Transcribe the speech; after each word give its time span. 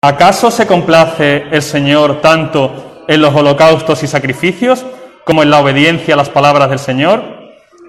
¿Acaso 0.00 0.52
se 0.52 0.68
complace 0.68 1.46
el 1.50 1.60
Señor 1.60 2.20
tanto 2.20 3.04
en 3.08 3.20
los 3.20 3.34
holocaustos 3.34 4.04
y 4.04 4.06
sacrificios 4.06 4.86
como 5.24 5.42
en 5.42 5.50
la 5.50 5.58
obediencia 5.58 6.14
a 6.14 6.16
las 6.16 6.30
palabras 6.30 6.70
del 6.70 6.78
Señor? 6.78 7.20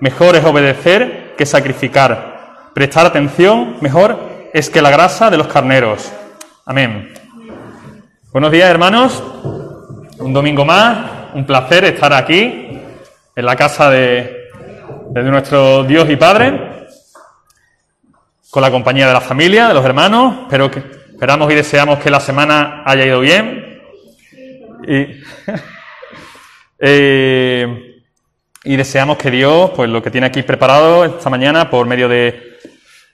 Mejor 0.01 0.35
es 0.35 0.43
obedecer 0.43 1.35
que 1.37 1.45
sacrificar. 1.45 2.71
Prestar 2.73 3.05
atención 3.05 3.77
mejor 3.81 4.49
es 4.55 4.71
que 4.71 4.81
la 4.81 4.89
grasa 4.89 5.29
de 5.29 5.37
los 5.37 5.45
carneros. 5.45 6.11
Amén. 6.65 7.13
Buenos 8.32 8.52
días, 8.52 8.71
hermanos. 8.71 9.23
Un 10.18 10.34
domingo 10.34 10.66
más. 10.66 11.12
Un 11.36 11.46
placer 11.46 11.86
estar 11.86 12.12
aquí 12.12 12.80
en 13.36 13.46
la 13.46 13.55
casa 13.55 13.88
de, 13.91 14.50
nuestro 15.14 15.84
Dios 15.84 16.10
y 16.10 16.16
Padre, 16.16 16.88
con 18.50 18.64
la 18.64 18.71
compañía 18.71 19.05
de 19.05 19.14
la 19.14 19.21
familia, 19.21 19.68
de 19.68 19.76
los 19.76 19.86
hermanos. 19.86 20.38
Espero 20.48 20.71
que 20.71 20.98
Esperamos 21.20 21.51
y 21.51 21.55
deseamos 21.55 21.99
que 21.99 22.09
la 22.09 22.21
semana 22.21 22.81
haya 22.85 23.05
ido 23.05 23.20
bien. 23.20 23.81
Y, 24.88 25.21
eh, 26.80 28.02
y, 28.63 28.75
deseamos 28.77 29.17
que 29.17 29.30
Dios, 29.30 29.71
pues 29.75 29.89
lo 29.89 30.02
que 30.02 30.11
tiene 30.11 30.27
aquí 30.27 30.44
preparado 30.44 31.03
esta 31.03 31.30
mañana 31.30 31.70
por 31.70 31.85
medio 31.85 32.08
de, 32.08 32.58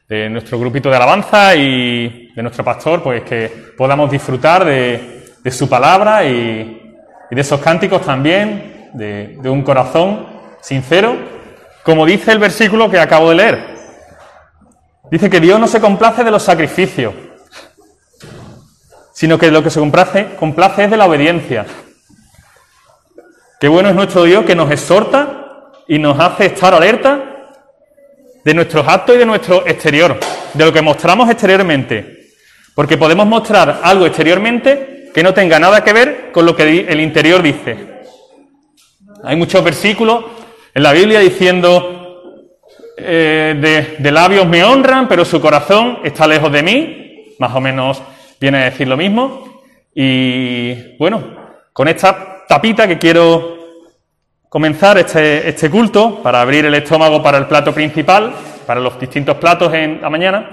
de, 0.07 0.29
nuestro 0.29 0.59
grupito 0.59 0.91
de 0.91 0.97
alabanza 0.97 1.55
y 1.55 2.31
de 2.35 2.43
nuestro 2.43 2.63
pastor, 2.63 3.01
pues 3.01 3.23
que 3.23 3.51
podamos 3.75 4.11
disfrutar 4.11 4.65
de, 4.65 5.49
su 5.49 5.67
palabra 5.67 6.23
y, 6.25 6.95
y, 7.31 7.35
de 7.35 7.41
esos 7.41 7.59
cánticos 7.59 8.05
también, 8.05 8.91
de, 8.93 9.35
de 9.41 9.49
un 9.49 9.63
corazón 9.63 10.27
sincero, 10.61 11.17
como 11.81 12.05
dice 12.05 12.33
el 12.33 12.37
versículo 12.37 12.87
que 12.87 12.99
acabo 12.99 13.31
de 13.31 13.35
leer. 13.35 13.65
Dice 15.09 15.27
que 15.27 15.39
Dios 15.39 15.59
no 15.59 15.65
se 15.65 15.81
complace 15.81 16.23
de 16.23 16.29
los 16.29 16.43
sacrificios 16.43 17.24
sino 19.15 19.39
que 19.39 19.49
lo 19.49 19.63
que 19.63 19.69
se 19.69 19.79
complace, 19.79 20.35
complace 20.37 20.83
es 20.83 20.91
de 20.91 20.97
la 20.97 21.05
obediencia. 21.05 21.65
Qué 23.61 23.69
bueno 23.69 23.87
es 23.87 23.95
nuestro 23.95 24.23
Dios 24.23 24.43
que 24.43 24.55
nos 24.55 24.69
exhorta 24.69 25.71
y 25.87 25.97
nos 25.97 26.19
hace 26.19 26.47
estar 26.47 26.73
alerta 26.73 27.53
de 28.43 28.53
nuestros 28.53 28.85
actos 28.85 29.15
y 29.15 29.19
de 29.19 29.25
nuestro 29.25 29.65
exterior, 29.65 30.19
de 30.53 30.65
lo 30.65 30.73
que 30.73 30.81
mostramos 30.81 31.29
exteriormente. 31.29 32.27
Porque 32.75 32.97
podemos 32.97 33.25
mostrar 33.25 33.79
algo 33.83 34.05
exteriormente 34.05 35.09
que 35.13 35.23
no 35.23 35.33
tenga 35.33 35.59
nada 35.59 35.81
que 35.81 35.93
ver 35.93 36.31
con 36.33 36.45
lo 36.45 36.53
que 36.53 36.81
el 36.81 36.99
interior 36.99 37.41
dice. 37.41 38.03
Hay 39.23 39.37
muchos 39.37 39.63
versículos 39.63 40.25
en 40.73 40.83
la 40.83 40.91
Biblia 40.91 41.21
diciendo, 41.21 42.41
eh, 42.97 43.55
de, 43.57 43.95
de 43.97 44.11
labios 44.11 44.45
me 44.45 44.61
honran, 44.65 45.07
pero 45.07 45.23
su 45.23 45.39
corazón 45.39 45.99
está 46.03 46.27
lejos 46.27 46.51
de 46.51 46.63
mí, 46.63 47.33
más 47.39 47.55
o 47.55 47.61
menos 47.61 48.01
viene 48.39 48.59
a 48.59 48.65
decir 48.65 48.87
lo 48.87 48.97
mismo. 48.97 49.63
Y 49.93 50.97
bueno, 50.97 51.23
con 51.73 51.87
esta 51.87 52.45
tapita 52.47 52.87
que 52.87 52.97
quiero 52.97 53.55
comenzar 54.49 54.97
este, 54.97 55.49
este 55.49 55.69
culto 55.69 56.21
para 56.21 56.41
abrir 56.41 56.65
el 56.65 56.75
estómago 56.75 57.21
para 57.21 57.37
el 57.37 57.45
plato 57.45 57.73
principal, 57.73 58.33
para 58.65 58.79
los 58.79 58.99
distintos 58.99 59.37
platos 59.37 59.73
en 59.73 60.01
la 60.01 60.09
mañana. 60.09 60.51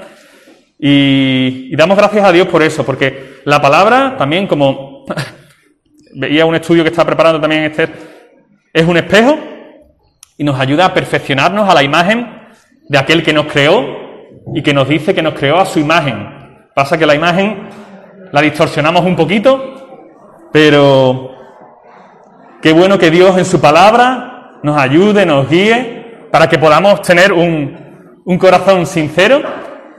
Y, 0.78 1.68
y 1.72 1.76
damos 1.76 1.96
gracias 1.96 2.24
a 2.24 2.32
Dios 2.32 2.48
por 2.48 2.62
eso, 2.62 2.84
porque 2.84 3.40
la 3.44 3.60
palabra 3.60 4.16
también, 4.16 4.46
como 4.46 5.04
veía 6.14 6.44
un 6.44 6.54
estudio 6.54 6.82
que 6.82 6.90
está 6.90 7.04
preparando 7.04 7.40
también 7.40 7.64
Esther, 7.64 7.92
es 8.72 8.86
un 8.86 8.96
espejo 8.96 9.38
y 10.36 10.44
nos 10.44 10.58
ayuda 10.58 10.86
a 10.86 10.94
perfeccionarnos 10.94 11.68
a 11.68 11.74
la 11.74 11.82
imagen 11.82 12.26
de 12.88 12.98
aquel 12.98 13.22
que 13.22 13.32
nos 13.32 13.46
creó 13.46 13.84
y 14.54 14.62
que 14.62 14.74
nos 14.74 14.88
dice 14.88 15.14
que 15.14 15.22
nos 15.22 15.34
creó 15.34 15.58
a 15.58 15.66
su 15.66 15.78
imagen. 15.78 16.41
Pasa 16.74 16.96
que 16.96 17.04
la 17.04 17.14
imagen 17.14 17.68
la 18.32 18.40
distorsionamos 18.40 19.04
un 19.04 19.14
poquito, 19.14 20.48
pero 20.50 21.36
qué 22.62 22.72
bueno 22.72 22.98
que 22.98 23.10
Dios 23.10 23.36
en 23.36 23.44
su 23.44 23.60
palabra 23.60 24.58
nos 24.62 24.78
ayude, 24.78 25.26
nos 25.26 25.50
guíe, 25.50 26.28
para 26.30 26.48
que 26.48 26.58
podamos 26.58 27.02
tener 27.02 27.30
un, 27.30 28.22
un 28.24 28.38
corazón 28.38 28.86
sincero, 28.86 29.42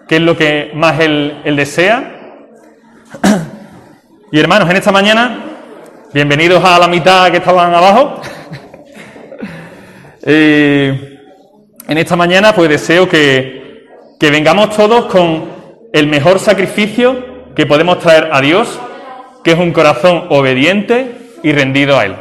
que 0.07 0.16
es 0.16 0.22
lo 0.22 0.35
que 0.35 0.72
más 0.73 1.00
Él, 1.00 1.56
desea. 1.56 2.12
Y 4.31 4.39
hermanos, 4.39 4.67
en 4.67 4.78
esta 4.78 4.91
mañana, 4.91 5.44
bienvenidos 6.12 6.66
a 6.66 6.79
la 6.79 6.88
mitad 6.88 7.29
que 7.29 7.38
estaban 7.38 7.72
abajo. 7.72 8.19
eh, 10.23 11.19
en 11.88 11.97
esta 12.00 12.16
mañana, 12.16 12.51
pues 12.56 12.67
deseo 12.67 13.07
que, 13.07 13.85
que 14.19 14.31
vengamos 14.31 14.75
todos 14.75 15.06
con 15.06 15.52
el 15.93 16.07
mejor 16.07 16.39
sacrificio 16.39 17.53
que 17.55 17.67
podemos 17.67 17.99
traer 17.99 18.29
a 18.33 18.41
Dios, 18.41 18.79
que 19.43 19.51
es 19.51 19.59
un 19.59 19.71
corazón 19.71 20.25
obediente 20.29 21.35
y 21.43 21.51
rendido 21.51 21.99
a 21.99 22.05
Él. 22.05 22.15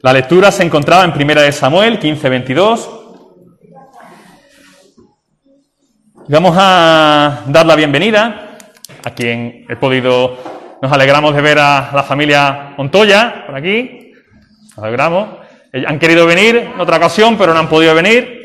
La 0.00 0.12
lectura 0.12 0.50
se 0.50 0.64
encontraba 0.64 1.04
en 1.04 1.12
Primera 1.12 1.42
de 1.42 1.52
Samuel 1.52 2.00
15-22. 2.00 2.88
Vamos 6.28 6.56
a 6.58 7.44
dar 7.46 7.64
la 7.64 7.76
bienvenida 7.76 8.56
a 9.04 9.10
quien 9.14 9.66
he 9.68 9.76
podido. 9.76 10.36
Nos 10.82 10.92
alegramos 10.92 11.34
de 11.34 11.42
ver 11.42 11.58
a 11.60 11.90
la 11.94 12.02
familia 12.02 12.74
Montoya 12.76 13.44
por 13.46 13.54
aquí. 13.54 14.12
Nos 14.70 14.78
alegramos. 14.78 15.28
Han 15.86 15.98
querido 15.98 16.26
venir 16.26 16.56
en 16.56 16.80
otra 16.80 16.96
ocasión, 16.96 17.36
pero 17.38 17.52
no 17.52 17.60
han 17.60 17.68
podido 17.68 17.94
venir 17.94 18.37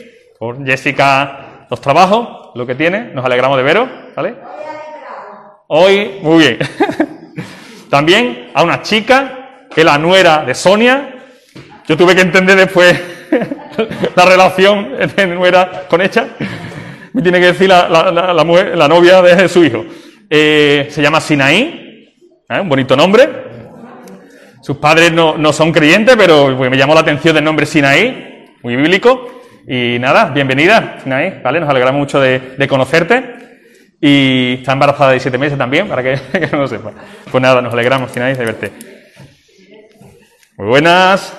por 0.44 0.66
Jessica 0.66 1.68
los 1.70 1.80
trabajos, 1.80 2.52
lo 2.54 2.68
que 2.68 2.76
tiene. 2.76 3.14
Nos 3.14 3.24
alegramos 3.24 3.56
de 3.56 3.64
veros, 3.64 3.88
¿vale? 4.14 4.36
Hoy, 5.70 6.20
muy 6.22 6.38
bien. 6.40 6.58
También 7.90 8.52
a 8.54 8.62
una 8.62 8.82
chica 8.82 9.68
que 9.74 9.80
es 9.80 9.86
la 9.86 9.98
nuera 9.98 10.44
de 10.44 10.54
Sonia. 10.54 11.16
Yo 11.88 11.96
tuve 11.96 12.14
que 12.14 12.24
entender 12.24 12.58
después 12.58 13.02
la 14.16 14.26
relación 14.26 14.90
de 15.16 15.28
nuera 15.28 15.86
con 15.88 16.02
ella. 16.02 16.28
Me 17.14 17.22
tiene 17.22 17.40
que 17.40 17.46
decir 17.46 17.70
la, 17.70 17.88
la, 17.88 18.88
novia 18.90 19.22
de 19.22 19.48
su 19.48 19.64
hijo. 19.64 19.86
Eh, 20.30 20.88
se 20.90 21.02
llama 21.02 21.22
Sinaí, 21.22 22.12
¿eh? 22.50 22.60
un 22.60 22.68
bonito 22.68 22.98
nombre. 22.98 23.30
Sus 24.62 24.76
padres 24.76 25.14
no, 25.14 25.38
no 25.38 25.54
son 25.54 25.72
creyentes, 25.72 26.18
pero 26.18 26.54
pues, 26.58 26.70
me 26.70 26.76
llamó 26.76 26.94
la 26.94 27.00
atención 27.00 27.34
del 27.34 27.46
nombre 27.46 27.66
Sinaí, 27.66 28.58
muy 28.62 28.76
bíblico. 28.76 29.40
Y 29.66 29.98
nada, 29.98 30.26
bienvenida, 30.26 30.98
Sinaí, 31.02 31.40
¿vale? 31.42 31.62
Nos 31.62 31.70
alegramos 31.70 31.98
mucho 31.98 32.20
de, 32.20 32.68
conocerte. 32.68 33.24
Y 34.02 34.56
está 34.56 34.74
embarazada 34.74 35.12
de 35.12 35.22
siete 35.22 35.38
meses 35.38 35.58
también, 35.58 35.88
para 35.88 36.04
que, 36.04 36.20
no 36.52 36.60
lo 36.60 36.68
sepa. 36.68 36.92
Pues 37.32 37.42
nada, 37.42 37.62
nos 37.62 37.72
alegramos, 37.72 38.12
Sinaí, 38.12 38.36
de 38.36 38.44
verte. 38.46 38.72
Muy 40.58 40.68
buenas. 40.68 41.34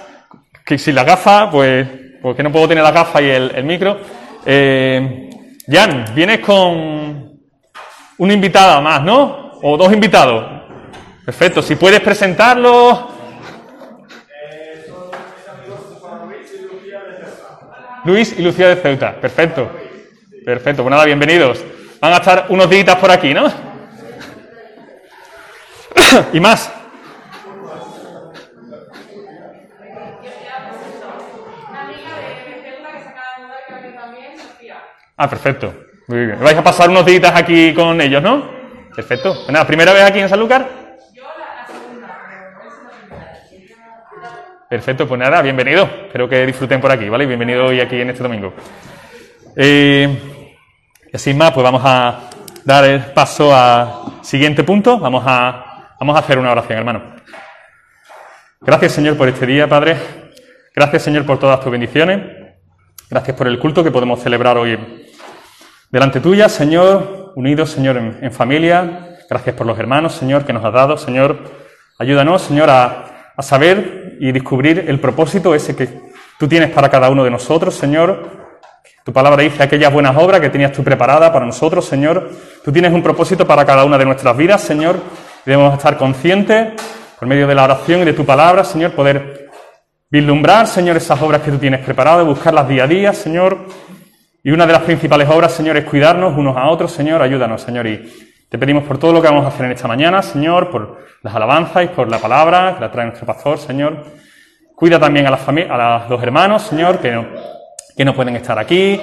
Que 0.64 0.78
si 0.78 0.90
la 0.90 1.04
gafa, 1.04 1.50
pues, 1.50 1.86
pues 2.22 2.34
que 2.34 2.42
no 2.42 2.50
puedo 2.50 2.66
tener 2.66 2.82
la 2.82 2.92
gafa 2.92 3.20
y 3.20 3.28
el, 3.28 3.64
micro. 3.64 4.00
Eh, 4.46 5.28
Jan, 5.68 6.06
vienes 6.14 6.40
con 6.40 7.40
una 8.16 8.32
invitada 8.32 8.80
más, 8.80 9.02
¿no? 9.02 9.58
O 9.60 9.76
dos 9.76 9.92
invitados. 9.92 10.62
Perfecto, 11.26 11.60
si 11.60 11.76
puedes 11.76 12.00
presentarlo. 12.00 13.13
Luis 18.04 18.38
y 18.38 18.42
Lucía 18.42 18.68
de 18.68 18.76
Ceuta. 18.76 19.18
Perfecto. 19.20 19.70
Perfecto. 20.44 20.82
Pues 20.82 20.90
nada, 20.90 21.06
bienvenidos. 21.06 21.64
Van 22.00 22.12
a 22.12 22.16
estar 22.16 22.46
unos 22.50 22.68
días 22.68 22.96
por 22.96 23.10
aquí, 23.10 23.32
¿no? 23.32 23.46
y 26.32 26.40
más. 26.40 26.70
Ah, 35.16 35.30
perfecto. 35.30 35.72
Muy 36.08 36.26
bien. 36.26 36.40
¿Vais 36.40 36.58
a 36.58 36.62
pasar 36.62 36.90
unos 36.90 37.06
días 37.06 37.32
aquí 37.34 37.72
con 37.72 37.98
ellos, 38.00 38.22
no? 38.22 38.50
Perfecto. 38.94 39.34
Pues 39.34 39.48
nada, 39.48 39.66
¿primera 39.66 39.94
vez 39.94 40.02
aquí 40.02 40.18
en 40.18 40.28
Sanlúcar? 40.28 40.83
Perfecto, 44.74 45.06
pues 45.06 45.20
nada, 45.20 45.40
bienvenido. 45.40 45.84
Espero 45.84 46.28
que 46.28 46.44
disfruten 46.44 46.80
por 46.80 46.90
aquí, 46.90 47.08
¿vale? 47.08 47.26
Bienvenido 47.26 47.66
hoy 47.66 47.80
aquí 47.80 48.00
en 48.00 48.10
este 48.10 48.24
domingo. 48.24 48.52
Eh, 49.54 50.18
y 51.12 51.16
así 51.16 51.32
más, 51.32 51.52
pues 51.52 51.62
vamos 51.62 51.80
a 51.84 52.28
dar 52.64 52.84
el 52.84 53.00
paso 53.00 53.54
al 53.54 54.24
siguiente 54.24 54.64
punto. 54.64 54.98
Vamos 54.98 55.22
a, 55.24 55.94
vamos 56.00 56.16
a 56.16 56.18
hacer 56.18 56.40
una 56.40 56.50
oración, 56.50 56.76
hermano. 56.76 57.14
Gracias, 58.62 58.90
Señor, 58.94 59.16
por 59.16 59.28
este 59.28 59.46
día, 59.46 59.68
Padre. 59.68 59.96
Gracias, 60.74 61.04
Señor, 61.04 61.24
por 61.24 61.38
todas 61.38 61.60
tus 61.60 61.70
bendiciones. 61.70 62.22
Gracias 63.08 63.36
por 63.36 63.46
el 63.46 63.60
culto 63.60 63.84
que 63.84 63.92
podemos 63.92 64.20
celebrar 64.20 64.58
hoy 64.58 64.76
delante 65.88 66.18
tuya, 66.18 66.48
Señor, 66.48 67.32
unidos, 67.36 67.70
Señor, 67.70 67.96
en, 67.96 68.18
en 68.20 68.32
familia. 68.32 69.18
Gracias 69.30 69.54
por 69.54 69.68
los 69.68 69.78
hermanos, 69.78 70.14
Señor, 70.14 70.44
que 70.44 70.52
nos 70.52 70.64
has 70.64 70.72
dado. 70.72 70.96
Señor, 70.96 71.38
ayúdanos, 71.96 72.42
Señor, 72.42 72.70
a, 72.70 73.13
a 73.36 73.42
saber 73.42 74.16
y 74.20 74.32
descubrir 74.32 74.84
el 74.88 75.00
propósito 75.00 75.54
ese 75.54 75.74
que 75.74 75.88
tú 76.38 76.48
tienes 76.48 76.70
para 76.70 76.88
cada 76.88 77.10
uno 77.10 77.24
de 77.24 77.30
nosotros, 77.30 77.74
Señor. 77.74 78.44
Tu 79.04 79.12
palabra 79.12 79.42
dice 79.42 79.62
aquellas 79.62 79.92
buenas 79.92 80.16
obras 80.16 80.40
que 80.40 80.50
tenías 80.50 80.72
tú 80.72 80.82
preparada 80.82 81.32
para 81.32 81.44
nosotros, 81.44 81.84
Señor. 81.84 82.30
Tú 82.64 82.72
tienes 82.72 82.92
un 82.92 83.02
propósito 83.02 83.46
para 83.46 83.64
cada 83.64 83.84
una 83.84 83.98
de 83.98 84.04
nuestras 84.04 84.36
vidas, 84.36 84.62
Señor. 84.62 84.98
Debemos 85.44 85.74
estar 85.74 85.98
conscientes, 85.98 86.72
por 87.18 87.28
medio 87.28 87.46
de 87.46 87.54
la 87.54 87.64
oración 87.64 88.00
y 88.00 88.04
de 88.04 88.14
tu 88.14 88.24
palabra, 88.24 88.64
Señor, 88.64 88.92
poder 88.92 89.50
vislumbrar, 90.10 90.66
Señor, 90.66 90.96
esas 90.96 91.20
obras 91.20 91.42
que 91.42 91.50
tú 91.50 91.58
tienes 91.58 91.84
preparadas, 91.84 92.24
buscarlas 92.24 92.68
día 92.68 92.84
a 92.84 92.86
día, 92.86 93.12
Señor. 93.12 93.66
Y 94.42 94.50
una 94.50 94.66
de 94.66 94.72
las 94.72 94.82
principales 94.82 95.28
obras, 95.28 95.52
Señor, 95.52 95.76
es 95.76 95.84
cuidarnos 95.84 96.36
unos 96.36 96.56
a 96.56 96.68
otros, 96.68 96.92
Señor. 96.92 97.20
Ayúdanos, 97.20 97.62
Señor. 97.62 97.86
Te 98.48 98.58
pedimos 98.58 98.84
por 98.84 98.98
todo 98.98 99.12
lo 99.12 99.22
que 99.22 99.28
vamos 99.28 99.44
a 99.44 99.48
hacer 99.48 99.66
en 99.66 99.72
esta 99.72 99.88
mañana, 99.88 100.22
Señor, 100.22 100.70
por 100.70 100.98
las 101.22 101.34
alabanzas 101.34 101.84
y 101.84 101.88
por 101.88 102.08
la 102.08 102.18
palabra 102.18 102.74
que 102.74 102.80
la 102.80 102.90
trae 102.90 103.06
nuestro 103.06 103.26
pastor, 103.26 103.58
Señor. 103.58 104.04
Cuida 104.76 104.98
también 104.98 105.26
a, 105.26 105.30
las 105.30 105.48
a 105.48 106.06
los 106.08 106.22
hermanos, 106.22 106.62
Señor, 106.62 106.98
que 106.98 107.10
no, 107.10 107.26
que 107.96 108.04
no 108.04 108.14
pueden 108.14 108.36
estar 108.36 108.58
aquí 108.58 109.00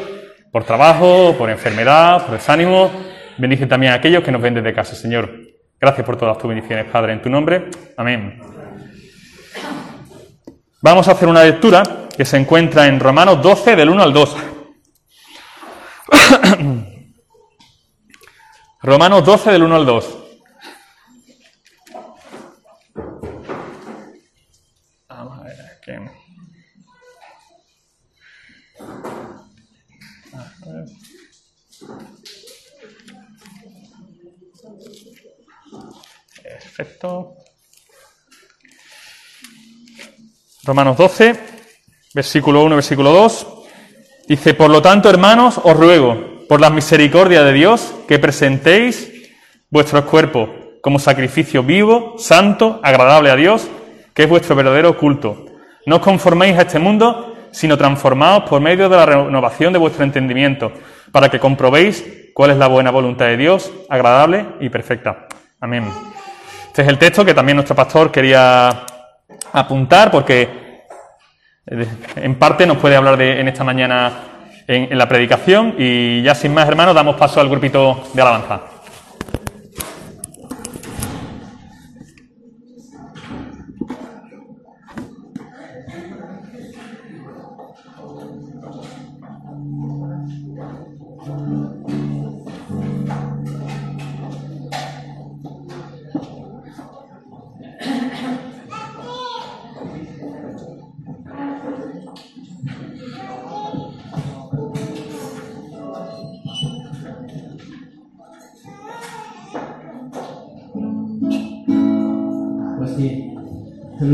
por 0.51 0.63
trabajo, 0.63 1.35
por 1.37 1.49
enfermedad, 1.49 2.25
por 2.25 2.33
desánimo. 2.33 2.91
Bendice 3.37 3.67
también 3.67 3.93
a 3.93 3.95
aquellos 3.95 4.23
que 4.23 4.31
nos 4.31 4.41
ven 4.41 4.53
desde 4.53 4.73
casa, 4.73 4.95
Señor. 4.95 5.29
Gracias 5.79 6.05
por 6.05 6.17
todas 6.17 6.37
tus 6.37 6.49
bendiciones, 6.49 6.85
Padre, 6.85 7.13
en 7.13 7.21
tu 7.21 7.29
nombre. 7.29 7.69
Amén. 7.97 8.39
Vamos 10.81 11.07
a 11.07 11.11
hacer 11.11 11.27
una 11.27 11.43
lectura 11.43 11.83
que 12.15 12.25
se 12.25 12.37
encuentra 12.37 12.87
en 12.87 12.99
Romanos 12.99 13.41
12, 13.41 13.75
del 13.75 13.89
1 13.89 14.03
al 14.03 14.13
2. 14.13 14.37
Romanos 18.83 19.23
12, 19.23 19.51
del 19.51 19.63
1 19.63 19.75
al 19.75 19.85
2. 19.85 20.17
Vamos 25.07 25.39
a 25.39 25.43
ver. 25.43 25.61
Perfecto. 36.41 37.35
Romanos 40.63 40.97
12, 40.97 41.39
versículo 42.13 42.63
1, 42.63 42.75
versículo 42.75 43.11
2. 43.11 43.47
Dice, 44.27 44.53
por 44.53 44.69
lo 44.71 44.81
tanto, 44.81 45.09
hermanos, 45.09 45.59
os 45.63 45.75
ruego, 45.75 46.30
por 46.51 46.59
la 46.59 46.69
misericordia 46.69 47.45
de 47.45 47.53
Dios, 47.53 47.95
que 48.09 48.19
presentéis 48.19 49.09
vuestros 49.69 50.03
cuerpos 50.03 50.49
como 50.81 50.99
sacrificio 50.99 51.63
vivo, 51.63 52.15
santo, 52.17 52.81
agradable 52.83 53.31
a 53.31 53.37
Dios, 53.37 53.69
que 54.13 54.23
es 54.23 54.29
vuestro 54.29 54.53
verdadero 54.53 54.97
culto. 54.97 55.45
No 55.85 55.95
os 55.95 56.01
conforméis 56.01 56.57
a 56.57 56.63
este 56.63 56.77
mundo, 56.77 57.37
sino 57.53 57.77
transformaos 57.77 58.49
por 58.49 58.59
medio 58.59 58.89
de 58.89 58.97
la 58.97 59.05
renovación 59.05 59.71
de 59.71 59.79
vuestro 59.79 60.03
entendimiento, 60.03 60.73
para 61.13 61.29
que 61.29 61.39
comprobéis 61.39 62.03
cuál 62.33 62.51
es 62.51 62.57
la 62.57 62.67
buena 62.67 62.91
voluntad 62.91 63.27
de 63.27 63.37
Dios, 63.37 63.71
agradable 63.87 64.45
y 64.59 64.67
perfecta. 64.67 65.27
Amén. 65.61 65.85
Este 66.67 66.81
es 66.81 66.87
el 66.89 66.97
texto 66.97 67.23
que 67.23 67.33
también 67.33 67.55
nuestro 67.55 67.77
pastor 67.77 68.11
quería 68.11 68.83
apuntar, 69.53 70.11
porque 70.11 70.81
eh, 71.65 71.87
en 72.17 72.35
parte 72.35 72.67
nos 72.67 72.75
puede 72.75 72.97
hablar 72.97 73.15
de, 73.15 73.39
en 73.39 73.47
esta 73.47 73.63
mañana 73.63 74.30
en, 74.71 74.97
la 74.97 75.07
predicación. 75.07 75.75
Y 75.77 76.21
ya 76.21 76.35
sin 76.35 76.53
más, 76.53 76.67
hermanos, 76.67 76.95
damos 76.95 77.15
paso 77.15 77.39
al 77.39 77.49
grupito 77.49 78.03
de 78.13 78.21
alabanza. 78.21 78.61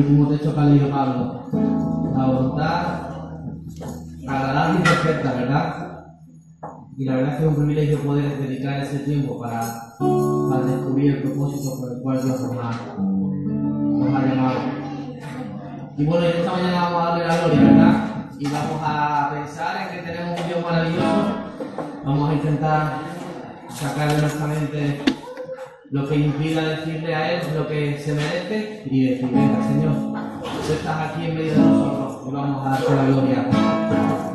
El 0.01 0.27
texto 0.29 0.53
que 0.53 0.59
ha 0.59 0.65
leído 0.65 0.89
Pablo. 0.89 1.49
La 2.15 2.25
voluntad 2.25 3.07
agradable 4.27 4.79
y 4.79 4.83
perfecta, 4.83 5.33
¿verdad? 5.33 5.88
Y 6.97 7.05
la 7.05 7.15
verdad 7.15 7.33
es 7.33 7.38
que 7.38 7.44
es 7.44 7.49
un 7.49 7.55
privilegio 7.55 7.99
poder 7.99 8.38
dedicar 8.39 8.79
ese 8.79 8.99
tiempo 8.99 9.39
para, 9.39 9.61
para 9.99 10.65
descubrir 10.65 11.15
el 11.15 11.23
propósito 11.23 11.79
por 11.79 11.91
el 11.94 12.01
cual 12.01 12.23
Dios 12.23 12.41
nos 12.41 12.51
ha 14.13 14.25
llamado. 14.25 14.59
Y 15.97 16.05
bueno, 16.05 16.25
esta 16.25 16.51
mañana 16.51 16.81
vamos 16.81 17.01
a 17.01 17.05
darle 17.09 17.27
la 17.27 17.38
gloria, 17.38 17.61
¿verdad? 17.61 18.29
Y 18.39 18.44
vamos 18.45 18.81
a 18.83 19.29
pensar 19.33 19.77
en 19.81 19.97
que 19.97 20.11
tenemos 20.11 20.39
un 20.39 20.47
Dios 20.47 20.63
maravilloso. 20.63 21.25
Vamos 22.05 22.29
a 22.29 22.33
intentar 22.33 22.94
sacar 23.69 24.13
de 24.13 24.21
nuestra 24.21 24.47
mente 24.47 25.16
lo 25.89 26.07
que 26.07 26.15
impida 26.15 26.69
decirle 26.69 27.15
a 27.15 27.31
Él 27.31 27.41
lo 27.55 27.67
que 27.67 27.97
se 27.97 28.13
merece 28.13 28.83
y 28.89 29.09
decir, 29.09 29.29
venga 29.31 29.67
Señor, 29.67 29.93
tú 30.65 30.73
estás 30.73 31.11
aquí 31.11 31.25
en 31.25 31.35
medio 31.35 31.53
de 31.53 31.59
nosotros 31.59 32.27
y 32.27 32.31
vamos 32.31 32.65
a 32.65 32.69
darte 32.71 32.95
la 32.95 33.05
gloria. 33.05 34.26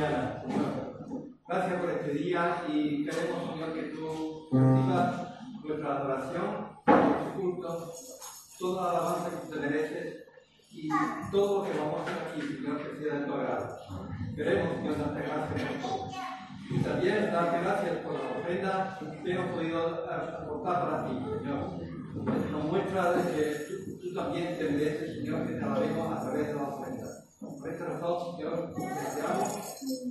Señor. 0.00 0.40
Gracias 1.46 1.80
por 1.80 1.90
este 1.90 2.12
día 2.12 2.62
y 2.68 3.04
queremos, 3.04 3.52
Señor, 3.52 3.74
que 3.74 3.82
tú 3.82 4.48
recibas 4.50 5.14
nuestra 5.62 5.96
adoración, 5.96 6.44
nuestro 6.86 7.34
culto, 7.36 7.92
toda 8.58 8.82
la 8.82 8.98
alabanza 8.98 9.30
que 9.30 9.54
te 9.54 9.60
mereces 9.60 10.24
y 10.72 10.88
todo 11.30 11.58
lo 11.58 11.70
que 11.70 11.78
vamos 11.78 12.00
a 12.00 12.02
hacer 12.02 12.16
aquí, 12.28 12.40
Señor, 12.40 12.82
que 12.82 12.96
sea 12.96 13.18
de 13.18 13.26
tu 13.26 13.32
agrado. 13.34 13.76
Queremos, 14.36 14.76
Señor, 14.76 14.98
darte 14.98 15.22
gracias. 15.22 15.70
Y 16.70 16.78
también 16.78 17.32
darte 17.32 17.60
gracias 17.60 17.96
por 17.98 18.14
la 18.14 18.40
ofrenda 18.40 18.98
que 19.22 19.32
hemos 19.32 19.54
podido 19.54 20.10
aportar 20.10 20.80
para 20.80 21.06
ti, 21.08 21.18
Señor. 21.40 22.50
Nos 22.52 22.64
muestra 22.64 23.14
que 23.36 23.66
tú, 23.68 23.98
tú 24.00 24.14
también 24.14 24.56
te 24.56 24.64
mereces, 24.64 25.16
Señor, 25.16 25.46
que 25.46 25.54
te 25.54 25.62
alabemos 25.64 26.16
a 26.16 26.22
través 26.22 26.46
de 26.46 26.54
la 26.54 26.62
ofrenda. 26.62 26.89
Por 27.60 27.68
esta 27.68 27.84
razón, 27.84 28.36
Señor, 28.36 28.74
deseamos 28.74 29.48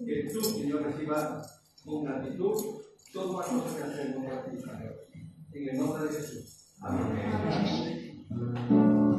que 0.05 0.29
tú, 0.31 0.41
Señor, 0.43 0.83
recibas 0.83 1.61
con 1.83 2.03
gratitud 2.03 2.81
todas 3.11 3.51
las 3.51 3.63
cosas 3.63 3.75
que 3.75 3.83
hacemos 3.83 4.25
por 4.25 4.45
ti, 4.45 4.57
Señor. 4.59 5.07
En 5.51 5.69
el 5.69 5.77
nombre 5.77 6.03
de 6.03 6.09
Jesús. 6.09 6.75
Amén. 6.79 8.27
Cuán 8.29 9.18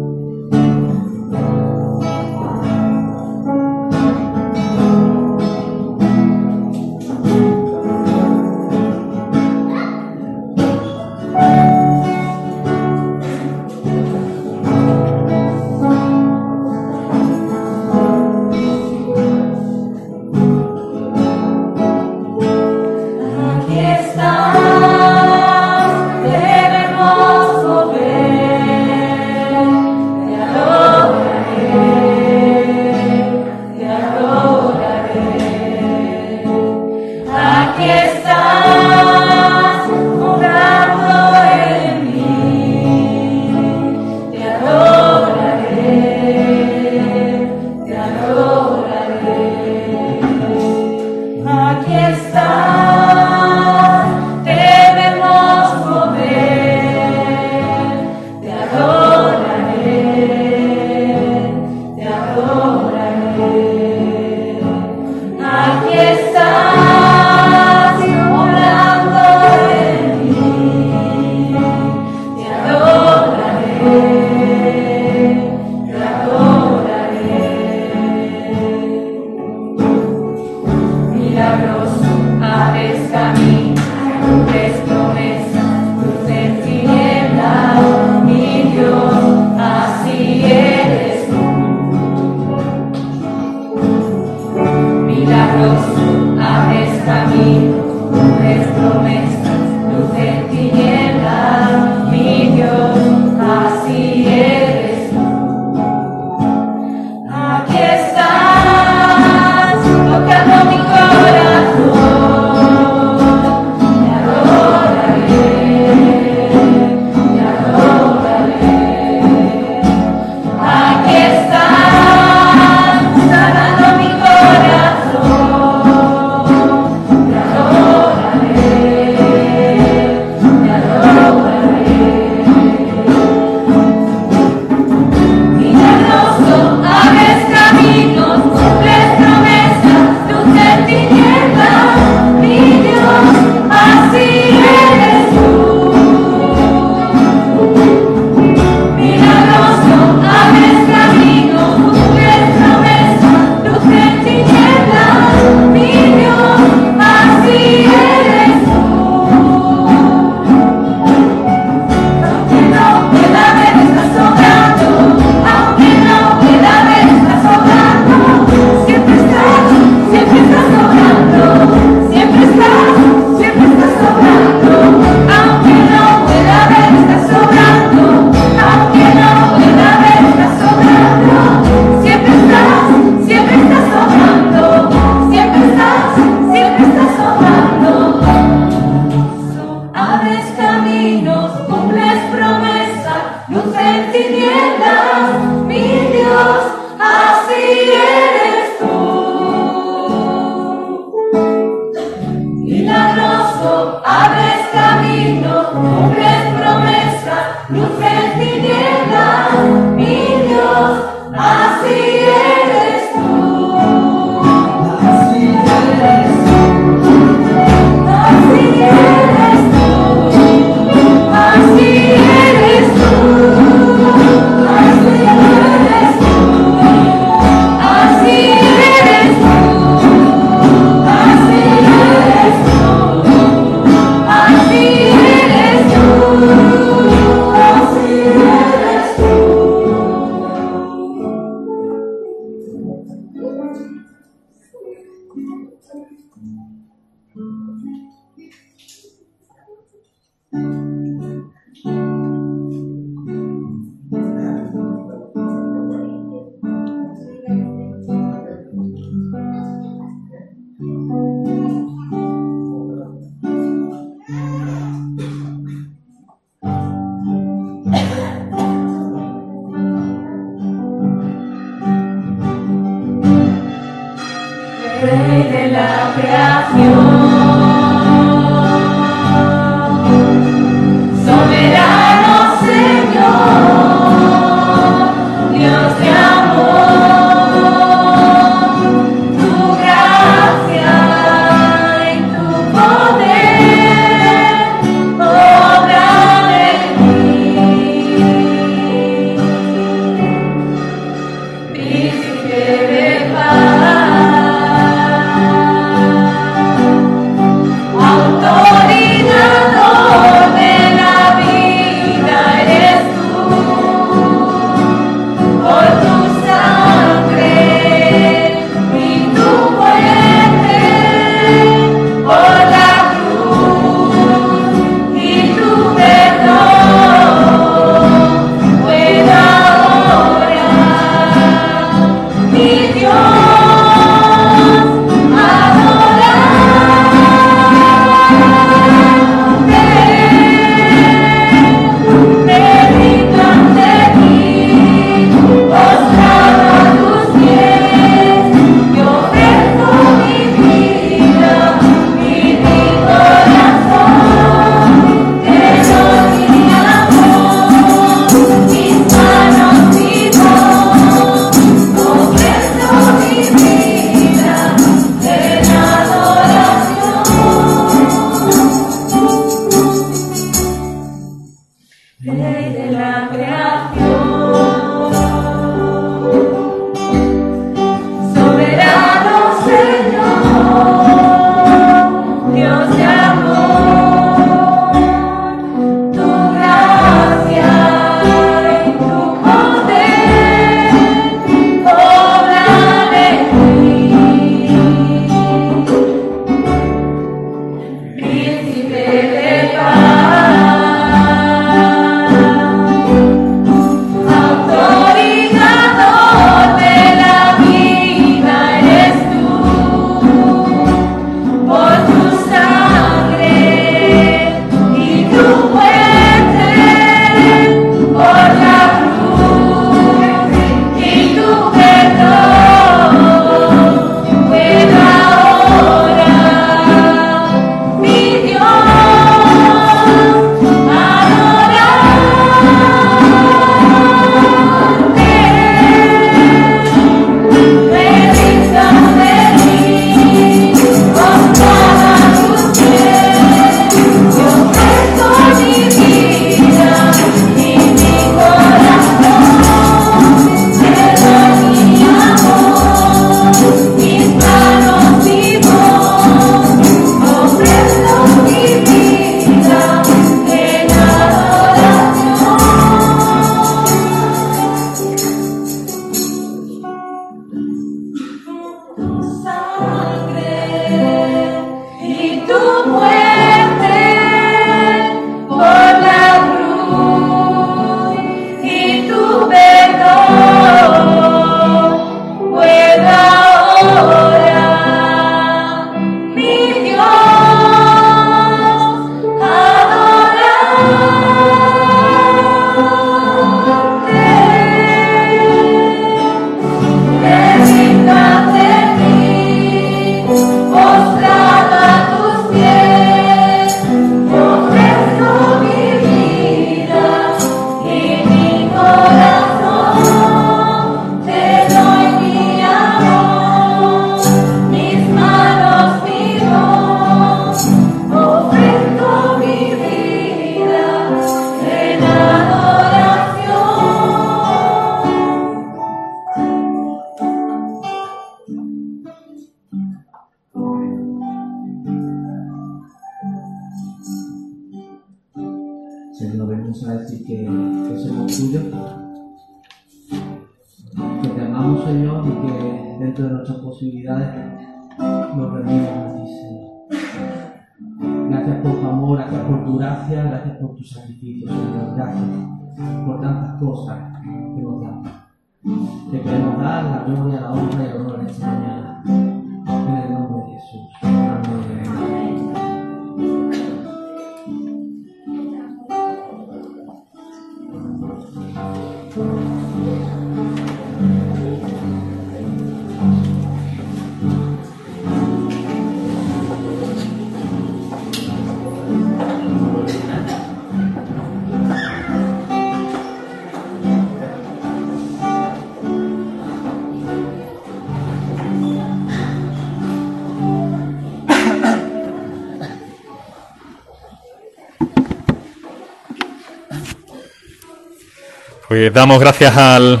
damos 598.96 599.20
gracias 599.20 599.54
al. 599.54 600.00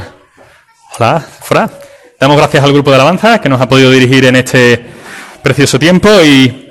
Hola, 0.98 1.20
Fra. 1.20 1.68
Damos 2.18 2.38
gracias 2.38 2.64
al 2.64 2.72
grupo 2.72 2.88
de 2.88 2.96
alabanza 2.96 3.42
que 3.42 3.48
nos 3.50 3.60
ha 3.60 3.68
podido 3.68 3.90
dirigir 3.90 4.24
en 4.24 4.36
este 4.36 4.86
precioso 5.42 5.78
tiempo 5.78 6.08
y 6.24 6.70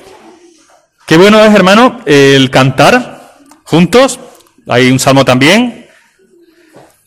qué 1.05 1.17
bueno 1.17 1.45
es, 1.45 1.53
hermano, 1.53 2.01
el 2.07 2.49
cantar 2.49 3.43
juntos. 3.63 4.19
Hay 4.67 4.89
un 4.89 4.97
salmo 4.97 5.23
también. 5.23 5.85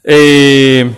Eh, 0.04 0.88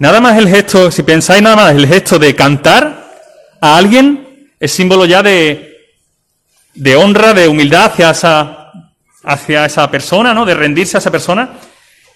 nada 0.00 0.20
más 0.20 0.36
el 0.38 0.48
gesto, 0.48 0.90
si 0.90 1.04
pensáis 1.04 1.40
nada 1.40 1.54
más 1.54 1.70
el 1.72 1.86
gesto 1.86 2.18
de 2.18 2.34
cantar 2.34 3.12
a 3.60 3.76
alguien 3.76 4.50
es 4.58 4.72
símbolo 4.72 5.04
ya 5.04 5.22
de, 5.22 5.86
de 6.74 6.96
honra, 6.96 7.32
de 7.32 7.46
humildad 7.46 7.92
hacia 7.92 8.10
esa, 8.10 8.72
hacia 9.22 9.66
esa 9.66 9.88
persona, 9.88 10.34
¿no? 10.34 10.44
De 10.44 10.54
rendirse 10.54 10.96
a 10.96 10.98
esa 10.98 11.12
persona. 11.12 11.50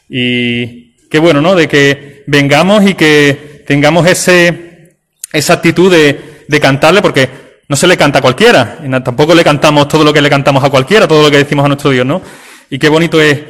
Y 0.09 0.86
qué 1.11 1.19
bueno, 1.19 1.40
¿no? 1.40 1.55
De 1.55 1.69
que 1.69 2.25
vengamos 2.27 2.85
y 2.85 2.95
que 2.95 3.64
tengamos 3.66 4.07
ese, 4.07 4.97
esa 5.33 5.55
actitud 5.55 5.90
de, 5.90 6.45
de 6.47 6.61
cantarle, 6.61 7.03
porque 7.03 7.29
no 7.69 7.77
se 7.77 7.87
le 7.87 7.97
canta 7.97 8.21
a 8.21 8.23
cualquiera, 8.23 8.79
tampoco 9.05 9.35
le 9.35 9.42
cantamos 9.42 9.88
todo 9.88 10.05
lo 10.05 10.12
que 10.12 10.23
le 10.23 10.31
cantamos 10.31 10.62
a 10.62 10.71
cualquiera, 10.71 11.09
todo 11.09 11.25
lo 11.25 11.31
que 11.31 11.38
decimos 11.38 11.64
a 11.64 11.69
nuestro 11.69 11.90
Dios, 11.90 12.07
¿no? 12.07 12.23
Y 12.71 12.79
qué 12.79 12.88
bonito 12.88 13.21
es, 13.21 13.40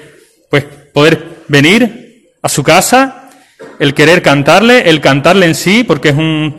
pues, 0.51 0.65
poder 0.93 1.43
venir 1.49 2.31
a 2.43 2.49
su 2.49 2.63
casa, 2.63 3.31
el 3.79 3.95
querer 3.95 4.23
cantarle, 4.23 4.89
el 4.89 5.01
cantarle 5.01 5.47
en 5.47 5.55
sí, 5.55 5.85
porque 5.85 6.11
es 6.11 6.17
un, 6.17 6.57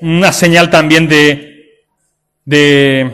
una 0.00 0.32
señal 0.32 0.70
también 0.70 1.08
de, 1.08 1.82
de, 2.44 3.10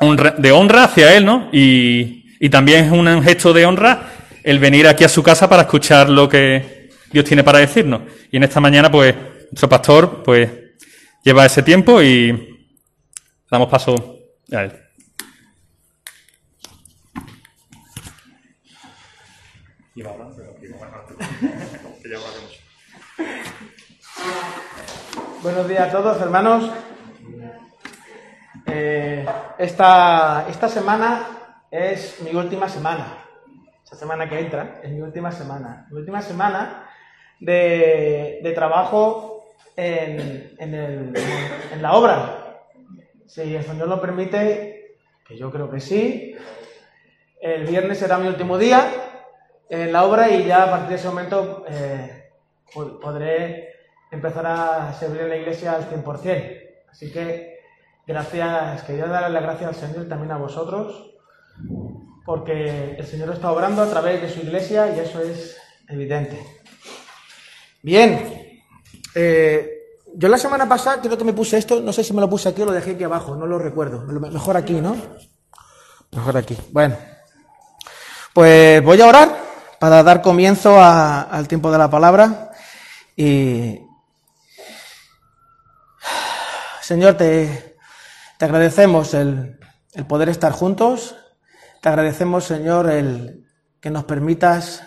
honra, 0.00 0.34
de 0.38 0.52
honra 0.52 0.84
hacia 0.84 1.16
Él, 1.16 1.24
¿no? 1.24 1.48
Y, 1.52 2.24
y 2.38 2.50
también 2.50 2.84
es 2.84 2.92
un 2.92 3.22
gesto 3.22 3.52
de 3.52 3.66
honra 3.66 4.12
el 4.44 4.58
venir 4.58 4.86
aquí 4.86 5.04
a 5.04 5.08
su 5.08 5.22
casa 5.22 5.48
para 5.48 5.62
escuchar 5.62 6.08
lo 6.08 6.28
que 6.28 6.90
Dios 7.10 7.24
tiene 7.24 7.44
para 7.44 7.58
decirnos. 7.58 8.02
Y 8.30 8.36
en 8.36 8.44
esta 8.44 8.60
mañana, 8.60 8.90
pues, 8.90 9.14
nuestro 9.50 9.68
pastor, 9.68 10.22
pues, 10.22 10.50
lleva 11.22 11.46
ese 11.46 11.62
tiempo 11.62 12.02
y 12.02 12.66
damos 13.50 13.68
paso 13.68 14.18
a 14.52 14.62
él. 14.62 14.72
Buenos 25.42 25.68
días 25.68 25.88
a 25.88 25.90
todos, 25.90 26.20
hermanos. 26.20 26.70
Eh, 28.66 29.26
esta, 29.58 30.46
esta 30.48 30.68
semana 30.68 31.66
es 31.70 32.20
mi 32.20 32.34
última 32.34 32.68
semana. 32.68 33.21
Esta 33.92 34.06
semana 34.06 34.26
que 34.26 34.40
entra 34.40 34.80
es 34.82 34.90
mi 34.90 35.02
última 35.02 35.30
semana. 35.30 35.86
Mi 35.90 35.98
última 35.98 36.22
semana 36.22 36.88
de, 37.38 38.50
trabajo 38.54 39.44
en, 39.76 40.54
la 41.78 41.92
obra. 41.92 42.62
Si 43.26 43.54
el 43.54 43.62
Señor 43.62 43.88
lo 43.88 44.00
permite, 44.00 44.96
que 45.26 45.36
yo 45.36 45.50
creo 45.52 45.70
que 45.70 45.78
sí, 45.78 46.34
el 47.42 47.66
viernes 47.66 47.98
será 47.98 48.16
mi 48.16 48.28
último 48.28 48.56
día 48.56 48.90
en 49.68 49.92
la 49.92 50.04
obra 50.04 50.30
y 50.30 50.46
ya 50.46 50.64
a 50.64 50.70
partir 50.70 50.88
de 50.88 50.94
ese 50.94 51.08
momento 51.08 51.66
eh, 51.68 52.30
po- 52.72 52.98
podré 52.98 53.74
empezar 54.10 54.46
a 54.46 54.92
servir 54.94 55.20
en 55.20 55.28
la 55.28 55.36
iglesia 55.36 55.72
al 55.72 55.86
100%. 55.90 56.60
Así 56.90 57.12
que 57.12 57.58
gracias, 58.06 58.84
quería 58.84 59.04
darle 59.04 59.28
las 59.34 59.42
gracias 59.42 59.68
al 59.68 59.74
Señor 59.74 60.08
también 60.08 60.32
a 60.32 60.38
vosotros, 60.38 61.10
porque 62.24 62.96
el 62.98 63.06
Señor 63.06 63.30
está 63.32 63.50
obrando 63.50 63.82
a 63.82 63.90
través 63.90 64.20
de 64.22 64.30
su 64.32 64.40
iglesia 64.40 64.94
y 64.94 65.00
eso 65.00 65.20
es 65.20 65.56
evidente. 65.88 66.38
Bien, 67.82 68.62
eh, 69.14 69.68
yo 70.14 70.28
la 70.28 70.38
semana 70.38 70.68
pasada 70.68 71.00
creo 71.00 71.18
que 71.18 71.24
me 71.24 71.32
puse 71.32 71.58
esto, 71.58 71.80
no 71.80 71.92
sé 71.92 72.04
si 72.04 72.12
me 72.12 72.20
lo 72.20 72.30
puse 72.30 72.48
aquí 72.48 72.62
o 72.62 72.66
lo 72.66 72.72
dejé 72.72 72.92
aquí 72.92 73.04
abajo, 73.04 73.34
no 73.34 73.46
lo 73.46 73.58
recuerdo. 73.58 74.02
Mejor 74.02 74.56
aquí, 74.56 74.74
¿no? 74.74 74.96
Mejor 76.12 76.36
aquí. 76.36 76.56
Bueno, 76.70 76.96
pues 78.32 78.82
voy 78.84 79.00
a 79.00 79.06
orar 79.06 79.36
para 79.80 80.02
dar 80.02 80.22
comienzo 80.22 80.78
a- 80.80 81.22
al 81.22 81.48
tiempo 81.48 81.72
de 81.72 81.78
la 81.78 81.90
palabra 81.90 82.50
y 83.16 83.80
Señor, 86.82 87.14
te, 87.16 87.76
te 88.38 88.44
agradecemos 88.44 89.14
el, 89.14 89.58
el 89.94 90.06
poder 90.06 90.28
estar 90.28 90.52
juntos. 90.52 91.16
Te 91.82 91.88
agradecemos, 91.88 92.44
Señor, 92.44 92.88
el 92.88 93.44
que 93.80 93.90
nos 93.90 94.04
permitas 94.04 94.84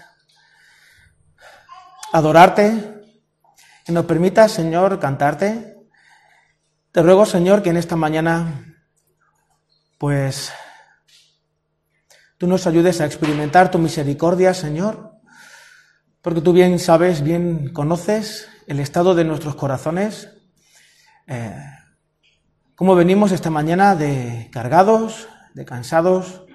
adorarte, 2.13 3.01
que 3.85 3.91
nos 3.91 4.05
permitas, 4.05 4.53
Señor, 4.53 4.97
cantarte. 4.97 5.75
Te 6.93 7.01
ruego, 7.03 7.25
Señor, 7.25 7.61
que 7.61 7.71
en 7.71 7.75
esta 7.75 7.97
mañana, 7.97 8.77
pues, 9.97 10.53
tú 12.37 12.47
nos 12.47 12.65
ayudes 12.65 13.01
a 13.01 13.05
experimentar 13.05 13.69
tu 13.69 13.77
misericordia, 13.77 14.53
Señor, 14.53 15.15
porque 16.21 16.39
tú 16.39 16.53
bien 16.53 16.79
sabes, 16.79 17.23
bien 17.23 17.73
conoces 17.73 18.47
el 18.67 18.79
estado 18.79 19.15
de 19.15 19.25
nuestros 19.25 19.55
corazones. 19.55 20.29
Eh, 21.27 21.61
cómo 22.73 22.95
venimos 22.95 23.33
esta 23.33 23.49
mañana 23.49 23.97
de 23.97 24.49
cargados, 24.49 25.27
de 25.53 25.65
cansados. 25.65 26.45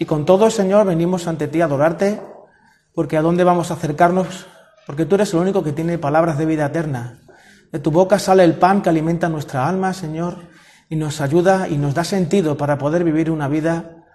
Y 0.00 0.06
con 0.06 0.24
todo, 0.24 0.50
Señor, 0.50 0.86
venimos 0.86 1.26
ante 1.26 1.46
ti 1.46 1.60
a 1.60 1.66
adorarte, 1.66 2.22
porque 2.94 3.18
¿a 3.18 3.20
dónde 3.22 3.44
vamos 3.44 3.70
a 3.70 3.74
acercarnos? 3.74 4.46
Porque 4.86 5.04
tú 5.04 5.16
eres 5.16 5.34
el 5.34 5.40
único 5.40 5.62
que 5.62 5.72
tiene 5.72 5.98
palabras 5.98 6.38
de 6.38 6.46
vida 6.46 6.64
eterna. 6.64 7.18
De 7.70 7.80
tu 7.80 7.90
boca 7.90 8.18
sale 8.18 8.42
el 8.42 8.54
pan 8.54 8.80
que 8.80 8.88
alimenta 8.88 9.28
nuestra 9.28 9.68
alma, 9.68 9.92
Señor, 9.92 10.38
y 10.88 10.96
nos 10.96 11.20
ayuda 11.20 11.68
y 11.68 11.76
nos 11.76 11.92
da 11.92 12.02
sentido 12.02 12.56
para 12.56 12.78
poder 12.78 13.04
vivir 13.04 13.30
una 13.30 13.46
vida 13.46 14.06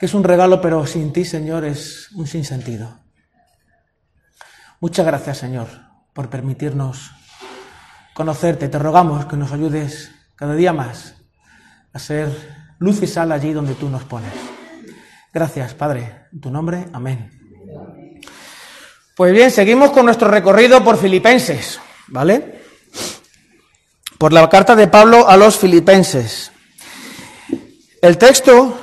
que 0.00 0.06
es 0.06 0.14
un 0.14 0.24
regalo, 0.24 0.60
pero 0.60 0.84
sin 0.84 1.12
ti, 1.12 1.24
Señor, 1.24 1.64
es 1.64 2.10
un 2.16 2.26
sinsentido. 2.26 2.98
Muchas 4.80 5.06
gracias, 5.06 5.38
Señor, 5.38 5.68
por 6.12 6.28
permitirnos 6.28 7.12
conocerte. 8.14 8.68
Te 8.68 8.80
rogamos 8.80 9.26
que 9.26 9.36
nos 9.36 9.52
ayudes 9.52 10.10
cada 10.34 10.56
día 10.56 10.72
más 10.72 11.14
a 11.92 12.00
ser 12.00 12.53
luz 12.78 13.02
y 13.02 13.06
sal 13.06 13.32
allí 13.32 13.52
donde 13.52 13.74
tú 13.74 13.88
nos 13.88 14.04
pones. 14.04 14.32
Gracias, 15.32 15.74
Padre. 15.74 16.26
En 16.32 16.40
tu 16.40 16.50
nombre, 16.50 16.86
amén. 16.92 17.30
Pues 19.16 19.32
bien, 19.32 19.50
seguimos 19.50 19.90
con 19.90 20.06
nuestro 20.06 20.28
recorrido 20.28 20.82
por 20.82 20.96
Filipenses, 20.96 21.80
¿vale? 22.08 22.62
Por 24.18 24.32
la 24.32 24.48
carta 24.48 24.74
de 24.74 24.88
Pablo 24.88 25.28
a 25.28 25.36
los 25.36 25.56
Filipenses. 25.56 26.50
El 28.02 28.18
texto 28.18 28.80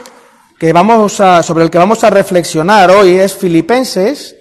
que 0.57 0.73
vamos 0.73 1.19
a, 1.19 1.43
sobre 1.43 1.63
el 1.65 1.69
que 1.69 1.77
vamos 1.77 2.03
a 2.03 2.09
reflexionar 2.09 2.91
hoy 2.91 3.15
es 3.15 3.35
Filipenses 3.35 4.35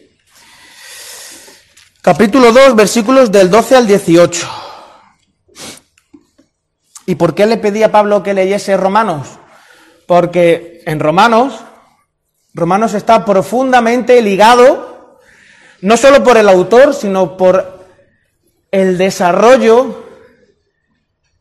capítulo 2.03 2.53
2, 2.53 2.77
versículos 2.77 3.31
del 3.31 3.51
12 3.51 3.77
al 3.77 3.87
18. 3.87 4.49
¿Y 7.07 7.15
por 7.17 7.35
qué 7.35 7.47
le 7.47 7.57
pedí 7.57 7.83
a 7.83 7.93
Pablo 7.93 8.23
que 8.23 8.35
leyese 8.35 8.77
Romanos? 8.77 9.40
Porque 10.11 10.83
en 10.87 10.99
Romanos, 10.99 11.61
Romanos 12.53 12.95
está 12.95 13.25
profundamente 13.25 14.21
ligado, 14.21 15.21
no 15.83 15.97
solo 15.97 16.25
por 16.25 16.37
el 16.37 16.49
autor, 16.49 16.95
sino 16.95 17.37
por 17.37 17.87
el 18.73 18.99
desarrollo 18.99 20.05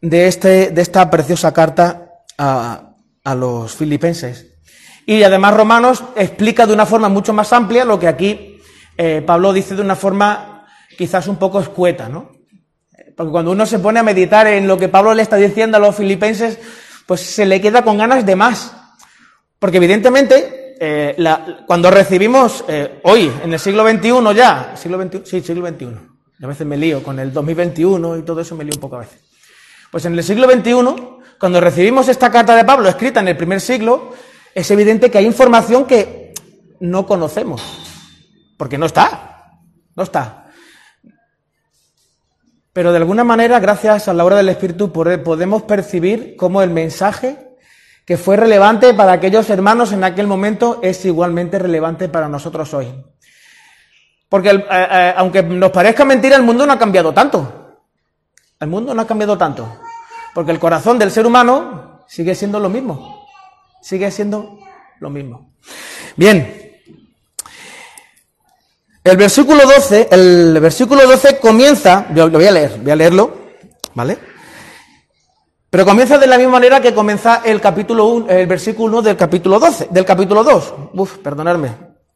de, 0.01 0.27
este, 0.27 0.69
de 0.69 0.81
esta 0.83 1.09
preciosa 1.09 1.51
carta 1.51 2.11
a, 2.37 2.93
a 3.23 3.33
los 3.33 3.73
filipenses. 3.73 4.45
Y 5.07 5.23
además 5.23 5.55
Romanos 5.55 6.03
explica 6.15 6.67
de 6.67 6.73
una 6.73 6.85
forma 6.85 7.09
mucho 7.09 7.33
más 7.33 7.51
amplia 7.51 7.83
lo 7.85 7.99
que 7.99 8.07
aquí 8.07 8.61
eh, 8.99 9.23
Pablo 9.25 9.51
dice 9.51 9.73
de 9.75 9.81
una 9.81 9.95
forma 9.95 10.67
quizás 10.95 11.27
un 11.27 11.37
poco 11.37 11.59
escueta, 11.59 12.07
¿no? 12.07 12.33
Porque 13.17 13.31
cuando 13.31 13.49
uno 13.49 13.65
se 13.65 13.79
pone 13.79 13.99
a 13.99 14.03
meditar 14.03 14.45
en 14.45 14.67
lo 14.67 14.77
que 14.77 14.89
Pablo 14.89 15.15
le 15.15 15.23
está 15.23 15.37
diciendo 15.37 15.77
a 15.77 15.79
los 15.79 15.95
filipenses, 15.95 16.59
pues 17.09 17.21
se 17.21 17.43
le 17.43 17.59
queda 17.59 17.83
con 17.83 17.97
ganas 17.97 18.23
de 18.23 18.35
más. 18.35 18.71
Porque 19.57 19.77
evidentemente, 19.77 20.75
eh, 20.79 21.17
cuando 21.65 21.89
recibimos 21.89 22.63
eh, 22.67 22.99
hoy, 23.03 23.33
en 23.43 23.51
el 23.51 23.59
siglo 23.59 23.83
XXI 23.83 24.35
ya, 24.35 24.75
siglo 24.75 25.01
XXI, 25.01 25.21
sí, 25.25 25.41
siglo 25.41 25.67
XXI, 25.67 25.87
a 26.43 26.45
veces 26.45 26.67
me 26.67 26.77
lío 26.77 27.01
con 27.01 27.17
el 27.17 27.33
2021 27.33 28.17
y 28.17 28.21
todo 28.21 28.41
eso 28.41 28.55
me 28.55 28.63
lío 28.63 28.73
un 28.75 28.79
poco 28.79 28.97
a 28.97 28.99
veces. 28.99 29.21
Pues 29.89 30.05
en 30.05 30.13
el 30.13 30.23
siglo 30.23 30.47
XXI, 30.47 30.73
cuando 31.39 31.59
recibimos 31.59 32.07
esta 32.09 32.29
carta 32.29 32.55
de 32.55 32.63
Pablo 32.63 32.87
escrita 32.87 33.21
en 33.21 33.29
el 33.29 33.37
primer 33.37 33.59
siglo, 33.59 34.11
es 34.53 34.69
evidente 34.69 35.09
que 35.09 35.17
hay 35.17 35.25
información 35.25 35.85
que 35.85 36.35
no 36.79 37.07
conocemos, 37.07 37.59
porque 38.55 38.77
no 38.77 38.85
está, 38.85 39.61
no 39.95 40.03
está. 40.03 40.38
Pero 42.79 42.91
de 42.93 42.97
alguna 42.97 43.25
manera, 43.25 43.59
gracias 43.59 44.07
a 44.07 44.13
la 44.13 44.23
obra 44.23 44.37
del 44.37 44.47
Espíritu, 44.47 44.89
pode- 44.93 45.17
podemos 45.17 45.63
percibir 45.63 46.37
cómo 46.37 46.61
el 46.61 46.69
mensaje 46.69 47.57
que 48.05 48.15
fue 48.15 48.37
relevante 48.37 48.93
para 48.93 49.11
aquellos 49.11 49.49
hermanos 49.49 49.91
en 49.91 50.05
aquel 50.05 50.27
momento 50.27 50.79
es 50.81 51.03
igualmente 51.03 51.59
relevante 51.59 52.07
para 52.07 52.29
nosotros 52.29 52.73
hoy. 52.73 52.87
Porque 54.29 54.51
eh, 54.51 54.63
eh, 54.71 55.13
aunque 55.17 55.43
nos 55.43 55.71
parezca 55.71 56.05
mentira, 56.05 56.37
el 56.37 56.43
mundo 56.43 56.65
no 56.65 56.71
ha 56.71 56.79
cambiado 56.79 57.11
tanto. 57.13 57.81
El 58.61 58.69
mundo 58.69 58.93
no 58.93 59.01
ha 59.01 59.05
cambiado 59.07 59.37
tanto. 59.37 59.67
Porque 60.33 60.51
el 60.53 60.59
corazón 60.59 60.97
del 60.97 61.11
ser 61.11 61.27
humano 61.27 62.05
sigue 62.07 62.33
siendo 62.33 62.61
lo 62.61 62.69
mismo. 62.69 63.25
Sigue 63.81 64.09
siendo 64.09 64.57
lo 65.01 65.09
mismo. 65.09 65.51
Bien. 66.15 66.58
El 69.09 69.17
versículo 69.17 69.63
12, 69.65 70.07
el 70.11 70.59
versículo 70.61 71.01
12 71.07 71.39
comienza, 71.39 72.05
lo 72.13 72.29
voy 72.29 72.45
a 72.45 72.51
leer, 72.51 72.77
voy 72.79 72.91
a 72.91 72.95
leerlo, 72.95 73.37
¿vale? 73.95 74.19
Pero 75.67 75.83
comienza 75.83 76.19
de 76.19 76.27
la 76.27 76.37
misma 76.37 76.53
manera 76.53 76.79
que 76.79 76.93
comienza 76.93 77.41
el 77.43 77.59
capítulo 77.59 78.05
1, 78.05 78.29
el 78.29 78.45
versículo 78.45 78.99
1 78.99 79.01
del 79.01 79.17
capítulo 79.17 79.57
12, 79.57 79.87
del 79.89 80.05
capítulo 80.05 80.43
2. 80.43 80.73
Uf, 80.93 81.17
perdonadme. 81.17 81.71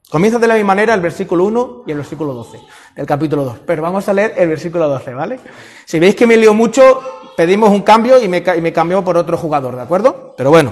Comienza 0.07 0.37
de 0.37 0.45
la 0.45 0.53
misma 0.53 0.67
manera 0.67 0.93
el 0.93 1.01
versículo 1.01 1.45
1 1.45 1.83
y 1.87 1.91
el 1.91 1.97
versículo 1.97 2.31
12 2.31 2.59
del 2.95 3.07
capítulo 3.07 3.43
2. 3.43 3.57
Pero 3.65 3.81
vamos 3.81 4.07
a 4.07 4.13
leer 4.13 4.35
el 4.37 4.49
versículo 4.49 4.87
12, 4.87 5.15
¿vale? 5.15 5.39
Si 5.85 5.97
veis 5.97 6.15
que 6.15 6.27
me 6.27 6.37
lío 6.37 6.53
mucho, 6.53 7.01
pedimos 7.35 7.71
un 7.71 7.81
cambio 7.81 8.21
y 8.21 8.27
me, 8.27 8.43
y 8.55 8.61
me 8.61 8.71
cambió 8.71 9.03
por 9.03 9.17
otro 9.17 9.35
jugador, 9.35 9.75
¿de 9.75 9.81
acuerdo? 9.81 10.35
Pero 10.37 10.51
bueno. 10.51 10.71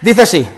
Dice 0.00 0.22
así. 0.22 0.48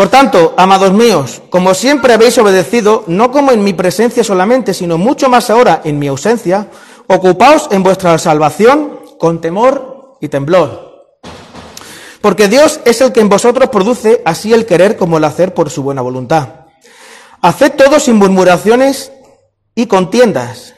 Por 0.00 0.08
tanto, 0.08 0.54
amados 0.56 0.94
míos, 0.94 1.42
como 1.50 1.74
siempre 1.74 2.14
habéis 2.14 2.38
obedecido, 2.38 3.04
no 3.06 3.30
como 3.30 3.52
en 3.52 3.62
mi 3.62 3.74
presencia 3.74 4.24
solamente, 4.24 4.72
sino 4.72 4.96
mucho 4.96 5.28
más 5.28 5.50
ahora 5.50 5.82
en 5.84 5.98
mi 5.98 6.08
ausencia, 6.08 6.68
ocupaos 7.06 7.68
en 7.70 7.82
vuestra 7.82 8.16
salvación 8.16 8.98
con 9.18 9.42
temor 9.42 10.16
y 10.22 10.28
temblor. 10.28 11.18
Porque 12.22 12.48
Dios 12.48 12.80
es 12.86 13.02
el 13.02 13.12
que 13.12 13.20
en 13.20 13.28
vosotros 13.28 13.68
produce 13.68 14.22
así 14.24 14.54
el 14.54 14.64
querer 14.64 14.96
como 14.96 15.18
el 15.18 15.24
hacer 15.24 15.52
por 15.52 15.68
su 15.68 15.82
buena 15.82 16.00
voluntad. 16.00 16.48
Haced 17.42 17.72
todo 17.72 18.00
sin 18.00 18.16
murmuraciones 18.16 19.12
y 19.74 19.84
contiendas, 19.84 20.72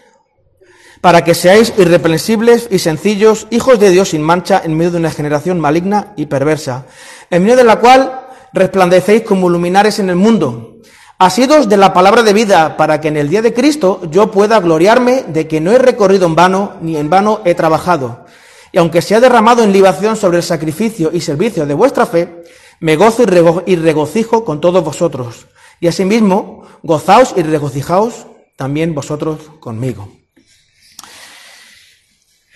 para 1.01 1.23
que 1.23 1.37
seáis 1.37 1.73
irreprensibles 1.79 2.67
y 2.73 2.81
sencillos, 2.81 3.47
hijos 3.51 3.79
de 3.79 3.91
Dios 3.91 4.09
sin 4.09 4.23
mancha 4.23 4.61
en 4.65 4.77
medio 4.77 4.91
de 4.91 4.97
una 4.99 5.13
generación 5.13 5.61
maligna 5.61 6.13
y 6.17 6.27
perversa, 6.27 6.87
en 7.31 7.45
medio 7.45 7.55
de 7.57 7.65
la 7.65 7.77
cual 7.77 8.22
resplandecéis 8.53 9.23
como 9.23 9.49
luminares 9.49 9.99
en 9.99 10.11
el 10.11 10.17
mundo, 10.17 10.77
asidos 11.19 11.69
de 11.69 11.77
la 11.77 11.93
palabra 11.93 12.23
de 12.23 12.33
vida, 12.33 12.77
para 12.77 13.01
que 13.01 13.09
en 13.09 13.17
el 13.17 13.29
día 13.29 13.43
de 13.43 13.55
Cristo 13.55 14.01
yo 14.11 14.31
pueda 14.31 14.61
gloriarme 14.61 15.25
de 15.29 15.47
que 15.49 15.61
no 15.61 15.73
he 15.73 15.79
recorrido 15.79 16.27
en 16.27 16.35
vano, 16.35 16.75
ni 16.81 16.97
en 16.97 17.09
vano 17.11 17.41
he 17.45 17.55
trabajado. 17.55 18.25
Y 18.73 18.79
aunque 18.79 19.03
se 19.03 19.15
ha 19.15 19.21
derramado 19.21 19.63
en 19.63 19.73
libación 19.73 20.17
sobre 20.17 20.39
el 20.39 20.43
sacrificio 20.43 21.11
y 21.13 21.21
servicio 21.21 21.67
de 21.67 21.75
vuestra 21.75 22.07
fe, 22.07 22.43
me 22.81 22.97
gozo 22.97 23.23
y, 23.23 23.27
rego- 23.27 23.63
y 23.67 23.77
regocijo 23.77 24.45
con 24.45 24.61
todos 24.61 24.83
vosotros. 24.83 25.47
Y 25.79 25.89
asimismo, 25.89 26.65
gozaos 26.83 27.35
y 27.37 27.43
regocijaos 27.43 28.27
también 28.57 28.95
vosotros 28.95 29.39
conmigo. 29.61 30.09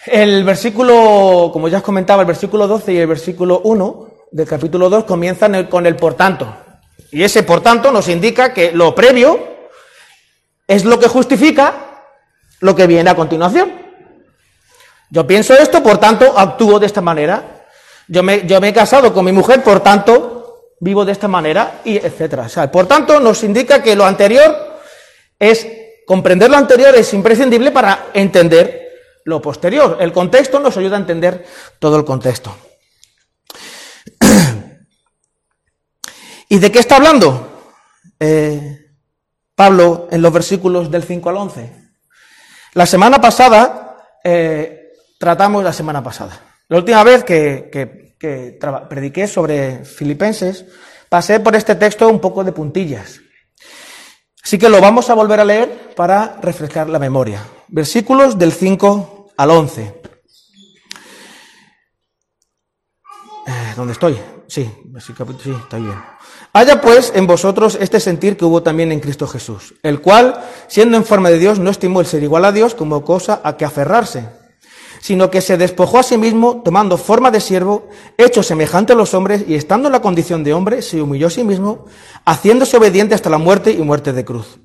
El 0.06 0.44
versículo, 0.44 1.50
como 1.52 1.68
ya 1.68 1.78
os 1.78 1.82
comentaba, 1.82 2.22
el 2.22 2.28
versículo 2.28 2.66
12 2.68 2.92
y 2.92 2.96
el 2.98 3.06
versículo 3.06 3.60
1 3.64 4.08
del 4.30 4.46
capítulo 4.46 4.88
2 4.90 5.04
comienzan 5.04 5.54
el- 5.54 5.68
con 5.68 5.86
el 5.86 5.96
por 5.96 6.14
tanto. 6.14 6.54
Y 7.10 7.22
ese 7.22 7.42
por 7.42 7.60
tanto 7.60 7.90
nos 7.92 8.08
indica 8.08 8.52
que 8.52 8.72
lo 8.72 8.94
previo 8.94 9.38
es 10.66 10.84
lo 10.84 10.98
que 10.98 11.08
justifica 11.08 12.02
lo 12.60 12.74
que 12.74 12.86
viene 12.86 13.10
a 13.10 13.14
continuación. 13.14 13.72
Yo 15.10 15.26
pienso 15.26 15.54
esto, 15.54 15.82
por 15.82 15.98
tanto, 15.98 16.36
actúo 16.38 16.78
de 16.78 16.86
esta 16.86 17.00
manera. 17.00 17.64
Yo 18.08 18.22
me, 18.22 18.46
yo 18.46 18.60
me 18.60 18.68
he 18.68 18.72
casado 18.72 19.12
con 19.14 19.24
mi 19.24 19.32
mujer, 19.32 19.62
por 19.62 19.80
tanto, 19.80 20.72
vivo 20.80 21.04
de 21.04 21.12
esta 21.12 21.28
manera, 21.28 21.80
y 21.84 21.96
etcétera. 21.96 22.44
O 22.44 22.48
sea, 22.48 22.70
por 22.70 22.86
tanto, 22.86 23.20
nos 23.20 23.42
indica 23.44 23.82
que 23.82 23.94
lo 23.94 24.04
anterior 24.04 24.78
es 25.38 25.66
comprender 26.06 26.50
lo 26.50 26.56
anterior 26.56 26.94
es 26.94 27.12
imprescindible 27.14 27.70
para 27.72 28.06
entender 28.14 28.88
lo 29.24 29.40
posterior. 29.42 29.98
El 30.00 30.12
contexto 30.12 30.58
nos 30.60 30.76
ayuda 30.76 30.96
a 30.96 31.00
entender 31.00 31.44
todo 31.78 31.96
el 31.96 32.04
contexto. 32.04 32.56
¿Y 36.48 36.58
de 36.58 36.70
qué 36.70 36.78
está 36.78 36.96
hablando? 36.96 37.72
Eh, 38.20 38.86
Pablo 39.54 40.08
en 40.10 40.22
los 40.22 40.32
versículos 40.32 40.90
del 40.90 41.02
5 41.02 41.28
al 41.30 41.36
11. 41.36 41.72
La 42.74 42.86
semana 42.86 43.20
pasada 43.20 43.96
eh, 44.22 44.92
tratamos 45.18 45.64
la 45.64 45.72
semana 45.72 46.02
pasada. 46.02 46.40
La 46.68 46.78
última 46.78 47.02
vez 47.04 47.24
que, 47.24 47.70
prediqué 48.88 49.26
sobre 49.26 49.84
Filipenses, 49.84 50.66
pasé 51.08 51.40
por 51.40 51.56
este 51.56 51.74
texto 51.74 52.08
un 52.08 52.20
poco 52.20 52.44
de 52.44 52.52
puntillas. 52.52 53.20
Así 54.42 54.58
que 54.58 54.68
lo 54.68 54.80
vamos 54.80 55.10
a 55.10 55.14
volver 55.14 55.40
a 55.40 55.44
leer 55.44 55.94
para 55.96 56.38
refrescar 56.40 56.88
la 56.88 56.98
memoria. 56.98 57.42
Versículos 57.68 58.38
del 58.38 58.52
5 58.52 59.30
al 59.36 59.50
11. 59.50 60.02
Eh, 63.46 63.72
¿Dónde 63.76 63.92
estoy? 63.92 64.18
Sí, 64.48 64.70
versículo- 64.86 65.38
sí, 65.42 65.50
está 65.50 65.78
bien. 65.78 65.94
Haya 66.56 66.80
pues 66.80 67.12
en 67.14 67.26
vosotros 67.26 67.76
este 67.82 68.00
sentir 68.00 68.38
que 68.38 68.46
hubo 68.46 68.62
también 68.62 68.90
en 68.90 69.00
Cristo 69.00 69.26
Jesús, 69.26 69.74
el 69.82 70.00
cual, 70.00 70.42
siendo 70.68 70.96
en 70.96 71.04
forma 71.04 71.28
de 71.28 71.38
Dios, 71.38 71.58
no 71.58 71.68
estimó 71.68 72.00
el 72.00 72.06
ser 72.06 72.22
igual 72.22 72.46
a 72.46 72.52
Dios 72.52 72.74
como 72.74 73.04
cosa 73.04 73.42
a 73.44 73.58
que 73.58 73.66
aferrarse, 73.66 74.30
sino 75.02 75.30
que 75.30 75.42
se 75.42 75.58
despojó 75.58 75.98
a 75.98 76.02
sí 76.02 76.16
mismo, 76.16 76.62
tomando 76.64 76.96
forma 76.96 77.30
de 77.30 77.42
siervo, 77.42 77.90
hecho 78.16 78.42
semejante 78.42 78.94
a 78.94 78.96
los 78.96 79.12
hombres, 79.12 79.44
y 79.46 79.54
estando 79.54 79.88
en 79.88 79.92
la 79.92 80.00
condición 80.00 80.44
de 80.44 80.54
hombre, 80.54 80.80
se 80.80 81.02
humilló 81.02 81.26
a 81.26 81.30
sí 81.30 81.44
mismo, 81.44 81.84
haciéndose 82.24 82.78
obediente 82.78 83.14
hasta 83.14 83.28
la 83.28 83.36
muerte 83.36 83.72
y 83.72 83.82
muerte 83.82 84.14
de 84.14 84.24
cruz. 84.24 84.58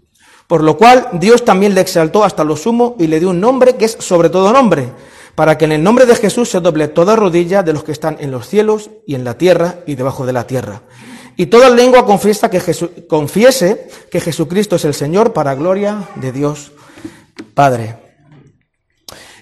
Por 0.47 0.63
lo 0.63 0.77
cual 0.77 1.09
Dios 1.19 1.43
también 1.43 1.75
le 1.75 1.81
exaltó 1.81 2.23
hasta 2.23 2.45
lo 2.45 2.55
sumo 2.55 2.95
y 2.99 3.07
le 3.07 3.19
dio 3.19 3.31
un 3.31 3.41
nombre 3.41 3.75
que 3.75 3.83
es 3.83 3.97
sobre 3.99 4.29
todo 4.29 4.53
nombre, 4.53 4.93
para 5.35 5.57
que 5.57 5.65
en 5.65 5.73
el 5.73 5.83
nombre 5.83 6.05
de 6.05 6.15
Jesús 6.15 6.51
se 6.51 6.61
doble 6.61 6.87
toda 6.87 7.17
rodilla 7.17 7.63
de 7.63 7.73
los 7.73 7.83
que 7.83 7.91
están 7.91 8.15
en 8.21 8.31
los 8.31 8.47
cielos 8.47 8.91
y 9.05 9.15
en 9.15 9.25
la 9.25 9.37
tierra 9.37 9.79
y 9.85 9.95
debajo 9.95 10.25
de 10.25 10.31
la 10.31 10.47
tierra. 10.47 10.83
Y 11.37 11.47
toda 11.47 11.69
lengua 11.69 12.05
confiesa 12.05 12.49
que 12.49 12.59
Jesu- 12.59 13.07
confiese 13.07 13.87
que 14.11 14.19
Jesucristo 14.19 14.75
es 14.75 14.85
el 14.85 14.93
Señor 14.93 15.33
para 15.33 15.55
gloria 15.55 16.09
de 16.15 16.31
Dios 16.31 16.71
Padre. 17.53 17.95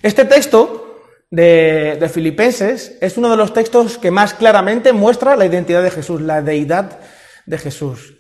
Este 0.02 0.26
texto 0.26 0.96
de, 1.30 2.10
Filipenses 2.14 2.98
es 3.02 3.18
uno 3.18 3.30
de 3.30 3.38
los 3.38 3.54
textos 3.54 3.98
que 3.98 4.12
más 4.12 4.34
claramente 4.34 4.94
muestra 4.94 5.36
la 5.36 5.46
identidad 5.46 5.84
de 5.84 5.92
Jesús, 5.92 6.22
la 6.22 6.42
deidad 6.42 7.00
de 7.46 7.58
Jesús. 7.58 8.14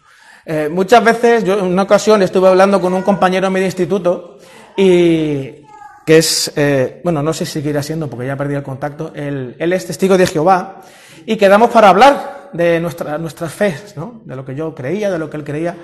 Eh, 0.45 0.67
muchas 0.69 1.03
veces, 1.03 1.43
yo 1.43 1.59
en 1.59 1.65
una 1.65 1.83
ocasión 1.83 2.21
estuve 2.21 2.47
hablando 2.47 2.81
con 2.81 2.93
un 2.93 3.03
compañero 3.03 3.49
mío 3.49 3.61
de 3.61 3.67
instituto 3.67 4.39
y 4.75 5.63
que 6.05 6.17
es, 6.17 6.51
eh, 6.55 7.01
bueno, 7.03 7.21
no 7.21 7.33
sé 7.33 7.45
si 7.45 7.53
seguirá 7.53 7.83
siendo 7.83 8.09
porque 8.09 8.25
ya 8.25 8.35
perdí 8.35 8.55
el 8.55 8.63
contacto, 8.63 9.11
él 9.15 9.55
es 9.59 9.85
testigo 9.85 10.17
de 10.17 10.25
Jehová 10.25 10.81
y 11.25 11.37
quedamos 11.37 11.69
para 11.69 11.89
hablar 11.89 12.38
de 12.53 12.79
nuestra, 12.79 13.17
nuestras 13.17 13.53
fe, 13.53 13.75
¿no? 13.95 14.21
de 14.25 14.35
lo 14.35 14.45
que 14.45 14.55
yo 14.55 14.73
creía, 14.73 15.09
de 15.09 15.19
lo 15.19 15.29
que 15.29 15.37
él 15.37 15.43
creía. 15.43 15.75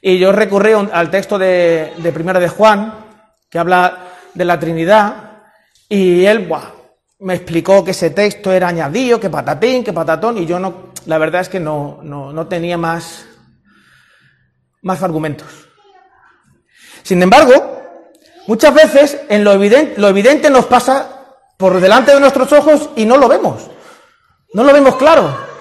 Y 0.00 0.18
yo 0.18 0.32
recurrí 0.32 0.72
al 0.72 1.10
texto 1.10 1.38
de, 1.38 1.92
de 1.96 2.12
Primera 2.12 2.38
de 2.40 2.48
Juan, 2.48 2.92
que 3.50 3.58
habla 3.58 4.08
de 4.34 4.44
la 4.44 4.58
Trinidad, 4.58 5.42
y 5.88 6.26
él, 6.26 6.48
me 7.20 7.34
explicó 7.34 7.84
que 7.84 7.92
ese 7.92 8.10
texto 8.10 8.52
era 8.52 8.68
añadido, 8.68 9.20
que 9.20 9.30
patatín, 9.30 9.84
que 9.84 9.92
patatón, 9.92 10.38
y 10.38 10.46
yo 10.46 10.58
no, 10.58 10.92
la 11.06 11.18
verdad 11.18 11.40
es 11.40 11.48
que 11.48 11.60
no, 11.60 12.00
no, 12.02 12.32
no 12.32 12.46
tenía 12.46 12.76
más, 12.76 13.24
más 14.82 15.02
argumentos. 15.02 15.48
Sin 17.02 17.22
embargo, 17.22 17.82
muchas 18.46 18.74
veces 18.74 19.20
en 19.28 19.44
lo 19.44 19.52
evidente, 19.52 20.00
lo 20.00 20.08
evidente 20.08 20.50
nos 20.50 20.66
pasa 20.66 21.14
por 21.56 21.80
delante 21.80 22.12
de 22.12 22.20
nuestros 22.20 22.52
ojos 22.52 22.90
y 22.96 23.06
no 23.06 23.16
lo 23.16 23.28
vemos. 23.28 23.70
No 24.52 24.64
lo 24.64 24.72
vemos 24.72 24.96
claro. 24.96 25.53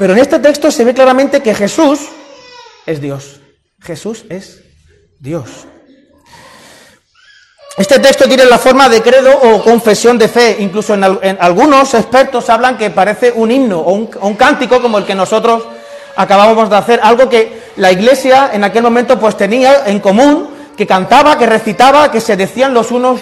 Pero 0.00 0.14
en 0.14 0.18
este 0.20 0.38
texto 0.38 0.70
se 0.70 0.82
ve 0.82 0.94
claramente 0.94 1.42
que 1.42 1.54
Jesús 1.54 2.00
es 2.86 3.02
Dios. 3.02 3.38
Jesús 3.82 4.24
es 4.30 4.62
Dios. 5.18 5.66
Este 7.76 7.98
texto 7.98 8.26
tiene 8.26 8.46
la 8.46 8.56
forma 8.56 8.88
de 8.88 9.02
credo 9.02 9.30
o 9.38 9.62
confesión 9.62 10.16
de 10.16 10.28
fe. 10.28 10.56
Incluso 10.60 10.94
en, 10.94 11.04
al- 11.04 11.18
en 11.20 11.36
algunos 11.38 11.92
expertos 11.92 12.48
hablan 12.48 12.78
que 12.78 12.88
parece 12.88 13.30
un 13.30 13.50
himno 13.50 13.78
o 13.78 13.92
un, 13.92 14.10
o 14.22 14.26
un 14.28 14.36
cántico 14.36 14.80
como 14.80 14.96
el 14.96 15.04
que 15.04 15.14
nosotros 15.14 15.64
acabamos 16.16 16.70
de 16.70 16.76
hacer. 16.76 17.00
Algo 17.02 17.28
que 17.28 17.64
la 17.76 17.92
iglesia 17.92 18.52
en 18.54 18.64
aquel 18.64 18.82
momento 18.82 19.20
pues 19.20 19.36
tenía 19.36 19.84
en 19.86 20.00
común, 20.00 20.48
que 20.78 20.86
cantaba, 20.86 21.36
que 21.36 21.44
recitaba, 21.44 22.10
que 22.10 22.22
se 22.22 22.38
decían 22.38 22.72
los 22.72 22.90
unos 22.90 23.20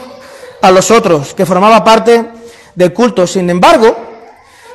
a 0.62 0.70
los 0.70 0.93
otros, 0.93 1.35
que 1.35 1.45
formaba 1.45 1.83
parte 1.83 2.24
del 2.76 2.93
culto. 2.93 3.26
Sin 3.26 3.51
embargo, 3.51 4.07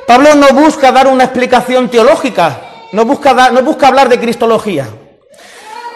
Pablo 0.07 0.35
no 0.35 0.49
busca 0.49 0.91
dar 0.91 1.07
una 1.07 1.23
explicación 1.25 1.89
teológica, 1.89 2.61
no 2.91 3.05
busca, 3.05 3.51
no 3.51 3.61
busca 3.63 3.87
hablar 3.87 4.09
de 4.09 4.19
cristología. 4.19 4.87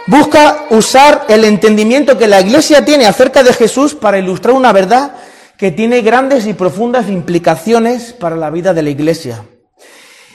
Busca 0.08 0.68
usar 0.70 1.26
el 1.28 1.44
entendimiento 1.44 2.18
que 2.18 2.28
la 2.28 2.40
Iglesia 2.40 2.86
tiene 2.86 3.06
acerca 3.06 3.44
de 3.44 3.52
Jesús 3.52 3.94
para 3.94 4.18
ilustrar 4.18 4.56
una 4.56 4.72
verdad 4.72 5.12
que 5.58 5.72
tiene 5.72 6.02
grandes 6.02 6.48
y 6.48 6.54
profundas 6.54 7.10
implicaciones 7.10 8.14
para 8.14 8.38
la 8.38 8.50
vida 8.50 8.74
de 8.74 8.84
la 8.84 8.90
Iglesia. 8.90 9.44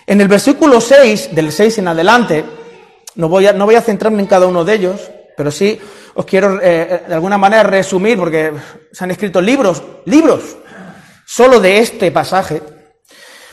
En 0.06 0.20
el 0.20 0.28
versículo 0.28 0.80
6, 0.80 1.34
del 1.34 1.52
6 1.52 1.78
en 1.78 1.88
adelante, 1.88 2.44
no 3.14 3.28
voy 3.28 3.46
a, 3.46 3.54
no 3.54 3.64
voy 3.64 3.76
a 3.76 3.82
centrarme 3.82 4.20
en 4.20 4.26
cada 4.26 4.46
uno 4.46 4.64
de 4.64 4.74
ellos, 4.74 5.10
pero 5.36 5.50
sí 5.50 5.80
os 6.14 6.26
quiero 6.26 6.60
eh, 6.62 7.04
de 7.08 7.14
alguna 7.14 7.38
manera 7.38 7.62
resumir, 7.62 8.18
porque 8.18 8.52
se 8.92 9.04
han 9.04 9.10
escrito 9.10 9.40
libros, 9.40 9.82
libros, 10.04 10.56
solo 11.24 11.60
de 11.60 11.78
este 11.78 12.10
pasaje. 12.10 12.60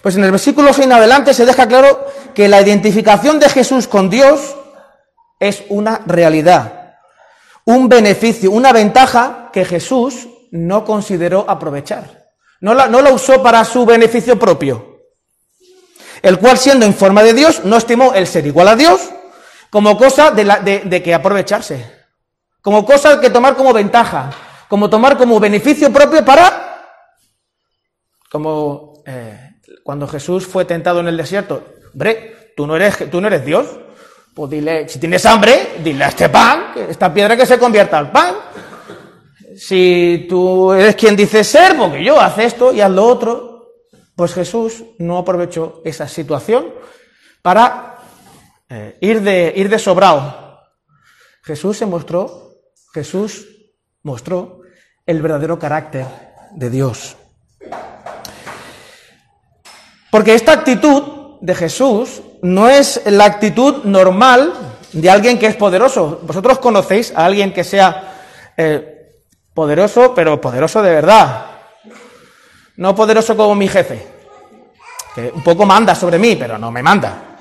Pues 0.02 0.16
en 0.16 0.24
el 0.24 0.32
versículo 0.32 0.72
6 0.74 0.86
en 0.86 0.94
adelante 0.94 1.34
se 1.34 1.46
deja 1.46 1.68
claro 1.68 2.06
que 2.34 2.48
la 2.48 2.62
identificación 2.62 3.40
de 3.40 3.50
Jesús 3.50 3.88
con 3.88 4.10
Dios 4.10 4.56
es 5.40 5.64
una 5.70 6.02
realidad, 6.06 6.96
un 7.66 7.90
beneficio, 7.90 8.52
una 8.52 8.72
ventaja 8.74 9.50
que 9.52 9.66
Jesús 9.66 10.28
no 10.52 10.86
consideró 10.86 11.46
aprovechar. 11.50 12.30
No 12.62 12.74
la, 12.74 12.88
no 12.88 13.00
usó 13.14 13.42
para 13.42 13.64
su 13.64 13.86
beneficio 13.86 14.38
propio, 14.38 15.00
el 16.22 16.40
cual 16.40 16.58
siendo 16.58 16.86
en 16.86 16.94
forma 16.94 17.24
de 17.24 17.34
Dios 17.34 17.64
no 17.64 17.78
estimó 17.78 18.14
el 18.14 18.28
ser 18.28 18.46
igual 18.48 18.68
a 18.68 18.76
Dios 18.76 19.02
como 19.70 19.98
cosa 19.98 20.32
de- 20.32 20.82
de 20.84 21.04
que 21.04 21.14
aprovecharse, 21.14 21.86
como 22.62 22.86
cosa 22.86 23.22
que 23.22 23.30
tomar 23.30 23.56
como 23.56 23.72
ventaja, 23.72 24.30
como 24.68 24.90
tomar 24.90 25.18
como 25.18 25.40
beneficio 25.40 25.92
propio 25.94 26.26
para, 26.26 26.98
como 28.30 29.02
eh, 29.06 29.49
cuando 29.90 30.08
Jesús 30.08 30.46
fue 30.46 30.66
tentado 30.66 31.00
en 31.00 31.08
el 31.08 31.18
desierto, 31.18 31.64
hombre, 31.92 32.54
tú 32.56 32.68
no 32.68 32.76
eres, 32.76 33.10
tú 33.10 33.20
no 33.20 33.26
eres 33.26 33.44
Dios, 33.44 33.66
pues 34.36 34.52
dile, 34.52 34.88
si 34.88 35.00
tienes 35.00 35.26
hambre, 35.26 35.78
dile 35.84 36.04
a 36.04 36.10
este 36.10 36.30
pan, 36.30 36.74
esta 36.88 37.12
piedra 37.12 37.36
que 37.36 37.48
se 37.48 37.58
convierta 37.58 37.98
al 37.98 38.12
pan. 38.12 38.36
Si 39.58 40.28
tú 40.30 40.74
eres 40.74 40.96
quien 40.96 41.16
dices 41.16 41.48
ser, 41.48 41.76
porque 41.76 42.04
yo 42.04 42.22
haz 42.22 42.38
esto 42.38 42.72
y 42.72 42.82
haz 42.82 42.92
lo 42.92 43.04
otro, 43.04 43.72
pues 44.16 44.36
Jesús 44.36 44.84
no 45.00 45.18
aprovechó 45.18 45.82
esa 45.84 46.08
situación 46.08 46.72
para 47.42 47.98
eh, 48.70 48.96
ir, 49.02 49.22
de, 49.22 49.54
ir 49.56 49.70
de 49.70 49.80
sobrado. 49.80 50.68
Jesús 51.42 51.80
se 51.80 51.88
mostró, 51.88 52.60
Jesús 52.94 53.48
mostró 54.04 54.62
el 55.08 55.20
verdadero 55.20 55.58
carácter 55.58 56.06
de 56.52 56.70
Dios. 56.70 57.18
Porque 60.10 60.34
esta 60.34 60.54
actitud 60.54 61.38
de 61.42 61.56
Jesús 61.56 62.22
no 62.42 62.70
es 62.70 63.02
la 63.06 63.26
actitud 63.26 63.84
normal 63.84 64.54
de 64.92 65.10
alguien 65.10 65.38
que 65.38 65.48
es 65.48 65.56
poderoso. 65.56 66.22
Vosotros 66.24 66.60
conocéis 66.60 67.14
a 67.16 67.26
alguien 67.26 67.54
que 67.54 67.64
sea 67.64 68.14
eh, 68.58 69.24
poderoso, 69.54 70.14
pero 70.14 70.42
poderoso 70.42 70.82
de 70.82 70.92
verdad. 70.92 71.46
No 72.78 72.96
poderoso 72.96 73.36
como 73.36 73.56
mi 73.56 73.68
jefe, 73.68 74.08
que 75.14 75.32
un 75.34 75.44
poco 75.44 75.66
manda 75.66 75.94
sobre 75.94 76.18
mí, 76.18 76.36
pero 76.36 76.58
no 76.58 76.72
me 76.72 76.82
manda. 76.82 77.38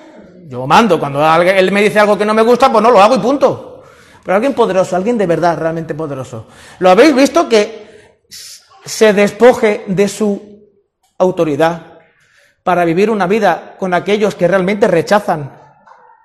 Yo 0.47 0.67
mando, 0.67 0.99
cuando 0.99 1.25
él 1.43 1.73
me 1.73 1.83
dice 1.83 2.01
algo 2.01 2.19
que 2.19 2.25
no 2.25 2.35
me 2.35 2.43
gusta, 2.43 2.73
pues 2.73 2.83
no 2.83 2.91
lo 2.91 3.01
hago 3.01 3.15
y 3.15 3.19
punto. 3.19 3.83
Pero 4.25 4.35
alguien 4.35 4.55
poderoso, 4.55 4.97
alguien 4.97 5.17
de 5.17 5.27
verdad, 5.27 5.57
realmente 5.59 5.95
poderoso. 5.95 6.49
¿Lo 6.81 6.91
habéis 6.91 7.15
visto 7.15 7.49
que 7.49 8.27
se 8.85 9.13
despoje 9.13 9.85
de 9.87 10.09
su 10.09 10.59
autoridad 11.19 11.88
para 12.69 12.85
vivir 12.85 13.09
una 13.09 13.27
vida 13.27 13.77
con 13.79 13.95
aquellos 13.95 14.35
que 14.35 14.47
realmente 14.47 14.87
rechazan 14.87 15.59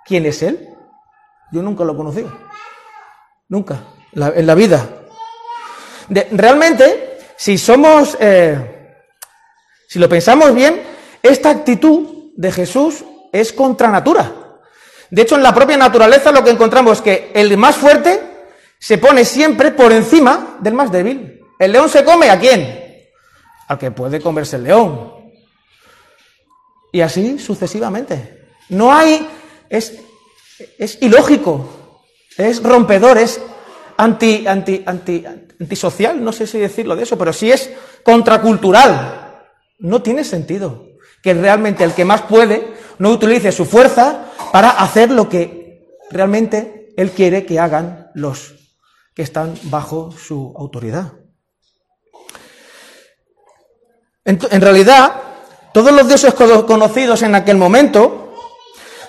quién 0.03 0.25
es 0.25 0.43
Él? 0.43 0.67
Yo 1.53 1.61
nunca 1.61 1.85
lo 1.85 1.93
he 1.93 1.95
conocido. 1.95 2.37
Nunca. 3.47 3.79
En 4.11 4.45
la 4.45 4.53
vida. 4.53 4.85
Realmente, 6.09 7.17
si 7.37 7.57
somos, 7.57 8.17
eh, 8.19 8.97
si 9.87 9.99
lo 9.99 10.09
pensamos 10.09 10.53
bien, 10.53 10.83
esta 11.21 11.49
actitud 11.49 12.33
de 12.35 12.51
Jesús 12.51 13.05
es 13.31 13.53
contra 13.53 13.87
natura. 13.87 14.29
De 15.11 15.21
hecho, 15.21 15.37
en 15.37 15.43
la 15.43 15.55
propia 15.55 15.77
naturaleza 15.77 16.33
lo 16.33 16.43
que 16.43 16.49
encontramos 16.49 16.97
es 16.97 17.01
que 17.03 17.31
el 17.33 17.55
más 17.55 17.77
fuerte 17.77 18.19
se 18.77 18.97
pone 18.97 19.23
siempre 19.23 19.71
por 19.71 19.93
encima 19.93 20.57
del 20.59 20.73
más 20.73 20.91
débil. 20.91 21.39
¿El 21.57 21.71
león 21.71 21.87
se 21.87 22.03
come 22.03 22.29
a 22.29 22.37
quién? 22.37 23.07
Al 23.69 23.79
que 23.79 23.91
puede 23.91 24.19
comerse 24.19 24.57
el 24.57 24.65
león. 24.65 25.22
Y 26.93 27.01
así 27.01 27.39
sucesivamente. 27.39 28.45
No 28.69 28.93
hay, 28.93 29.27
es, 29.67 29.99
es 30.77 31.01
ilógico, 31.01 31.99
es 32.37 32.61
rompedor, 32.61 33.17
es 33.17 33.41
anti, 33.97 34.45
anti, 34.45 34.83
anti, 34.85 35.25
antisocial, 35.59 36.23
no 36.23 36.31
sé 36.31 36.45
si 36.45 36.59
decirlo 36.59 36.95
de 36.95 37.03
eso, 37.03 37.17
pero 37.17 37.33
sí 37.33 37.51
es 37.51 37.71
contracultural. 38.03 39.43
No 39.79 40.03
tiene 40.03 40.23
sentido 40.23 40.85
que 41.23 41.33
realmente 41.33 41.83
el 41.83 41.93
que 41.93 42.05
más 42.05 42.21
puede 42.21 42.73
no 42.99 43.09
utilice 43.09 43.51
su 43.51 43.65
fuerza 43.65 44.31
para 44.51 44.69
hacer 44.69 45.09
lo 45.09 45.27
que 45.27 45.97
realmente 46.11 46.93
él 46.95 47.09
quiere 47.09 47.43
que 47.43 47.59
hagan 47.59 48.11
los 48.13 48.53
que 49.15 49.23
están 49.23 49.55
bajo 49.63 50.11
su 50.11 50.53
autoridad. 50.55 51.13
En, 54.25 54.39
en 54.51 54.61
realidad, 54.61 55.32
todos 55.73 55.91
los 55.91 56.07
dioses 56.07 56.33
cono- 56.33 56.65
conocidos 56.65 57.21
en 57.23 57.35
aquel 57.35 57.57
momento, 57.57 58.33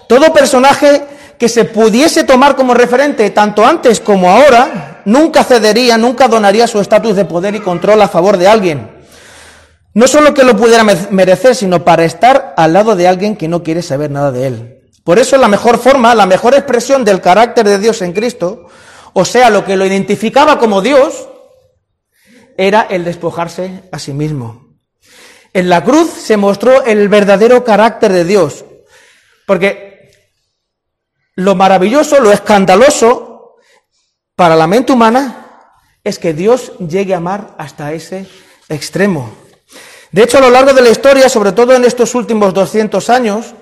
todo 0.08 0.32
personaje 0.32 1.06
que 1.38 1.48
se 1.48 1.64
pudiese 1.64 2.24
tomar 2.24 2.56
como 2.56 2.74
referente 2.74 3.28
tanto 3.30 3.64
antes 3.66 4.00
como 4.00 4.30
ahora, 4.30 5.02
nunca 5.04 5.44
cedería, 5.44 5.98
nunca 5.98 6.28
donaría 6.28 6.66
su 6.66 6.80
estatus 6.80 7.16
de 7.16 7.24
poder 7.24 7.54
y 7.54 7.60
control 7.60 8.00
a 8.02 8.08
favor 8.08 8.36
de 8.36 8.48
alguien. 8.48 8.90
No 9.94 10.06
solo 10.08 10.32
que 10.34 10.44
lo 10.44 10.56
pudiera 10.56 10.84
me- 10.84 11.06
merecer, 11.10 11.54
sino 11.54 11.84
para 11.84 12.04
estar 12.04 12.54
al 12.56 12.72
lado 12.72 12.96
de 12.96 13.06
alguien 13.08 13.36
que 13.36 13.48
no 13.48 13.62
quiere 13.62 13.82
saber 13.82 14.10
nada 14.10 14.32
de 14.32 14.46
él. 14.46 14.80
Por 15.04 15.18
eso 15.18 15.36
la 15.36 15.48
mejor 15.48 15.78
forma, 15.78 16.14
la 16.14 16.26
mejor 16.26 16.54
expresión 16.54 17.04
del 17.04 17.20
carácter 17.20 17.66
de 17.66 17.78
Dios 17.78 18.00
en 18.02 18.12
Cristo, 18.12 18.66
o 19.12 19.24
sea, 19.24 19.50
lo 19.50 19.64
que 19.64 19.76
lo 19.76 19.84
identificaba 19.84 20.58
como 20.58 20.80
Dios, 20.80 21.28
era 22.56 22.82
el 22.88 23.04
despojarse 23.04 23.82
a 23.92 23.98
sí 23.98 24.12
mismo. 24.12 24.63
En 25.54 25.68
la 25.68 25.84
cruz 25.84 26.10
se 26.10 26.36
mostró 26.36 26.84
el 26.84 27.08
verdadero 27.08 27.62
carácter 27.62 28.12
de 28.12 28.24
Dios. 28.24 28.64
Porque 29.46 30.10
lo 31.36 31.54
maravilloso, 31.54 32.20
lo 32.20 32.32
escandaloso 32.32 33.56
para 34.34 34.56
la 34.56 34.66
mente 34.66 34.92
humana 34.92 35.70
es 36.02 36.18
que 36.18 36.34
Dios 36.34 36.72
llegue 36.80 37.14
a 37.14 37.18
amar 37.18 37.54
hasta 37.56 37.92
ese 37.92 38.26
extremo. 38.68 39.32
De 40.10 40.24
hecho, 40.24 40.38
a 40.38 40.40
lo 40.40 40.50
largo 40.50 40.72
de 40.72 40.82
la 40.82 40.90
historia, 40.90 41.28
sobre 41.28 41.52
todo 41.52 41.72
en 41.72 41.84
estos 41.84 42.16
últimos 42.16 42.52
200 42.52 43.08
años, 43.08 43.54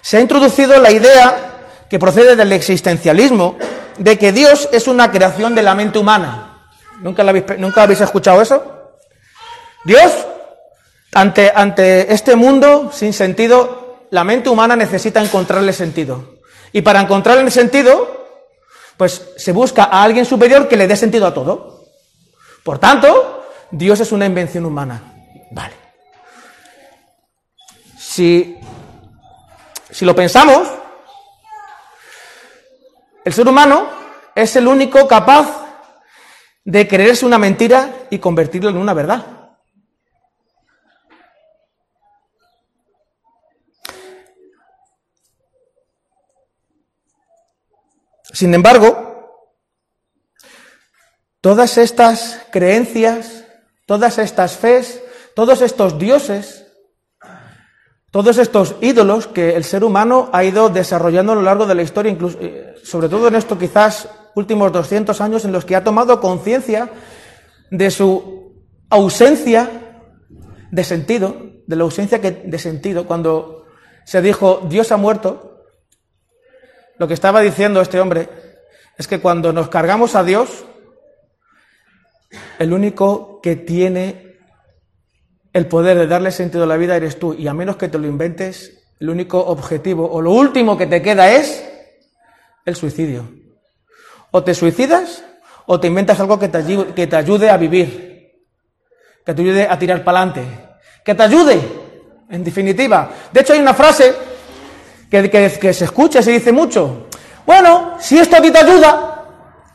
se 0.00 0.18
ha 0.18 0.20
introducido 0.20 0.78
la 0.78 0.92
idea 0.92 1.86
que 1.90 1.98
procede 1.98 2.36
del 2.36 2.52
existencialismo 2.52 3.56
de 3.98 4.16
que 4.16 4.30
Dios 4.30 4.68
es 4.72 4.86
una 4.86 5.10
creación 5.10 5.56
de 5.56 5.62
la 5.62 5.74
mente 5.74 5.98
humana. 5.98 6.68
¿Nunca, 7.00 7.24
¿nunca 7.58 7.82
habéis 7.82 8.00
escuchado 8.00 8.40
eso? 8.40 8.62
Dios 9.84 10.12
ante, 11.14 11.52
ante 11.54 12.12
este 12.12 12.36
mundo 12.36 12.90
sin 12.92 13.12
sentido, 13.12 14.06
la 14.10 14.24
mente 14.24 14.48
humana 14.48 14.76
necesita 14.76 15.22
encontrarle 15.22 15.72
sentido. 15.72 16.36
Y 16.72 16.82
para 16.82 17.00
encontrarle 17.00 17.50
sentido, 17.50 18.22
pues 18.96 19.30
se 19.36 19.52
busca 19.52 19.84
a 19.84 20.02
alguien 20.02 20.24
superior 20.24 20.68
que 20.68 20.76
le 20.76 20.86
dé 20.86 20.96
sentido 20.96 21.26
a 21.26 21.34
todo. 21.34 21.86
Por 22.62 22.78
tanto, 22.78 23.44
Dios 23.70 24.00
es 24.00 24.12
una 24.12 24.26
invención 24.26 24.64
humana. 24.64 25.02
Vale. 25.50 25.74
si, 27.98 28.56
si 29.90 30.06
lo 30.06 30.16
pensamos, 30.16 30.66
el 33.24 33.32
ser 33.32 33.46
humano 33.46 33.86
es 34.34 34.56
el 34.56 34.66
único 34.66 35.06
capaz 35.06 35.46
de 36.64 36.88
creerse 36.88 37.26
una 37.26 37.38
mentira 37.38 37.90
y 38.10 38.18
convertirlo 38.18 38.70
en 38.70 38.78
una 38.78 38.94
verdad. 38.94 39.31
Sin 48.32 48.54
embargo, 48.54 49.52
todas 51.40 51.76
estas 51.76 52.46
creencias, 52.50 53.44
todas 53.86 54.18
estas 54.18 54.56
fes, 54.56 55.02
todos 55.34 55.60
estos 55.60 55.98
dioses, 55.98 56.66
todos 58.10 58.38
estos 58.38 58.76
ídolos 58.80 59.26
que 59.26 59.54
el 59.56 59.64
ser 59.64 59.84
humano 59.84 60.30
ha 60.32 60.44
ido 60.44 60.68
desarrollando 60.68 61.32
a 61.32 61.34
lo 61.34 61.42
largo 61.42 61.66
de 61.66 61.74
la 61.74 61.82
historia, 61.82 62.12
incluso, 62.12 62.38
eh, 62.40 62.74
sobre 62.82 63.08
todo 63.08 63.28
en 63.28 63.34
estos 63.34 63.58
quizás 63.58 64.08
últimos 64.34 64.72
200 64.72 65.20
años 65.20 65.44
en 65.44 65.52
los 65.52 65.64
que 65.64 65.76
ha 65.76 65.84
tomado 65.84 66.20
conciencia 66.20 66.90
de 67.70 67.90
su 67.90 68.64
ausencia 68.88 69.70
de 70.70 70.84
sentido, 70.84 71.36
de 71.66 71.76
la 71.76 71.84
ausencia 71.84 72.20
que, 72.20 72.30
de 72.30 72.58
sentido, 72.58 73.06
cuando 73.06 73.66
se 74.04 74.22
dijo 74.22 74.62
Dios 74.68 74.90
ha 74.90 74.96
muerto, 74.96 75.51
lo 77.02 77.08
que 77.08 77.14
estaba 77.14 77.40
diciendo 77.40 77.80
este 77.80 77.98
hombre 77.98 78.28
es 78.96 79.08
que 79.08 79.18
cuando 79.18 79.52
nos 79.52 79.68
cargamos 79.68 80.14
a 80.14 80.22
Dios, 80.22 80.64
el 82.60 82.72
único 82.72 83.40
que 83.42 83.56
tiene 83.56 84.36
el 85.52 85.66
poder 85.66 85.98
de 85.98 86.06
darle 86.06 86.30
sentido 86.30 86.62
a 86.62 86.66
la 86.68 86.76
vida 86.76 86.94
eres 86.96 87.18
tú, 87.18 87.34
y 87.34 87.48
a 87.48 87.54
menos 87.54 87.74
que 87.74 87.88
te 87.88 87.98
lo 87.98 88.06
inventes, 88.06 88.84
el 89.00 89.10
único 89.10 89.44
objetivo 89.44 90.08
o 90.12 90.22
lo 90.22 90.30
último 90.30 90.78
que 90.78 90.86
te 90.86 91.02
queda 91.02 91.32
es 91.32 91.68
el 92.64 92.76
suicidio. 92.76 93.28
O 94.30 94.44
te 94.44 94.54
suicidas 94.54 95.24
o 95.66 95.80
te 95.80 95.88
inventas 95.88 96.20
algo 96.20 96.38
que 96.38 96.50
te, 96.50 96.58
ayu- 96.58 96.94
que 96.94 97.08
te 97.08 97.16
ayude 97.16 97.50
a 97.50 97.56
vivir, 97.56 98.44
que 99.26 99.34
te 99.34 99.42
ayude 99.42 99.66
a 99.68 99.76
tirar 99.76 100.04
para 100.04 100.20
adelante, 100.20 100.44
que 101.04 101.16
te 101.16 101.22
ayude, 101.24 101.60
en 102.30 102.44
definitiva. 102.44 103.10
De 103.32 103.40
hecho, 103.40 103.54
hay 103.54 103.58
una 103.58 103.74
frase 103.74 104.14
que, 105.20 105.72
se 105.74 105.84
escucha 105.84 106.22
se 106.22 106.30
dice 106.30 106.52
mucho. 106.52 107.08
Bueno, 107.44 107.96
si 108.00 108.18
esto 108.18 108.36
a 108.36 108.40
ti 108.40 108.50
te 108.50 108.58
ayuda, 108.58 109.26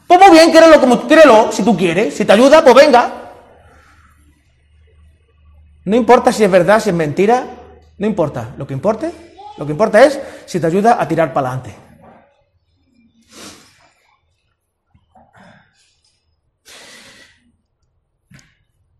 pues 0.08 0.20
muy 0.20 0.32
bien, 0.32 0.52
créelo 0.52 0.80
como 0.80 1.08
créelo, 1.08 1.52
si 1.52 1.64
tú 1.64 1.78
quieres. 1.78 2.16
Si 2.16 2.26
te 2.26 2.34
ayuda, 2.34 2.64
pues 2.64 2.76
venga. 2.76 3.34
No 5.86 5.96
importa 5.96 6.32
si 6.32 6.44
es 6.44 6.50
verdad, 6.50 6.82
si 6.82 6.90
es 6.90 6.96
mentira, 6.96 7.46
no 8.00 8.08
importa. 8.08 8.56
Lo 8.58 8.66
que 8.66 8.74
importe, 8.74 9.12
lo 9.58 9.66
que 9.66 9.74
importa 9.74 10.04
es 10.04 10.20
si 10.46 10.60
te 10.60 10.68
ayuda 10.68 10.98
a 11.00 11.08
tirar 11.08 11.34
para 11.34 11.50
adelante. 11.50 11.76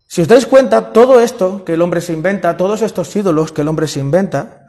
Si 0.08 0.22
os 0.22 0.28
dais 0.28 0.46
cuenta, 0.46 0.94
todo 0.94 1.20
esto 1.20 1.64
que 1.64 1.74
el 1.74 1.82
hombre 1.82 2.02
se 2.02 2.14
inventa, 2.14 2.58
todos 2.58 2.82
estos 2.82 3.16
ídolos 3.16 3.52
que 3.52 3.62
el 3.62 3.68
hombre 3.68 3.88
se 3.88 4.00
inventa, 4.00 4.67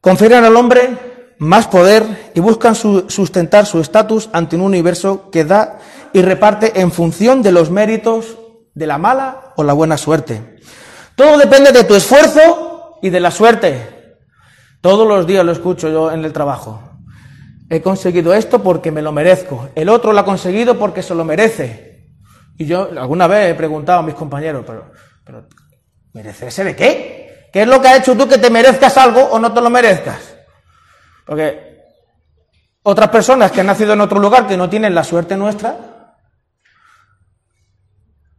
confieren 0.00 0.44
al 0.44 0.56
hombre 0.56 1.34
más 1.38 1.66
poder 1.68 2.30
y 2.34 2.40
buscan 2.40 2.74
su- 2.74 3.08
sustentar 3.08 3.66
su 3.66 3.80
estatus 3.80 4.28
ante 4.32 4.56
un 4.56 4.62
universo 4.62 5.30
que 5.30 5.44
da 5.44 5.78
y 6.12 6.22
reparte 6.22 6.80
en 6.80 6.90
función 6.90 7.42
de 7.42 7.52
los 7.52 7.70
méritos 7.70 8.38
de 8.74 8.86
la 8.86 8.98
mala 8.98 9.52
o 9.56 9.62
la 9.64 9.72
buena 9.72 9.96
suerte. 9.96 10.56
Todo 11.14 11.36
depende 11.38 11.72
de 11.72 11.84
tu 11.84 11.94
esfuerzo 11.94 12.98
y 13.02 13.10
de 13.10 13.20
la 13.20 13.30
suerte. 13.30 14.16
Todos 14.80 15.06
los 15.06 15.26
días 15.26 15.44
lo 15.44 15.52
escucho 15.52 15.88
yo 15.88 16.10
en 16.12 16.24
el 16.24 16.32
trabajo. 16.32 16.80
He 17.70 17.82
conseguido 17.82 18.32
esto 18.34 18.62
porque 18.62 18.90
me 18.90 19.02
lo 19.02 19.12
merezco. 19.12 19.68
El 19.74 19.88
otro 19.88 20.12
lo 20.12 20.20
ha 20.20 20.24
conseguido 20.24 20.78
porque 20.78 21.02
se 21.02 21.14
lo 21.14 21.24
merece. 21.24 22.08
Y 22.56 22.66
yo 22.66 22.88
alguna 22.98 23.26
vez 23.26 23.50
he 23.52 23.54
preguntado 23.54 23.98
a 24.00 24.02
mis 24.02 24.14
compañeros, 24.14 24.64
pero, 24.66 24.90
pero 25.24 25.46
¿merecerse 26.12 26.64
de 26.64 26.74
qué? 26.74 27.27
¿Qué 27.52 27.62
es 27.62 27.68
lo 27.68 27.80
que 27.80 27.88
ha 27.88 27.96
hecho 27.96 28.16
tú 28.16 28.28
que 28.28 28.38
te 28.38 28.50
merezcas 28.50 28.96
algo 28.98 29.22
o 29.22 29.38
no 29.38 29.52
te 29.52 29.60
lo 29.60 29.70
merezcas? 29.70 30.36
Porque 31.26 31.78
otras 32.82 33.08
personas 33.10 33.50
que 33.52 33.60
han 33.60 33.66
nacido 33.66 33.92
en 33.94 34.00
otro 34.00 34.18
lugar 34.18 34.46
que 34.46 34.56
no 34.56 34.68
tienen 34.68 34.94
la 34.94 35.04
suerte 35.04 35.36
nuestra, 35.36 35.76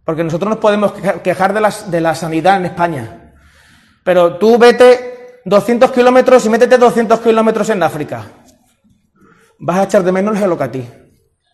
porque 0.04 0.24
nosotros 0.24 0.50
nos 0.50 0.60
podemos 0.60 0.92
queja- 0.94 1.22
quejar 1.22 1.54
de, 1.54 1.62
las- 1.62 1.90
de 1.92 2.02
la 2.02 2.16
sanidad 2.16 2.58
en 2.58 2.66
España, 2.66 3.34
pero 4.04 4.38
tú 4.38 4.58
vete 4.58 5.42
200 5.46 5.92
kilómetros 5.92 6.46
y 6.46 6.50
métete 6.50 6.78
200 6.78 7.20
kilómetros 7.20 7.70
en 7.70 7.84
África. 7.84 8.24
Vas 9.60 9.78
a 9.78 9.84
echar 9.84 10.04
de 10.04 10.12
menos 10.12 10.36
el 10.36 10.40
gelocatí, 10.42 10.88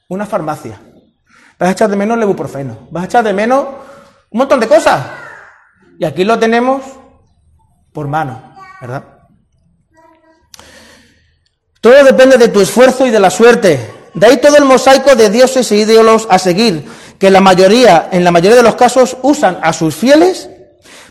una 0.09 0.25
farmacia. 0.25 0.79
Vas 1.59 1.69
a 1.69 1.71
echar 1.71 1.89
de 1.89 1.95
menos 1.95 2.17
el 2.17 2.23
ibuprofeno. 2.23 2.87
Vas 2.91 3.03
a 3.03 3.05
echar 3.07 3.23
de 3.23 3.33
menos 3.33 3.65
un 4.29 4.37
montón 4.39 4.59
de 4.59 4.67
cosas. 4.67 5.05
Y 5.97 6.05
aquí 6.05 6.23
lo 6.23 6.37
tenemos 6.37 6.81
por 7.95 8.09
mano, 8.09 8.53
¿verdad? 8.81 9.05
Todo 11.79 12.03
depende 12.03 12.37
de 12.37 12.49
tu 12.49 12.59
esfuerzo 12.59 13.07
y 13.07 13.09
de 13.09 13.21
la 13.21 13.29
suerte. 13.29 13.89
De 14.13 14.27
ahí 14.27 14.37
todo 14.37 14.57
el 14.57 14.65
mosaico 14.65 15.15
de 15.15 15.29
dioses 15.29 15.71
e 15.71 15.77
ídolos 15.77 16.27
a 16.29 16.37
seguir, 16.37 16.85
que 17.17 17.31
la 17.31 17.39
mayoría, 17.39 18.09
en 18.11 18.25
la 18.25 18.31
mayoría 18.31 18.57
de 18.57 18.63
los 18.63 18.75
casos, 18.75 19.15
usan 19.21 19.59
a 19.61 19.71
sus 19.71 19.95
fieles 19.95 20.49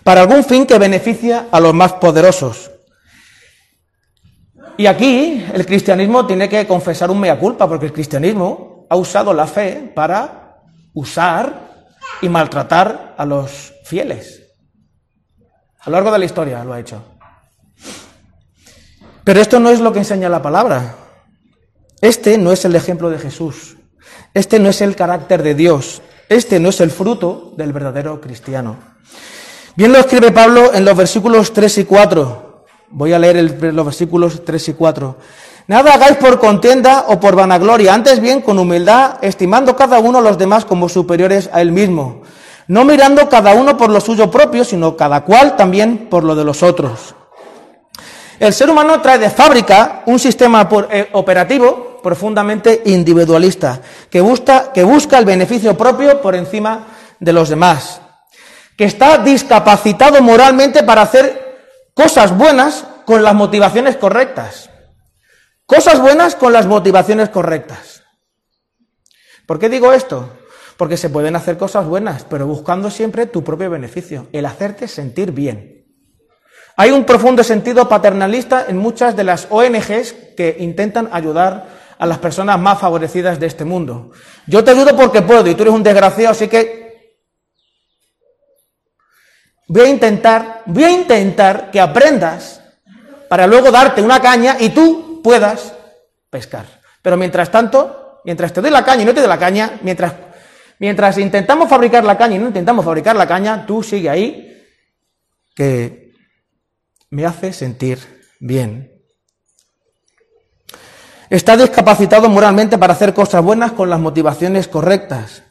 para 0.02 0.20
algún 0.20 0.44
fin 0.44 0.66
que 0.66 0.78
beneficia 0.78 1.46
a 1.50 1.58
los 1.58 1.72
más 1.72 1.94
poderosos. 1.94 2.70
Y 4.76 4.86
aquí 4.86 5.42
el 5.54 5.64
cristianismo 5.64 6.26
tiene 6.26 6.48
que 6.48 6.66
confesar 6.66 7.10
un 7.10 7.20
mea 7.20 7.38
culpa, 7.38 7.66
porque 7.66 7.86
el 7.86 7.92
cristianismo 7.92 8.86
ha 8.90 8.96
usado 8.96 9.32
la 9.32 9.46
fe 9.46 9.90
para 9.94 10.60
usar 10.92 11.88
y 12.20 12.28
maltratar 12.28 13.14
a 13.16 13.24
los 13.24 13.72
fieles. 13.84 14.43
A 15.84 15.90
lo 15.90 15.96
largo 15.96 16.12
de 16.12 16.18
la 16.18 16.24
historia 16.24 16.64
lo 16.64 16.72
ha 16.72 16.80
hecho. 16.80 17.02
Pero 19.22 19.40
esto 19.40 19.60
no 19.60 19.70
es 19.70 19.80
lo 19.80 19.92
que 19.92 20.00
enseña 20.00 20.28
la 20.28 20.42
palabra. 20.42 20.96
Este 22.00 22.38
no 22.38 22.52
es 22.52 22.64
el 22.64 22.76
ejemplo 22.76 23.10
de 23.10 23.18
Jesús. 23.18 23.76
Este 24.32 24.58
no 24.58 24.68
es 24.68 24.80
el 24.80 24.96
carácter 24.96 25.42
de 25.42 25.54
Dios. 25.54 26.02
Este 26.28 26.58
no 26.60 26.70
es 26.70 26.80
el 26.80 26.90
fruto 26.90 27.52
del 27.56 27.72
verdadero 27.72 28.20
cristiano. 28.20 28.76
Bien 29.76 29.92
lo 29.92 29.98
escribe 29.98 30.30
Pablo 30.30 30.72
en 30.72 30.84
los 30.84 30.96
versículos 30.96 31.52
3 31.52 31.78
y 31.78 31.84
4. 31.84 32.64
Voy 32.90 33.12
a 33.12 33.18
leer 33.18 33.60
los 33.74 33.84
versículos 33.84 34.44
3 34.44 34.68
y 34.68 34.72
4. 34.74 35.16
Nada 35.66 35.94
hagáis 35.94 36.16
por 36.18 36.38
contienda 36.38 37.06
o 37.08 37.18
por 37.18 37.34
vanagloria, 37.34 37.94
antes 37.94 38.20
bien 38.20 38.42
con 38.42 38.58
humildad, 38.58 39.16
estimando 39.22 39.74
cada 39.74 39.98
uno 39.98 40.18
a 40.18 40.22
los 40.22 40.36
demás 40.36 40.66
como 40.66 40.90
superiores 40.90 41.48
a 41.52 41.62
él 41.62 41.72
mismo, 41.72 42.22
no 42.68 42.84
mirando 42.84 43.28
cada 43.28 43.52
uno 43.54 43.76
por 43.76 43.90
lo 43.90 44.00
suyo 44.00 44.30
propio, 44.30 44.64
sino 44.64 44.96
cada 44.96 45.22
cual 45.22 45.56
también 45.56 46.08
por 46.08 46.24
lo 46.24 46.34
de 46.34 46.44
los 46.44 46.62
otros. 46.62 47.14
El 48.38 48.52
ser 48.52 48.68
humano 48.68 49.00
trae 49.00 49.18
de 49.18 49.30
fábrica 49.30 50.02
un 50.06 50.18
sistema 50.18 50.68
eh, 50.90 51.08
operativo 51.12 52.00
profundamente 52.02 52.82
individualista, 52.86 53.80
que 54.10 54.20
busca, 54.20 54.72
que 54.72 54.82
busca 54.82 55.18
el 55.18 55.24
beneficio 55.24 55.76
propio 55.76 56.20
por 56.20 56.34
encima 56.34 56.86
de 57.18 57.32
los 57.32 57.48
demás, 57.48 58.00
que 58.76 58.84
está 58.84 59.18
discapacitado 59.18 60.20
moralmente 60.20 60.82
para 60.82 61.02
hacer 61.02 61.90
cosas 61.94 62.36
buenas 62.36 62.84
con 63.06 63.22
las 63.22 63.34
motivaciones 63.34 63.96
correctas. 63.96 64.68
Cosas 65.66 66.00
buenas 66.00 66.34
con 66.34 66.52
las 66.52 66.66
motivaciones 66.66 67.30
correctas. 67.30 68.02
¿Por 69.46 69.58
qué 69.58 69.68
digo 69.68 69.92
esto? 69.92 70.30
Porque 70.76 70.96
se 70.96 71.10
pueden 71.10 71.36
hacer 71.36 71.56
cosas 71.56 71.86
buenas, 71.86 72.24
pero 72.24 72.46
buscando 72.46 72.90
siempre 72.90 73.26
tu 73.26 73.44
propio 73.44 73.70
beneficio, 73.70 74.26
el 74.32 74.46
hacerte 74.46 74.88
sentir 74.88 75.32
bien. 75.32 75.84
Hay 76.76 76.90
un 76.90 77.04
profundo 77.04 77.44
sentido 77.44 77.88
paternalista 77.88 78.66
en 78.68 78.78
muchas 78.78 79.14
de 79.14 79.24
las 79.24 79.46
ONGs 79.50 80.14
que 80.36 80.56
intentan 80.58 81.08
ayudar 81.12 81.68
a 81.98 82.06
las 82.06 82.18
personas 82.18 82.58
más 82.58 82.80
favorecidas 82.80 83.38
de 83.38 83.46
este 83.46 83.64
mundo. 83.64 84.10
Yo 84.46 84.64
te 84.64 84.72
ayudo 84.72 84.96
porque 84.96 85.22
puedo 85.22 85.46
y 85.48 85.54
tú 85.54 85.62
eres 85.62 85.74
un 85.74 85.82
desgraciado, 85.84 86.32
así 86.32 86.48
que 86.48 86.84
voy 89.68 89.82
a 89.82 89.88
intentar, 89.88 90.62
voy 90.66 90.84
a 90.84 90.90
intentar 90.90 91.70
que 91.70 91.80
aprendas 91.80 92.60
para 93.28 93.46
luego 93.46 93.70
darte 93.70 94.02
una 94.02 94.20
caña 94.20 94.56
y 94.58 94.70
tú 94.70 95.20
puedas 95.22 95.72
pescar. 96.30 96.66
Pero 97.00 97.16
mientras 97.16 97.50
tanto, 97.50 98.20
mientras 98.24 98.52
te 98.52 98.60
doy 98.60 98.70
la 98.70 98.84
caña 98.84 99.02
y 99.02 99.06
no 99.06 99.14
te 99.14 99.20
doy 99.20 99.28
la 99.28 99.38
caña, 99.38 99.78
mientras, 99.82 100.12
mientras 100.78 101.18
intentamos 101.18 101.68
fabricar 101.68 102.04
la 102.04 102.16
caña 102.16 102.36
y 102.36 102.38
no 102.38 102.48
intentamos 102.48 102.84
fabricar 102.84 103.16
la 103.16 103.26
caña, 103.26 103.66
tú 103.66 103.82
sigue 103.82 104.08
ahí 104.08 104.62
que 105.54 106.12
me 107.10 107.24
hace 107.24 107.52
sentir 107.52 107.98
bien. 108.40 108.90
Está 111.30 111.56
discapacitado 111.56 112.28
moralmente 112.28 112.78
para 112.78 112.92
hacer 112.92 113.14
cosas 113.14 113.42
buenas 113.42 113.72
con 113.72 113.88
las 113.88 114.00
motivaciones 114.00 114.68
correctas. 114.68 115.42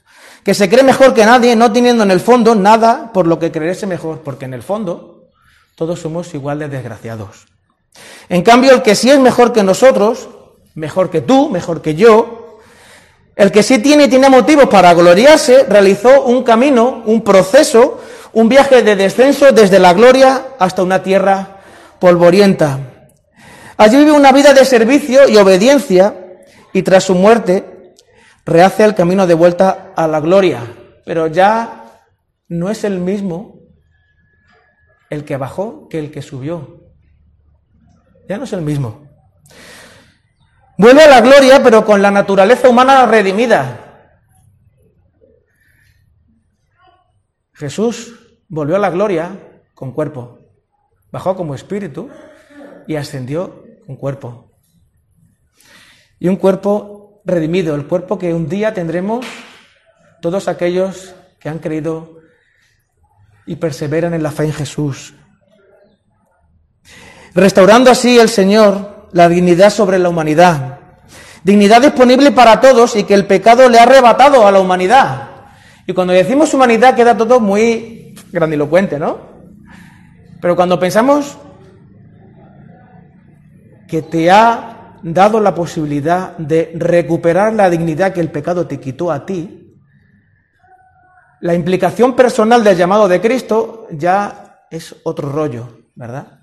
Que 0.43 0.53
se 0.53 0.69
cree 0.69 0.84
mejor 0.84 1.13
que 1.13 1.26
nadie, 1.26 1.55
no 1.55 1.71
teniendo 1.71 2.03
en 2.03 2.11
el 2.11 2.19
fondo 2.19 2.53
nada 2.53 3.11
por 3.13 3.28
lo 3.28 3.39
que 3.39 3.51
creerse 3.51 3.88
mejor, 3.88 4.21
porque 4.21 4.45
en 4.45 4.53
el 4.53 4.61
fondo 4.61 5.13
Todos 5.76 5.99
somos 5.99 6.34
igual 6.36 6.59
de 6.59 6.69
desgraciados. 6.69 7.47
En 8.30 8.43
cambio, 8.43 8.74
el 8.74 8.82
que 8.84 8.93
sí 8.93 9.09
es 9.09 9.19
mejor 9.19 9.53
que 9.53 9.63
nosotros, 9.63 10.30
mejor 10.76 11.09
que 11.09 11.21
tú, 11.21 11.49
mejor 11.49 11.82
que 11.82 11.95
yo, 11.95 12.43
el 13.36 13.51
que 13.51 13.63
sí 13.63 13.79
tiene 13.79 14.05
y 14.05 14.09
tiene 14.09 14.29
motivos 14.29 14.67
para 14.67 14.93
gloriarse, 14.93 15.63
realizó 15.63 16.23
un 16.23 16.43
camino, 16.43 17.03
un 17.05 17.23
proceso, 17.23 17.99
un 18.34 18.49
viaje 18.49 18.84
de 18.84 18.95
descenso 18.95 19.51
desde 19.51 19.79
la 19.79 19.93
gloria 19.93 20.47
hasta 20.59 20.84
una 20.84 21.01
tierra 21.01 21.57
polvorienta. 21.99 22.79
Allí 23.77 23.97
vive 23.97 24.11
una 24.11 24.31
vida 24.31 24.53
de 24.53 24.65
servicio 24.65 25.27
y 25.27 25.38
obediencia 25.38 26.15
y 26.73 26.84
tras 26.84 27.05
su 27.05 27.15
muerte 27.15 27.95
rehace 28.45 28.84
el 28.84 28.95
camino 28.95 29.25
de 29.25 29.34
vuelta 29.34 29.93
a 29.95 30.07
la 30.07 30.19
gloria. 30.19 30.61
Pero 31.05 31.27
ya 31.27 32.01
no 32.47 32.69
es 32.69 32.84
el 32.84 32.99
mismo 32.99 33.59
el 35.09 35.25
que 35.25 35.38
bajó 35.38 35.88
que 35.89 35.99
el 35.99 36.11
que 36.11 36.21
subió. 36.21 36.81
Ya 38.27 38.38
no 38.38 38.43
es 38.43 38.53
el 38.53 38.61
mismo. 38.61 39.07
Vuelve 40.78 41.03
a 41.03 41.07
la 41.07 41.21
gloria, 41.21 41.61
pero 41.61 41.86
con 41.86 42.01
la 42.01 42.11
naturaleza 42.11 42.69
humana 42.69 43.05
redimida. 43.05 43.84
Jesús 47.53 48.13
volvió 48.47 48.76
a 48.76 48.80
la 48.80 48.89
gloria 48.89 49.39
con 49.76 49.91
cuerpo. 49.91 50.39
Bajó 51.11 51.36
como 51.36 51.53
espíritu 51.53 52.09
y 52.88 52.95
ascendió 52.95 53.63
con 53.86 53.95
cuerpo. 53.95 54.51
Y 56.19 56.28
un 56.28 56.38
cuerpo 56.38 57.21
redimido, 57.26 57.76
el 57.76 57.88
cuerpo 57.88 58.17
que 58.17 58.34
un 58.34 58.49
día 58.49 58.74
tendremos 58.74 59.26
todos 60.21 60.47
aquellos 60.47 61.13
que 61.39 61.49
han 61.49 61.59
creído 61.59 62.19
y 63.45 63.57
perseveran 63.57 64.13
en 64.13 64.24
la 64.24 64.32
fe 64.32 64.45
en 64.45 64.53
Jesús. 64.53 65.13
Restaurando 67.36 67.91
así 67.91 68.17
el 68.17 68.30
Señor 68.30 68.93
la 69.14 69.30
dignidad 69.30 69.70
sobre 69.70 69.99
la 69.99 70.09
humanidad. 70.09 70.80
Dignidad 71.43 71.82
disponible 71.82 72.32
para 72.32 72.59
todos 72.59 72.95
y 72.95 73.03
que 73.03 73.14
el 73.14 73.26
pecado 73.26 73.70
le 73.70 73.80
ha 73.80 73.84
arrebatado 73.84 74.47
a 74.47 74.51
la 74.51 74.59
humanidad. 74.59 75.30
Y 75.86 75.93
cuando 75.93 76.14
decimos 76.14 76.53
humanidad 76.53 76.95
queda 76.95 77.16
todo 77.16 77.39
muy 77.39 78.16
grandilocuente, 78.32 78.97
¿no? 78.97 79.18
Pero 80.41 80.55
cuando 80.55 80.80
pensamos 80.80 81.38
que 83.88 84.01
te 84.01 84.32
ha 84.32 84.97
dado 85.03 85.39
la 85.39 85.53
posibilidad 85.53 86.36
de 86.38 86.72
recuperar 86.76 87.53
la 87.53 87.70
dignidad 87.70 88.14
que 88.14 88.22
el 88.22 88.32
pecado 88.32 88.66
te 88.66 88.80
quitó 88.80 89.11
a 89.11 89.26
ti, 89.26 89.78
la 91.41 91.53
implicación 91.53 92.16
personal 92.16 92.64
del 92.64 92.78
llamado 92.78 93.09
de 93.09 93.20
Cristo 93.20 93.88
ya 93.91 94.66
es 94.72 94.95
otro 95.03 95.30
rollo, 95.30 95.86
¿verdad? 95.93 96.43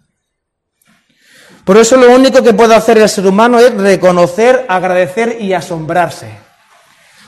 Por 1.64 1.76
eso 1.76 1.96
lo 1.96 2.14
único 2.14 2.42
que 2.42 2.54
puede 2.54 2.74
hacer 2.74 2.98
el 2.98 3.08
ser 3.08 3.26
humano 3.26 3.58
es 3.58 3.74
reconocer, 3.74 4.66
agradecer 4.68 5.36
y 5.40 5.52
asombrarse. 5.52 6.30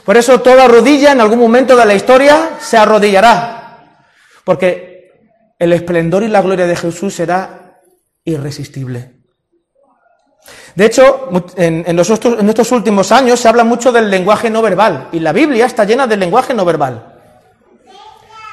Por 0.05 0.16
eso 0.16 0.41
toda 0.41 0.66
rodilla 0.66 1.12
en 1.12 1.20
algún 1.20 1.39
momento 1.39 1.76
de 1.76 1.85
la 1.85 1.95
historia 1.95 2.51
se 2.61 2.76
arrodillará, 2.76 3.78
porque 4.45 5.12
el 5.59 5.72
esplendor 5.72 6.22
y 6.24 6.28
la 6.28 6.43
gloria 6.43 6.66
de 6.66 6.74
Jesús 6.74 7.14
será 7.14 7.80
irresistible. 8.24 9.12
De 10.74 10.87
hecho, 10.87 11.28
en, 11.57 11.85
en, 11.87 11.95
los, 11.95 12.11
estos 12.11 12.72
últimos 12.72 13.12
años 13.12 13.39
se 13.39 13.49
habla 13.49 13.62
mucho 13.62 13.93
del 13.93 14.11
lenguaje 14.11 14.51
no 14.51 14.62
verbal, 14.62 15.09
y 15.12 15.20
la 15.20 15.33
Biblia 15.33 15.66
está 15.66 15.85
llena 15.85 16.07
del 16.07 16.18
lenguaje 16.18 16.55
no 16.55 16.64
verbal. 16.64 17.20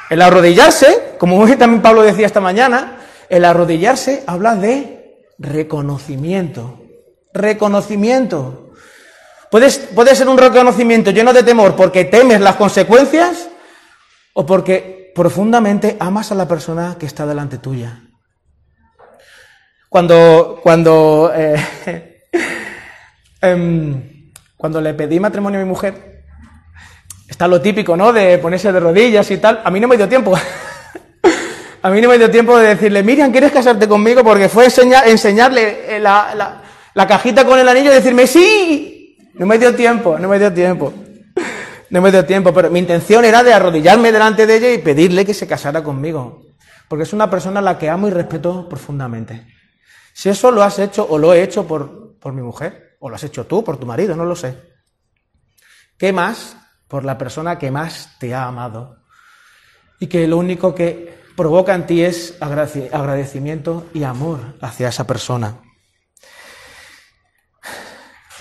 El 0.10 0.22
arrodillarse, 0.22 1.16
como 1.18 1.48
también 1.56 1.82
Pablo 1.82 2.02
decía 2.02 2.26
esta 2.26 2.42
mañana, 2.42 2.98
el 3.30 3.46
arrodillarse 3.46 4.24
habla 4.28 4.56
de 4.56 4.99
reconocimiento. 5.40 6.84
Reconocimiento. 7.34 8.72
Puedes, 9.50 9.78
puede 9.78 10.16
ser 10.16 10.28
un 10.28 10.38
reconocimiento 10.38 11.12
lleno 11.12 11.34
de 11.34 11.44
temor 11.44 11.76
porque 11.76 12.06
temes 12.06 12.40
las 12.42 12.56
consecuencias 12.56 13.50
o 14.34 14.46
porque 14.46 15.12
profundamente 15.16 15.98
amas 16.00 16.32
a 16.32 16.36
la 16.36 16.48
persona 16.48 16.98
que 17.00 17.08
está 17.08 17.26
delante 17.26 17.58
tuya. 17.58 18.04
Cuando, 19.90 20.60
cuando, 20.62 21.32
eh, 21.34 21.56
eh, 23.42 24.32
cuando 24.56 24.82
le 24.82 24.94
pedí 24.94 25.20
matrimonio 25.20 25.60
a 25.60 25.64
mi 25.64 25.70
mujer, 25.70 26.26
está 27.28 27.48
lo 27.48 27.60
típico, 27.60 27.98
¿no? 27.98 28.14
De 28.14 28.38
ponerse 28.38 28.72
de 28.72 28.80
rodillas 28.80 29.32
y 29.32 29.38
tal. 29.38 29.62
A 29.64 29.72
mí 29.72 29.80
no 29.80 29.88
me 29.88 29.98
dio 29.98 30.08
tiempo. 30.08 30.38
a 31.82 31.90
mí 31.90 32.02
no 32.02 32.10
me 32.10 32.18
dio 32.18 32.30
tiempo 32.30 32.58
de 32.58 32.70
decirle, 32.70 33.04
Miriam, 33.04 33.32
¿quieres 33.32 33.52
casarte 33.52 33.88
conmigo? 33.88 34.24
Porque 34.24 34.50
fue 34.50 34.66
enseñar, 34.66 35.08
enseñarle 35.08 35.96
eh, 35.96 36.00
la, 36.00 36.34
la, 36.36 36.62
la, 36.94 37.08
cajita 37.08 37.46
con 37.46 37.58
el 37.58 37.68
anillo 37.68 37.92
y 37.92 37.96
decirme, 37.96 38.28
sí. 38.28 39.18
No 39.36 39.46
me 39.46 39.58
dio 39.58 39.74
tiempo, 39.74 40.20
no 40.20 40.28
me 40.28 40.40
dio 40.40 40.54
tiempo. 40.54 40.94
No 41.92 42.02
me 42.02 42.12
dio 42.12 42.24
tiempo, 42.24 42.54
pero 42.54 42.70
mi 42.70 42.78
intención 42.78 43.26
era 43.26 43.42
de 43.42 43.52
arrodillarme 43.52 44.12
delante 44.12 44.46
de 44.46 44.58
ella 44.58 44.72
y 44.72 44.78
pedirle 44.78 45.26
que 45.26 45.34
se 45.34 45.48
casara 45.48 45.84
conmigo. 45.84 46.44
Porque 46.88 47.02
es 47.02 47.14
una 47.14 47.32
persona 47.32 47.62
a 47.62 47.64
la 47.64 47.80
que 47.80 47.90
amo 47.90 48.08
y 48.08 48.12
respeto 48.12 48.70
profundamente. 48.70 49.48
Si 50.14 50.30
eso 50.30 50.52
lo 50.52 50.62
has 50.62 50.78
hecho 50.78 51.08
o 51.10 51.18
lo 51.18 51.34
he 51.34 51.42
hecho 51.42 51.66
por, 51.66 52.20
por 52.20 52.34
mi 52.34 52.44
mujer, 52.44 52.96
o 53.00 53.10
lo 53.10 53.16
has 53.16 53.24
hecho 53.24 53.48
tú 53.48 53.64
por 53.64 53.78
tu 53.78 53.88
marido, 53.88 54.16
no 54.16 54.24
lo 54.24 54.36
sé. 54.36 54.56
¿Qué 55.98 56.14
más 56.14 56.58
por 56.88 57.06
la 57.06 57.18
persona 57.18 57.58
que 57.58 57.72
más 57.72 58.18
te 58.20 58.36
ha 58.36 58.46
amado? 58.46 58.98
Y 60.00 60.06
que 60.06 60.28
lo 60.28 60.38
único 60.38 60.76
que 60.76 61.19
provoca 61.40 61.74
en 61.74 61.88
ti 61.88 62.04
es 62.04 62.36
agradecimiento 62.42 63.86
y 63.94 64.04
amor 64.04 64.58
hacia 64.60 64.90
esa 64.90 65.08
persona. 65.08 65.56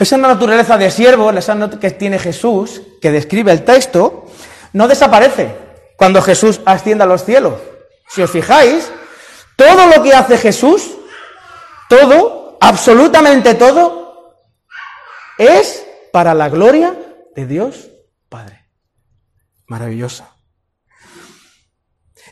Esa 0.00 0.16
naturaleza 0.16 0.76
de 0.76 0.90
siervo, 0.90 1.30
esa 1.30 1.70
que 1.78 1.92
tiene 1.92 2.18
Jesús, 2.18 2.82
que 3.00 3.12
describe 3.12 3.52
el 3.52 3.64
texto, 3.64 4.26
no 4.72 4.88
desaparece 4.88 5.54
cuando 5.96 6.20
Jesús 6.20 6.60
asciende 6.66 7.04
a 7.04 7.06
los 7.06 7.24
cielos. 7.24 7.60
Si 8.08 8.20
os 8.20 8.32
fijáis, 8.32 8.90
todo 9.54 9.86
lo 9.86 10.02
que 10.02 10.12
hace 10.12 10.36
Jesús, 10.36 10.90
todo, 11.88 12.58
absolutamente 12.60 13.54
todo, 13.54 14.42
es 15.38 15.86
para 16.12 16.34
la 16.34 16.48
gloria 16.48 16.96
de 17.36 17.46
Dios 17.46 17.90
Padre. 18.28 18.66
Maravillosa. 19.68 20.37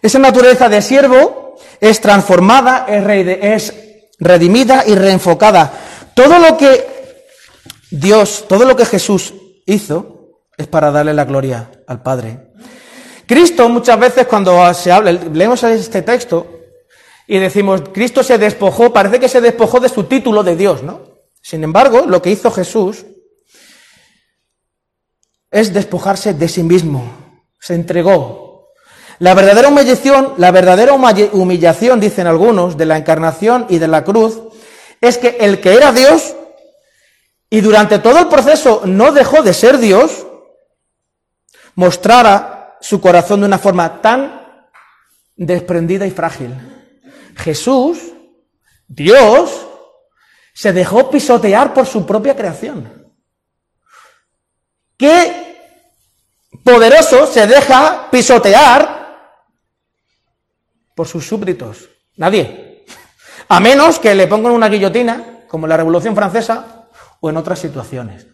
Esa 0.03 0.19
naturaleza 0.19 0.69
de 0.69 0.83
siervo 0.83 1.57
es 1.81 2.01
transformada, 2.01 2.87
es 2.89 3.75
redimida 4.19 4.85
y 4.87 4.95
reenfocada. 4.95 5.73
Todo 6.15 6.39
lo 6.39 6.57
que 6.57 6.97
Dios, 7.91 8.45
todo 8.49 8.65
lo 8.65 8.77
que 8.77 8.87
Jesús 8.87 9.35
hizo 9.67 10.41
es 10.57 10.67
para 10.67 10.91
darle 10.91 11.15
la 11.15 11.25
gloria 11.25 11.71
al 11.87 12.03
Padre. 12.03 12.53
Cristo 13.27 13.69
muchas 13.69 13.99
veces 13.99 14.27
cuando 14.27 14.73
se 14.73 14.93
habla, 14.93 15.13
leemos 15.13 15.63
este 15.65 16.03
texto 16.03 16.47
y 17.27 17.39
decimos, 17.39 17.83
Cristo 17.93 18.23
se 18.23 18.39
despojó, 18.39 18.93
parece 18.93 19.19
que 19.19 19.29
se 19.29 19.41
despojó 19.41 19.81
de 19.81 19.89
su 19.89 20.05
título 20.05 20.45
de 20.45 20.57
Dios, 20.57 20.83
¿no? 20.83 21.01
Sin 21.43 21.65
embargo, 21.65 22.07
lo 22.07 22.23
que 22.23 22.31
hizo 22.31 22.51
Jesús 22.51 23.05
es 25.51 25.73
despojarse 25.73 26.35
de 26.35 26.49
sí 26.49 26.63
mismo, 26.63 27.43
se 27.61 27.75
entregó. 27.75 28.46
La 29.19 29.35
verdadera 29.35 29.69
humillación, 29.69 30.35
la 30.37 30.51
verdadera 30.51 30.93
humillación, 30.93 32.01
dicen 32.01 32.27
algunos, 32.27 32.77
de 32.77 32.87
la 32.87 32.99
encarnación 32.99 33.67
y 33.69 33.79
de 33.79 33.89
la 33.89 34.05
cruz, 34.05 34.41
es 35.01 35.19
que 35.19 35.37
el 35.41 35.61
que 35.61 35.75
era 35.75 35.93
Dios 35.93 36.35
y 37.49 37.61
durante 37.61 37.99
todo 37.99 38.19
el 38.19 38.29
proceso 38.29 38.83
no 38.85 39.13
dejó 39.13 39.43
de 39.43 39.55
ser 39.55 39.79
Dios, 39.79 40.27
mostrara 41.75 42.77
su 42.81 43.01
corazón 43.01 43.41
de 43.41 43.47
una 43.47 43.59
forma 43.59 44.01
tan 44.03 44.69
desprendida 45.37 46.07
y 46.07 46.11
frágil. 46.11 46.55
Jesús, 47.37 47.99
Dios, 48.87 49.67
se 50.55 50.73
dejó 50.73 51.11
pisotear 51.11 51.75
por 51.75 51.87
su 51.87 52.07
propia 52.07 52.35
creación. 52.35 53.15
¿Qué 54.97 55.47
poderoso 56.65 57.27
se 57.27 57.47
deja 57.47 58.11
pisotear 58.11 58.96
por 60.97 61.07
sus 61.07 61.29
súbditos? 61.29 61.91
Nadie. 62.17 62.87
A 63.49 63.61
menos 63.61 63.99
que 63.99 64.15
le 64.15 64.27
pongan 64.27 64.53
una 64.53 64.69
guillotina, 64.69 65.45
como 65.47 65.67
en 65.67 65.69
la 65.69 65.77
Revolución 65.77 66.17
Francesa, 66.17 66.89
o 67.21 67.31
en 67.31 67.37
otras 67.37 67.59
situaciones. 67.59 68.27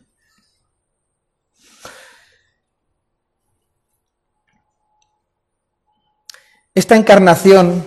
Esta 6.75 6.97
encarnación, 6.97 7.87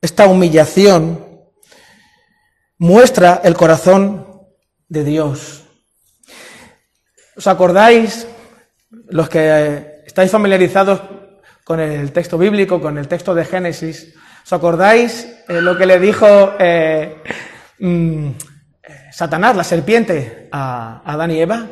esta 0.00 0.26
humillación, 0.26 1.24
muestra 2.78 3.42
el 3.44 3.54
corazón 3.54 4.26
de 4.88 5.04
Dios. 5.04 5.64
¿Os 7.36 7.46
acordáis, 7.46 8.26
los 8.90 9.28
que 9.28 10.02
estáis 10.06 10.30
familiarizados 10.30 11.23
con 11.64 11.80
el 11.80 12.12
texto 12.12 12.38
bíblico, 12.38 12.80
con 12.80 12.98
el 12.98 13.08
texto 13.08 13.34
de 13.34 13.44
Génesis, 13.44 14.14
¿Os 14.44 14.52
acordáis 14.52 15.26
eh, 15.48 15.60
lo 15.62 15.76
que 15.76 15.86
le 15.86 15.98
dijo 15.98 16.26
eh, 16.58 17.22
mm, 17.78 18.28
Satanás, 19.10 19.56
la 19.56 19.64
serpiente, 19.64 20.50
a 20.52 21.00
Adán 21.02 21.30
y 21.30 21.40
Eva? 21.40 21.66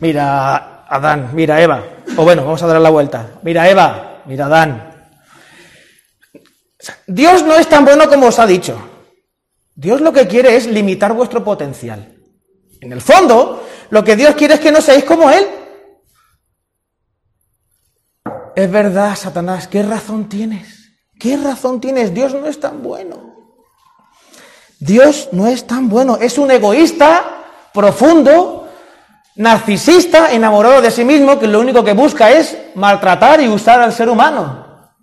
Mira, 0.00 0.84
Adán, 0.86 1.30
mira, 1.32 1.62
Eva. 1.62 1.82
O 2.14 2.24
bueno, 2.24 2.44
vamos 2.44 2.62
a 2.62 2.66
dar 2.66 2.78
la 2.78 2.90
vuelta. 2.90 3.38
Mira, 3.42 3.70
Eva, 3.70 4.22
mira, 4.26 4.46
Adán. 4.46 5.08
Dios 7.06 7.42
no 7.42 7.54
es 7.54 7.66
tan 7.66 7.86
bueno 7.86 8.06
como 8.06 8.26
os 8.26 8.38
ha 8.38 8.46
dicho. 8.46 8.76
Dios 9.74 10.02
lo 10.02 10.12
que 10.12 10.28
quiere 10.28 10.56
es 10.56 10.66
limitar 10.66 11.14
vuestro 11.14 11.42
potencial. 11.42 12.16
En 12.82 12.92
el 12.92 13.00
fondo, 13.00 13.66
lo 13.88 14.04
que 14.04 14.14
Dios 14.14 14.34
quiere 14.34 14.54
es 14.54 14.60
que 14.60 14.72
no 14.72 14.82
seáis 14.82 15.04
como 15.04 15.30
Él. 15.30 15.46
Es 18.56 18.70
verdad, 18.70 19.14
Satanás, 19.16 19.68
¿qué 19.68 19.82
razón 19.82 20.30
tienes? 20.30 20.90
¿Qué 21.20 21.36
razón 21.36 21.78
tienes? 21.78 22.14
Dios 22.14 22.32
no 22.32 22.46
es 22.46 22.58
tan 22.58 22.82
bueno. 22.82 23.34
Dios 24.80 25.28
no 25.32 25.46
es 25.46 25.66
tan 25.66 25.90
bueno. 25.90 26.16
Es 26.16 26.38
un 26.38 26.50
egoísta 26.50 27.44
profundo, 27.74 28.66
narcisista, 29.34 30.32
enamorado 30.32 30.80
de 30.80 30.90
sí 30.90 31.04
mismo, 31.04 31.38
que 31.38 31.46
lo 31.46 31.60
único 31.60 31.84
que 31.84 31.92
busca 31.92 32.30
es 32.30 32.56
maltratar 32.74 33.42
y 33.42 33.48
usar 33.48 33.82
al 33.82 33.92
ser 33.92 34.08
humano. 34.08 34.94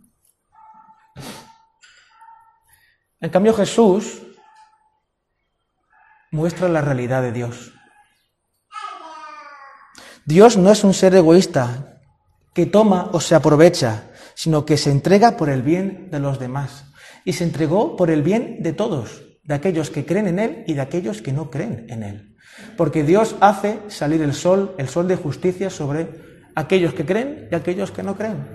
En 3.22 3.30
cambio, 3.30 3.54
Jesús 3.54 4.20
muestra 6.32 6.68
la 6.70 6.82
realidad 6.82 7.22
de 7.22 7.32
Dios. 7.32 7.72
Dios 10.26 10.58
no 10.58 10.72
es 10.72 10.84
un 10.84 10.96
ser 10.96 11.14
egoísta 11.14 11.93
que 12.54 12.66
toma 12.66 13.10
o 13.12 13.20
se 13.20 13.36
aprovecha, 13.36 14.12
sino 14.36 14.66
que 14.66 14.78
se 14.78 14.92
entrega 14.92 15.38
por 15.38 15.50
el 15.50 15.62
bien 15.62 16.10
de 16.12 16.20
los 16.20 16.40
demás. 16.40 16.86
Y 17.26 17.34
se 17.34 17.44
entregó 17.44 17.96
por 17.96 18.12
el 18.12 18.22
bien 18.22 18.58
de 18.62 18.74
todos, 18.74 19.24
de 19.44 19.56
aquellos 19.56 19.90
que 19.90 20.06
creen 20.06 20.28
en 20.28 20.40
Él 20.40 20.64
y 20.68 20.74
de 20.74 20.82
aquellos 20.82 21.22
que 21.22 21.34
no 21.34 21.50
creen 21.50 21.86
en 21.90 22.04
Él. 22.04 22.36
Porque 22.78 23.04
Dios 23.04 23.36
hace 23.40 23.80
salir 23.88 24.22
el 24.22 24.34
sol, 24.34 24.76
el 24.78 24.88
sol 24.88 25.08
de 25.08 25.16
justicia 25.16 25.70
sobre 25.70 26.10
aquellos 26.56 26.94
que 26.94 27.06
creen 27.06 27.48
y 27.52 27.56
aquellos 27.56 27.92
que 27.92 28.04
no 28.04 28.16
creen. 28.16 28.46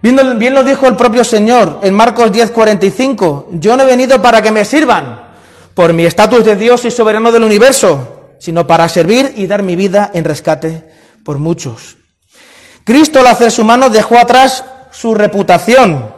Bien, 0.00 0.54
lo 0.54 0.62
dijo 0.62 0.86
el 0.86 0.94
propio 0.94 1.24
Señor 1.24 1.80
en 1.82 1.92
Marcos 1.92 2.30
10:45, 2.30 3.48
yo 3.54 3.76
no 3.76 3.82
he 3.82 3.86
venido 3.86 4.22
para 4.22 4.40
que 4.40 4.52
me 4.52 4.64
sirvan 4.64 5.28
por 5.74 5.92
mi 5.92 6.04
estatus 6.04 6.44
de 6.44 6.54
Dios 6.54 6.84
y 6.84 6.90
soberano 6.90 7.32
del 7.32 7.42
universo, 7.42 8.34
sino 8.38 8.66
para 8.66 8.88
servir 8.88 9.32
y 9.36 9.48
dar 9.48 9.64
mi 9.64 9.74
vida 9.74 10.10
en 10.14 10.24
rescate 10.24 10.84
por 11.24 11.38
muchos. 11.38 11.97
Cristo 12.88 13.20
al 13.20 13.26
hacer 13.26 13.50
su 13.50 13.64
mano 13.64 13.90
dejó 13.90 14.16
atrás 14.16 14.64
su 14.90 15.14
reputación. 15.14 16.10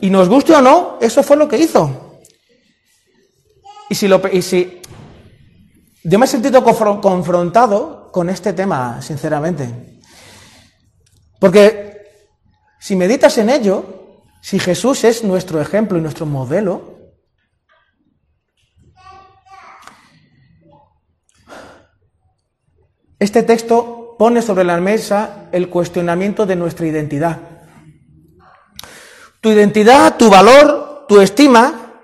Y 0.00 0.08
nos 0.08 0.26
guste 0.26 0.54
o 0.54 0.62
no, 0.62 0.96
eso 1.02 1.22
fue 1.22 1.36
lo 1.36 1.48
que 1.48 1.58
hizo. 1.58 2.18
Y 3.90 3.94
si, 3.94 4.08
lo, 4.08 4.22
y 4.32 4.40
si 4.40 4.80
yo 6.02 6.18
me 6.18 6.24
he 6.24 6.28
sentido 6.28 6.64
confro- 6.64 7.02
confrontado 7.02 8.10
con 8.10 8.30
este 8.30 8.54
tema, 8.54 9.02
sinceramente. 9.02 10.00
Porque 11.38 12.06
si 12.80 12.96
meditas 12.96 13.36
en 13.36 13.50
ello, 13.50 14.24
si 14.40 14.58
Jesús 14.58 15.04
es 15.04 15.22
nuestro 15.24 15.60
ejemplo 15.60 15.98
y 15.98 16.00
nuestro 16.00 16.24
modelo, 16.24 16.96
este 23.18 23.42
texto 23.42 23.99
pone 24.20 24.42
sobre 24.42 24.64
la 24.64 24.78
mesa 24.78 25.48
el 25.50 25.70
cuestionamiento 25.70 26.44
de 26.44 26.54
nuestra 26.54 26.86
identidad. 26.86 27.38
Tu 29.40 29.48
identidad, 29.48 30.18
tu 30.18 30.28
valor, 30.28 31.06
tu 31.08 31.22
estima, 31.22 31.94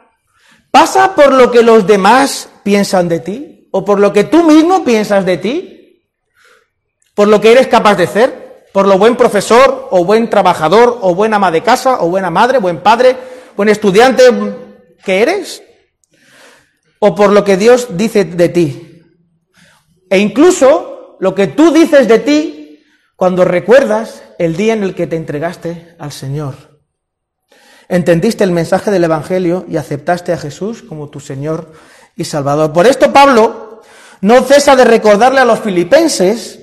pasa 0.70 1.14
por 1.14 1.34
lo 1.34 1.50
que 1.50 1.62
los 1.62 1.86
demás 1.86 2.48
piensan 2.62 3.10
de 3.10 3.20
ti 3.20 3.68
o 3.70 3.84
por 3.84 4.00
lo 4.00 4.14
que 4.14 4.24
tú 4.24 4.44
mismo 4.44 4.82
piensas 4.82 5.26
de 5.26 5.36
ti, 5.36 6.08
por 7.14 7.28
lo 7.28 7.38
que 7.38 7.52
eres 7.52 7.66
capaz 7.66 7.96
de 7.96 8.06
ser, 8.06 8.64
por 8.72 8.88
lo 8.88 8.96
buen 8.96 9.16
profesor 9.16 9.88
o 9.90 10.02
buen 10.06 10.30
trabajador 10.30 11.00
o 11.02 11.14
buena 11.14 11.36
ama 11.36 11.50
de 11.50 11.62
casa 11.62 12.00
o 12.00 12.08
buena 12.08 12.30
madre, 12.30 12.60
buen 12.60 12.78
padre, 12.78 13.14
buen 13.58 13.68
estudiante 13.68 14.22
que 15.04 15.20
eres, 15.20 15.62
o 16.98 17.14
por 17.14 17.30
lo 17.30 17.44
que 17.44 17.58
Dios 17.58 17.88
dice 17.90 18.24
de 18.24 18.48
ti. 18.48 19.02
E 20.08 20.16
incluso 20.16 20.95
lo 21.18 21.34
que 21.34 21.46
tú 21.46 21.72
dices 21.72 22.08
de 22.08 22.18
ti 22.18 22.84
cuando 23.16 23.44
recuerdas 23.44 24.22
el 24.38 24.56
día 24.56 24.74
en 24.74 24.82
el 24.82 24.94
que 24.94 25.06
te 25.06 25.16
entregaste 25.16 25.96
al 25.98 26.12
Señor. 26.12 26.54
Entendiste 27.88 28.44
el 28.44 28.50
mensaje 28.50 28.90
del 28.90 29.04
Evangelio 29.04 29.64
y 29.68 29.76
aceptaste 29.76 30.32
a 30.32 30.38
Jesús 30.38 30.82
como 30.82 31.08
tu 31.08 31.20
Señor 31.20 31.72
y 32.16 32.24
Salvador. 32.24 32.72
Por 32.72 32.86
esto 32.86 33.12
Pablo 33.12 33.82
no 34.20 34.42
cesa 34.42 34.76
de 34.76 34.84
recordarle 34.84 35.40
a 35.40 35.44
los 35.44 35.60
filipenses 35.60 36.60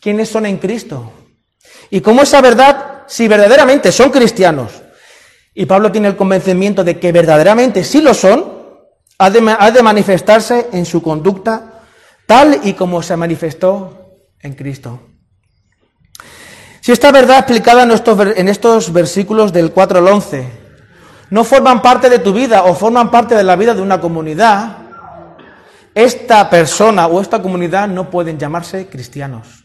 quiénes 0.00 0.28
son 0.28 0.46
en 0.46 0.58
Cristo 0.58 1.12
y 1.90 2.00
cómo 2.00 2.22
esa 2.22 2.40
verdad, 2.40 3.02
si 3.06 3.26
verdaderamente 3.28 3.92
son 3.92 4.10
cristianos, 4.10 4.82
y 5.54 5.66
Pablo 5.66 5.90
tiene 5.90 6.08
el 6.08 6.16
convencimiento 6.16 6.84
de 6.84 7.00
que 7.00 7.10
verdaderamente 7.10 7.82
sí 7.82 8.00
lo 8.00 8.14
son, 8.14 8.58
ha 9.18 9.30
de, 9.30 9.56
ha 9.58 9.70
de 9.72 9.82
manifestarse 9.82 10.68
en 10.72 10.86
su 10.86 11.02
conducta 11.02 11.77
tal 12.28 12.60
y 12.64 12.74
como 12.74 13.02
se 13.02 13.16
manifestó 13.16 14.18
en 14.40 14.52
Cristo. 14.52 15.00
Si 16.82 16.92
esta 16.92 17.10
verdad 17.10 17.38
explicada 17.38 17.84
en 17.84 17.90
estos, 17.90 18.36
en 18.36 18.48
estos 18.48 18.92
versículos 18.92 19.50
del 19.50 19.72
4 19.72 20.00
al 20.00 20.08
11 20.08 20.46
no 21.30 21.42
forman 21.42 21.80
parte 21.80 22.10
de 22.10 22.18
tu 22.18 22.34
vida 22.34 22.64
o 22.64 22.74
forman 22.74 23.10
parte 23.10 23.34
de 23.34 23.44
la 23.44 23.56
vida 23.56 23.74
de 23.74 23.80
una 23.80 23.98
comunidad, 23.98 24.76
esta 25.94 26.50
persona 26.50 27.06
o 27.06 27.22
esta 27.22 27.40
comunidad 27.40 27.88
no 27.88 28.10
pueden 28.10 28.38
llamarse 28.38 28.88
cristianos. 28.88 29.64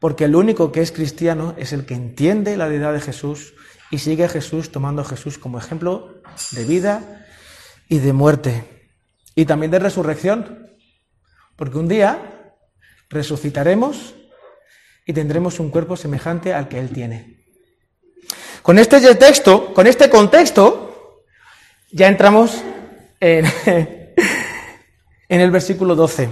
Porque 0.00 0.24
el 0.24 0.34
único 0.34 0.72
que 0.72 0.82
es 0.82 0.90
cristiano 0.90 1.54
es 1.56 1.72
el 1.72 1.86
que 1.86 1.94
entiende 1.94 2.56
la 2.56 2.68
deidad 2.68 2.92
de 2.92 3.00
Jesús 3.00 3.54
y 3.92 3.98
sigue 3.98 4.24
a 4.24 4.28
Jesús 4.28 4.72
tomando 4.72 5.02
a 5.02 5.04
Jesús 5.04 5.38
como 5.38 5.58
ejemplo 5.58 6.14
de 6.50 6.64
vida 6.64 7.24
y 7.88 7.98
de 7.98 8.12
muerte. 8.12 8.88
Y 9.36 9.44
también 9.44 9.70
de 9.70 9.78
resurrección. 9.78 10.73
Porque 11.56 11.78
un 11.78 11.88
día 11.88 12.52
resucitaremos 13.08 14.14
y 15.06 15.12
tendremos 15.12 15.60
un 15.60 15.70
cuerpo 15.70 15.96
semejante 15.96 16.52
al 16.52 16.68
que 16.68 16.78
Él 16.78 16.90
tiene. 16.90 17.44
Con 18.62 18.78
este 18.78 19.14
texto, 19.14 19.74
con 19.74 19.86
este 19.86 20.08
contexto, 20.08 21.24
ya 21.92 22.08
entramos 22.08 22.62
en, 23.20 23.44
en 25.28 25.40
el 25.40 25.50
versículo 25.50 25.94
12, 25.94 26.28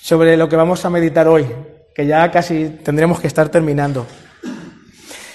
sobre 0.00 0.36
lo 0.36 0.48
que 0.48 0.56
vamos 0.56 0.84
a 0.84 0.90
meditar 0.90 1.28
hoy, 1.28 1.46
que 1.94 2.06
ya 2.06 2.30
casi 2.30 2.78
tendremos 2.82 3.20
que 3.20 3.26
estar 3.26 3.48
terminando. 3.50 4.06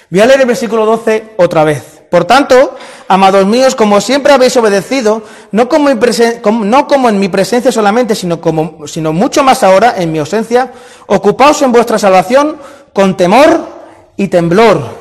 Voy 0.09 0.21
a 0.21 0.25
leer 0.25 0.41
el 0.41 0.47
versículo 0.47 0.85
12 0.85 1.35
otra 1.37 1.63
vez. 1.63 2.01
Por 2.09 2.25
tanto, 2.25 2.75
amados 3.09 3.47
míos, 3.47 3.75
como 3.75 3.99
siempre 4.01 4.31
habéis 4.31 4.55
obedecido, 4.55 5.23
no 5.51 5.67
como, 5.67 5.89
en 5.89 7.19
mi 7.19 7.27
presencia 7.27 7.71
solamente, 7.71 8.13
sino, 8.13 8.39
como, 8.39 8.87
sino 8.87 9.11
mucho 9.11 9.43
más 9.43 9.63
ahora 9.63 9.95
en 9.97 10.11
mi 10.11 10.19
ausencia, 10.19 10.71
ocupaos 11.07 11.61
en 11.63 11.71
vuestra 11.71 11.97
salvación 11.97 12.57
con 12.93 13.17
temor 13.17 13.67
y 14.15 14.27
temblor. 14.27 14.95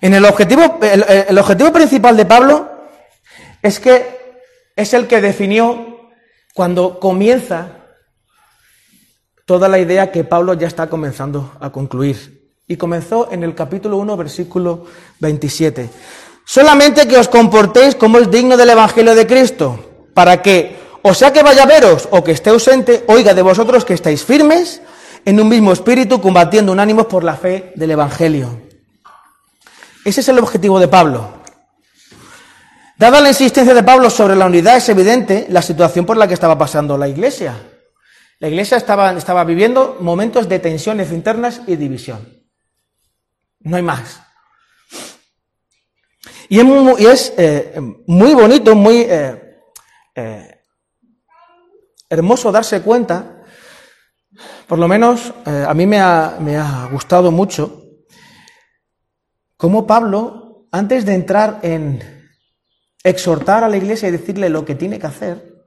En 0.00 0.14
el 0.14 0.24
objetivo, 0.24 0.80
el 0.82 1.38
objetivo 1.38 1.72
principal 1.72 2.16
de 2.16 2.26
Pablo 2.26 2.68
es 3.62 3.78
que 3.78 4.42
es 4.74 4.94
el 4.94 5.06
que 5.06 5.20
definió 5.20 6.10
cuando 6.54 6.98
comienza 6.98 7.68
toda 9.44 9.68
la 9.68 9.78
idea 9.78 10.10
que 10.10 10.24
Pablo 10.24 10.54
ya 10.54 10.66
está 10.66 10.88
comenzando 10.88 11.56
a 11.60 11.70
concluir. 11.70 12.35
Y 12.68 12.76
comenzó 12.76 13.30
en 13.30 13.44
el 13.44 13.54
capítulo 13.54 13.96
1, 13.98 14.16
versículo 14.16 14.86
27. 15.20 15.88
Solamente 16.44 17.06
que 17.06 17.16
os 17.16 17.28
comportéis 17.28 17.94
como 17.94 18.18
es 18.18 18.30
digno 18.30 18.56
del 18.56 18.70
Evangelio 18.70 19.14
de 19.14 19.26
Cristo, 19.26 20.08
para 20.14 20.42
que, 20.42 20.76
o 21.02 21.14
sea 21.14 21.32
que 21.32 21.42
vaya 21.42 21.62
a 21.62 21.66
veros 21.66 22.08
o 22.10 22.24
que 22.24 22.32
esté 22.32 22.50
ausente, 22.50 23.04
oiga 23.06 23.34
de 23.34 23.42
vosotros 23.42 23.84
que 23.84 23.94
estáis 23.94 24.24
firmes 24.24 24.80
en 25.24 25.40
un 25.40 25.48
mismo 25.48 25.72
espíritu, 25.72 26.20
combatiendo 26.20 26.72
unánimos 26.72 27.06
por 27.06 27.22
la 27.22 27.36
fe 27.36 27.72
del 27.76 27.92
Evangelio. 27.92 28.60
Ese 30.04 30.20
es 30.20 30.28
el 30.28 30.38
objetivo 30.38 30.80
de 30.80 30.88
Pablo. 30.88 31.28
Dada 32.96 33.20
la 33.20 33.28
insistencia 33.28 33.74
de 33.74 33.82
Pablo 33.82 34.08
sobre 34.08 34.34
la 34.34 34.46
unidad, 34.46 34.76
es 34.76 34.88
evidente 34.88 35.46
la 35.50 35.62
situación 35.62 36.06
por 36.06 36.16
la 36.16 36.26
que 36.26 36.34
estaba 36.34 36.56
pasando 36.56 36.96
la 36.96 37.08
iglesia. 37.08 37.54
La 38.38 38.48
iglesia 38.48 38.76
estaba, 38.76 39.12
estaba 39.12 39.44
viviendo 39.44 39.98
momentos 40.00 40.48
de 40.48 40.58
tensiones 40.58 41.12
internas 41.12 41.60
y 41.66 41.76
división. 41.76 42.35
No 43.60 43.76
hay 43.76 43.82
más. 43.82 44.20
Y 46.48 46.60
es 46.60 47.32
eh, 47.36 47.80
muy 48.06 48.34
bonito, 48.34 48.74
muy 48.74 48.98
eh, 49.00 49.60
eh, 50.14 50.60
hermoso 52.08 52.52
darse 52.52 52.82
cuenta 52.82 53.32
por 54.68 54.78
lo 54.78 54.88
menos 54.88 55.32
a 55.46 55.72
mí 55.74 55.86
me 55.86 56.00
ha, 56.00 56.36
me 56.40 56.56
ha 56.56 56.88
gustado 56.90 57.30
mucho 57.30 57.84
cómo 59.56 59.86
Pablo, 59.86 60.66
antes 60.72 61.06
de 61.06 61.14
entrar 61.14 61.60
en 61.62 62.02
exhortar 63.02 63.64
a 63.64 63.68
la 63.68 63.76
iglesia 63.76 64.08
y 64.08 64.12
decirle 64.12 64.50
lo 64.50 64.64
que 64.64 64.74
tiene 64.74 64.98
que 64.98 65.06
hacer, 65.06 65.64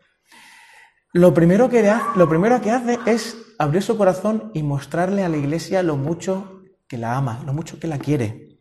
lo 1.14 1.34
primero 1.34 1.70
que, 1.70 1.92
lo 2.16 2.30
primero 2.30 2.62
que 2.62 2.72
hace 2.72 3.00
es 3.06 3.38
abrir 3.58 3.82
su 3.82 3.98
corazón 3.98 4.52
y 4.54 4.64
mostrarle 4.64 5.24
a 5.24 5.30
la 5.30 5.38
iglesia 5.38 5.82
lo 5.82 5.96
mucho 5.96 6.59
que 6.90 6.98
la 6.98 7.16
ama, 7.16 7.42
lo 7.46 7.54
mucho 7.54 7.80
que 7.80 7.88
la 7.88 8.00
quiere. 8.00 8.60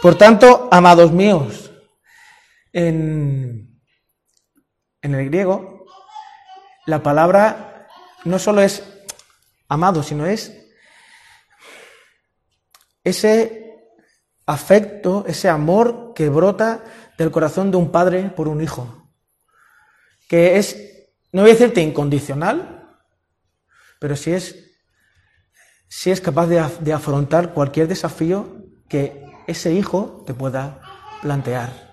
Por 0.00 0.16
tanto, 0.16 0.68
amados 0.70 1.10
míos, 1.12 1.72
en, 2.72 3.82
en 5.02 5.14
el 5.14 5.26
griego, 5.26 5.86
la 6.86 7.02
palabra 7.02 7.88
no 8.24 8.38
solo 8.38 8.62
es 8.62 8.82
amado, 9.68 10.04
sino 10.04 10.24
es 10.24 10.56
ese 13.02 13.74
afecto, 14.46 15.24
ese 15.26 15.48
amor 15.48 16.12
que 16.14 16.28
brota 16.28 16.84
del 17.18 17.32
corazón 17.32 17.72
de 17.72 17.76
un 17.76 17.90
padre 17.90 18.30
por 18.30 18.46
un 18.46 18.60
hijo, 18.62 19.10
que 20.28 20.58
es, 20.58 20.76
no 21.32 21.42
voy 21.42 21.50
a 21.50 21.54
decirte 21.54 21.82
incondicional, 21.82 22.98
pero 23.98 24.14
sí 24.16 24.32
es, 24.32 24.69
sí 25.90 26.10
es 26.10 26.20
capaz 26.20 26.46
de 26.46 26.92
afrontar 26.92 27.52
cualquier 27.52 27.88
desafío 27.88 28.64
que 28.88 29.26
ese 29.46 29.74
hijo 29.74 30.22
te 30.24 30.32
pueda 30.32 30.80
plantear. 31.20 31.90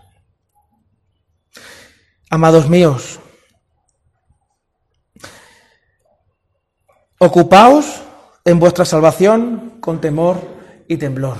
Amados 2.30 2.70
míos, 2.70 3.20
ocupaos 7.18 8.04
en 8.45 8.60
vuestra 8.60 8.86
salvación 8.86 9.80
con 9.82 10.00
temor 10.00 10.41
y 10.88 10.98
temblor. 10.98 11.38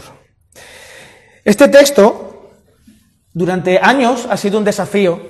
Este 1.46 1.68
texto 1.68 2.54
durante 3.34 3.78
años 3.78 4.28
ha 4.30 4.36
sido 4.36 4.58
un 4.58 4.64
desafío 4.64 5.22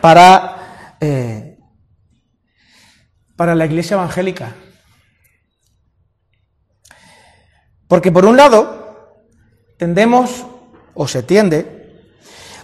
para, 0.00 0.96
eh, 1.00 1.58
para 3.36 3.54
la 3.54 3.66
iglesia 3.66 3.94
evangélica. 3.94 4.54
Porque 7.90 8.12
por 8.12 8.24
un 8.24 8.36
lado, 8.36 9.08
tendemos, 9.76 10.44
o 10.94 11.08
se 11.08 11.24
tiende, 11.24 12.06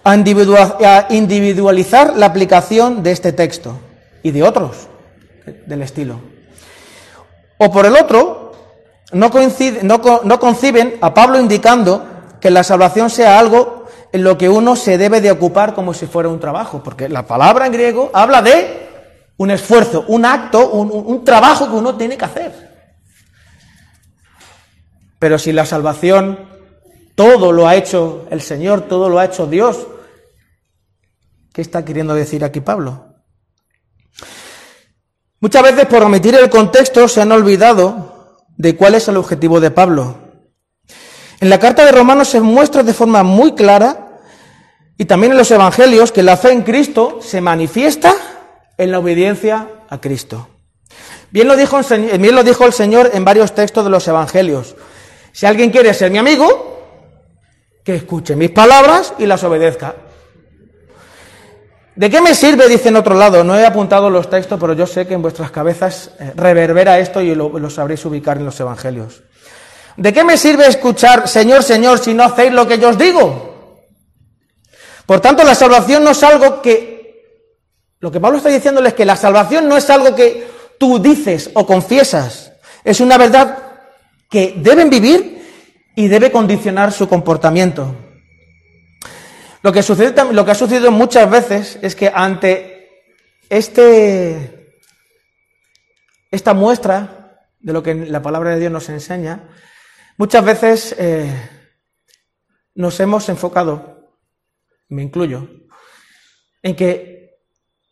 a 0.05 0.14
individua- 0.14 0.79
a 0.81 1.07
individualizar 1.12 2.14
la 2.16 2.27
aplicación 2.27 3.03
de 3.03 3.11
este 3.11 3.33
texto 3.33 3.77
y 4.22 4.31
de 4.31 4.45
otros 4.45 4.87
del 5.66 5.83
estilo. 5.83 6.20
O 7.59 7.72
por 7.72 7.87
el 7.87 7.97
otro, 7.97 8.53
no, 9.11 9.29
coincide- 9.33 9.83
no 9.83 10.01
co- 10.01 10.20
no 10.22 10.39
conciben 10.39 10.95
a 11.01 11.12
Pablo 11.12 11.41
indicando 11.41 12.07
que 12.41 12.51
la 12.53 12.62
salvación 12.62 13.11
sea 13.11 13.37
algo 13.37 13.87
en 14.12 14.22
lo 14.22 14.39
que 14.39 14.49
uno 14.49 14.77
se 14.77 14.97
debe 14.97 15.20
de 15.20 15.33
ocupar 15.33 15.74
como 15.74 15.93
si 15.93 16.07
fuera 16.07 16.29
un 16.29 16.39
trabajo, 16.39 16.83
porque 16.85 17.09
la 17.09 17.27
palabra 17.27 17.66
en 17.66 17.72
griego 17.72 18.11
habla 18.14 18.43
de 18.43 18.87
un 19.39 19.51
esfuerzo, 19.51 20.05
un 20.07 20.24
acto, 20.24 20.70
un 20.70 21.24
trabajo 21.24 21.66
que 21.68 21.74
uno 21.74 21.97
tiene 21.97 22.16
que 22.16 22.24
hacer. 22.24 22.66
Pero 25.19 25.39
si 25.39 25.53
la 25.53 25.64
salvación, 25.67 26.39
todo 27.14 27.53
lo 27.53 27.67
ha 27.67 27.77
hecho 27.77 28.27
el 28.31 28.43
Señor, 28.43 28.83
todo 28.83 29.09
lo 29.09 29.19
ha 29.19 29.25
hecho 29.25 29.47
Dios, 29.47 29.87
¿qué 31.53 31.62
está 31.62 31.85
queriendo 31.85 32.14
decir 32.14 32.45
aquí 32.45 32.61
Pablo? 32.61 33.07
Muchas 35.41 35.62
veces 35.62 35.87
por 35.87 36.03
omitir 36.03 36.35
el 36.35 36.51
contexto 36.51 37.09
se 37.09 37.21
han 37.21 37.33
olvidado 37.33 38.39
de 38.57 38.75
cuál 38.77 38.95
es 38.95 39.07
el 39.09 39.17
objetivo 39.17 39.61
de 39.61 39.71
Pablo. 39.71 40.17
En 41.41 41.51
la 41.51 41.59
carta 41.59 41.85
de 41.85 41.93
Romanos 41.93 42.29
se 42.29 42.41
muestra 42.41 42.83
de 42.83 42.95
forma 42.95 43.23
muy 43.23 43.55
clara 43.55 44.21
y 44.97 45.05
también 45.05 45.33
en 45.33 45.39
los 45.39 45.51
evangelios 45.51 46.11
que 46.11 46.23
la 46.23 46.39
fe 46.39 46.53
en 46.53 46.62
Cristo 46.62 47.19
se 47.21 47.43
manifiesta 47.43 48.14
en 48.79 48.91
la 48.91 48.99
obediencia 48.99 49.69
a 49.89 50.01
Cristo. 50.01 50.49
Bien 51.31 51.49
lo 51.49 51.57
dijo, 51.57 51.79
el 51.79 51.85
Señor- 51.85 52.19
bien 52.19 52.35
lo 52.35 52.43
dijo 52.43 52.64
el 52.64 52.73
Señor 52.73 53.11
en 53.12 53.25
varios 53.25 53.55
textos 53.55 53.85
de 53.85 53.91
los 53.91 54.09
evangelios. 54.09 54.75
Si 55.37 55.45
alguien 55.45 55.68
quiere 55.68 55.93
ser 55.93 56.11
mi 56.11 56.16
amigo, 56.16 57.05
que 57.84 57.97
escuche 57.97 58.34
mis 58.34 58.53
palabras 58.53 59.12
y 59.18 59.26
las 59.26 59.45
obedezca. 59.45 59.95
¿De 61.95 62.09
qué 62.09 62.22
me 62.22 62.34
sirve? 62.34 62.66
Dice 62.70 62.89
en 62.89 62.97
otro 62.97 63.14
lado. 63.14 63.45
No 63.45 63.55
he 63.55 63.66
apuntado 63.66 64.09
los 64.09 64.30
textos, 64.30 64.59
pero 64.59 64.72
yo 64.72 64.87
sé 64.87 65.07
que 65.07 65.12
en 65.12 65.20
vuestras 65.20 65.51
cabezas 65.51 66.12
eh, 66.18 66.32
reverbera 66.34 66.99
esto 66.99 67.20
y 67.20 67.34
lo, 67.34 67.59
lo 67.59 67.68
sabréis 67.68 68.03
ubicar 68.07 68.39
en 68.39 68.47
los 68.47 68.59
evangelios. 68.59 69.24
¿De 69.99 70.11
qué 70.11 70.24
me 70.24 70.39
sirve 70.39 70.68
escuchar 70.68 71.28
Señor, 71.28 71.62
Señor 71.62 71.99
si 71.99 72.14
no 72.14 72.24
hacéis 72.24 72.53
lo 72.53 72.66
que 72.66 72.78
yo 72.78 72.89
os 72.89 72.97
digo? 72.97 73.82
Por 75.05 75.20
tanto, 75.20 75.45
la 75.45 75.55
salvación 75.55 76.03
no 76.03 76.12
es 76.12 76.22
algo 76.22 76.62
que... 76.62 77.45
Lo 78.01 78.11
que 78.11 78.20
Pablo 78.20 78.39
está 78.39 78.49
diciéndole 78.49 78.89
es 78.89 78.95
que 78.95 79.05
la 79.05 79.16
salvación 79.16 79.68
no 79.68 79.76
es 79.76 79.91
algo 79.91 80.14
que 80.14 80.49
tú 80.78 80.99
dices 80.99 81.51
o 81.53 81.66
confiesas. 81.66 82.53
Es 82.82 83.01
una 83.01 83.18
verdad 83.18 83.66
que 84.31 84.55
deben 84.59 84.91
vivir 84.91 85.37
y 85.95 86.09
debe 86.09 86.31
condicionar 86.31 86.93
su 86.93 87.09
comportamiento. 87.09 87.95
Lo 89.62 89.72
que, 89.72 89.81
ha 89.81 90.55
sucedido 90.55 90.93
muchas 90.93 91.29
veces 91.29 91.79
es 91.83 91.97
que 91.97 92.12
ante 92.14 92.89
este, 93.49 94.79
esta 96.31 96.55
muestra 96.55 97.49
de 97.59 97.72
lo 97.72 97.83
que 97.83 97.95
la 97.95 98.22
palabra 98.22 98.51
de 98.51 98.61
Dios 98.61 98.70
nos 98.70 98.89
enseña, 98.89 99.49
muchas 100.18 100.45
veces 100.45 100.95
eh, 100.99 101.51
nos 102.77 103.01
hemos 103.01 103.29
enfocado, 103.29 104.12
me 104.89 105.03
incluyo, 105.03 105.49
en 106.62 106.77
que 106.77 107.41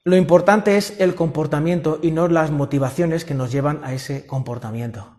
lo 0.04 0.16
importante 0.16 0.76
es 0.76 0.94
el 1.00 1.14
comportamiento 1.14 1.98
y 2.02 2.10
no 2.12 2.28
las 2.28 2.50
motivaciones 2.50 3.24
que 3.24 3.34
nos 3.34 3.50
llevan 3.50 3.82
a 3.82 3.94
ese 3.94 4.26
comportamiento. 4.26 5.18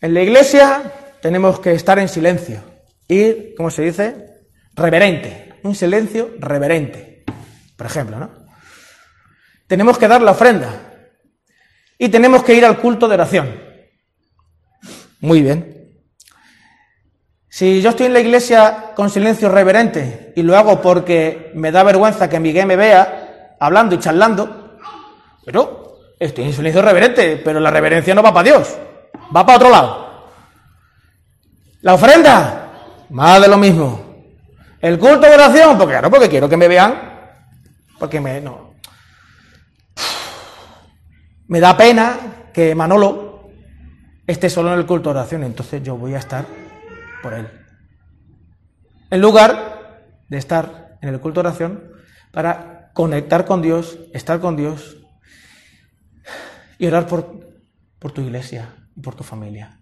En 0.00 0.14
la 0.14 0.22
iglesia 0.22 0.92
tenemos 1.20 1.58
que 1.58 1.72
estar 1.72 1.98
en 1.98 2.08
silencio, 2.08 2.62
ir, 3.08 3.54
¿cómo 3.56 3.70
se 3.70 3.82
dice? 3.82 4.26
Reverente, 4.74 5.54
un 5.64 5.74
silencio 5.74 6.30
reverente, 6.38 7.24
por 7.76 7.86
ejemplo, 7.86 8.18
¿no? 8.18 8.30
Tenemos 9.66 9.98
que 9.98 10.06
dar 10.06 10.22
la 10.22 10.30
ofrenda 10.30 10.70
y 11.98 12.08
tenemos 12.08 12.44
que 12.44 12.54
ir 12.54 12.64
al 12.64 12.78
culto 12.78 13.08
de 13.08 13.14
oración. 13.14 13.60
Muy 15.20 15.42
bien. 15.42 15.90
Si 17.48 17.82
yo 17.82 17.90
estoy 17.90 18.06
en 18.06 18.12
la 18.12 18.20
iglesia 18.20 18.92
con 18.94 19.10
silencio 19.10 19.48
reverente 19.48 20.32
y 20.36 20.42
lo 20.42 20.56
hago 20.56 20.80
porque 20.80 21.50
me 21.54 21.72
da 21.72 21.82
vergüenza 21.82 22.30
que 22.30 22.38
Miguel 22.38 22.66
me 22.66 22.76
vea 22.76 23.56
hablando 23.58 23.96
y 23.96 23.98
charlando, 23.98 24.78
pero 25.44 25.98
estoy 26.20 26.44
en 26.44 26.52
silencio 26.52 26.82
reverente, 26.82 27.40
pero 27.44 27.58
la 27.58 27.72
reverencia 27.72 28.14
no 28.14 28.22
va 28.22 28.32
para 28.32 28.50
Dios, 28.50 28.76
va 29.34 29.44
para 29.44 29.56
otro 29.56 29.70
lado. 29.70 30.08
La 31.80 31.94
ofrenda, 31.94 32.72
más 33.10 33.40
de 33.40 33.48
lo 33.48 33.56
mismo. 33.56 34.24
El 34.80 34.98
culto 34.98 35.20
de 35.20 35.34
oración, 35.34 35.76
porque 35.78 35.92
claro, 35.92 36.10
porque 36.10 36.28
quiero 36.28 36.48
que 36.48 36.56
me 36.56 36.68
vean, 36.68 36.94
porque 37.98 38.20
me 38.20 38.40
no. 38.40 38.74
Me 41.46 41.60
da 41.60 41.76
pena 41.76 42.16
que 42.52 42.74
Manolo 42.74 43.50
esté 44.26 44.50
solo 44.50 44.72
en 44.72 44.78
el 44.78 44.86
culto 44.86 45.12
de 45.12 45.20
oración, 45.20 45.44
entonces 45.44 45.82
yo 45.82 45.96
voy 45.96 46.14
a 46.14 46.18
estar 46.18 46.44
por 47.22 47.32
él. 47.32 47.48
En 49.10 49.20
lugar 49.20 50.04
de 50.28 50.36
estar 50.36 50.98
en 51.00 51.08
el 51.08 51.20
culto 51.20 51.42
de 51.42 51.48
oración 51.48 51.92
para 52.32 52.90
conectar 52.92 53.46
con 53.46 53.62
Dios, 53.62 53.98
estar 54.12 54.40
con 54.40 54.56
Dios 54.56 54.98
y 56.78 56.86
orar 56.86 57.06
por, 57.06 57.48
por 57.98 58.12
tu 58.12 58.20
iglesia 58.20 58.77
por 59.02 59.14
tu 59.14 59.24
familia. 59.24 59.78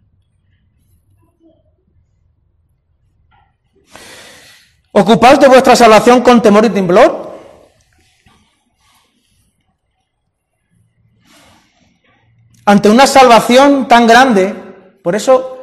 ¿Ocupaos 4.93 5.39
de 5.39 5.49
vuestra 5.49 5.77
salvación 5.77 6.23
con 6.23 6.41
temor 6.41 6.65
y 6.65 6.71
temblor? 6.71 7.27
Ante 12.65 12.89
una 12.89 13.07
salvación 13.07 13.87
tan 13.87 14.07
grande, 14.07 14.55
por 15.05 15.15
eso 15.15 15.57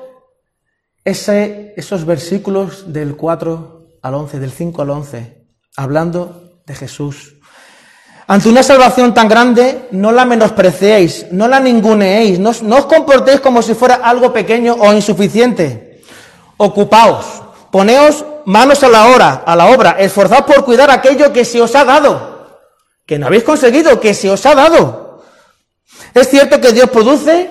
ese, 1.04 1.74
esos 1.76 2.06
versículos 2.06 2.94
del 2.94 3.18
4 3.18 3.88
al 4.02 4.14
11, 4.14 4.40
del 4.40 4.52
5 4.52 4.82
al 4.82 4.90
11, 4.90 5.48
hablando 5.76 6.62
de 6.66 6.76
Jesús. 6.76 7.40
Ante 8.28 8.50
una 8.50 8.64
salvación 8.64 9.14
tan 9.14 9.28
grande, 9.28 9.90
no 9.92 10.12
la 10.12 10.26
menospreciéis, 10.26 11.28
no 11.32 11.48
la 11.48 11.60
ninguneéis, 11.60 12.40
no, 12.40 12.52
os 12.52 12.86
comportéis 12.86 13.42
como 13.42 13.62
si 13.62 13.74
fuera 13.74 13.96
algo 13.96 14.32
pequeño 14.32 14.76
o 14.80 14.94
insuficiente. 14.94 16.02
Ocupaos, 16.58 17.26
poneos 17.72 18.24
manos 18.46 18.84
a 18.84 18.90
la 18.90 19.08
obra, 19.08 19.44
a 19.46 19.56
la 19.56 19.68
obra, 19.68 19.92
esforzaos 20.00 20.44
por 20.46 20.64
cuidar 20.64 20.90
aquello 20.90 21.34
que 21.34 21.44
se 21.44 21.62
os 21.62 21.76
ha 21.76 21.84
dado, 21.84 22.62
que 23.06 23.20
no 23.20 23.28
habéis 23.28 23.44
conseguido, 23.44 24.00
que 24.00 24.14
se 24.14 24.30
os 24.30 24.46
ha 24.46 24.56
dado. 24.56 25.24
Es 26.14 26.30
cierto 26.30 26.62
que 26.62 26.72
Dios 26.72 26.90
produce 26.90 27.50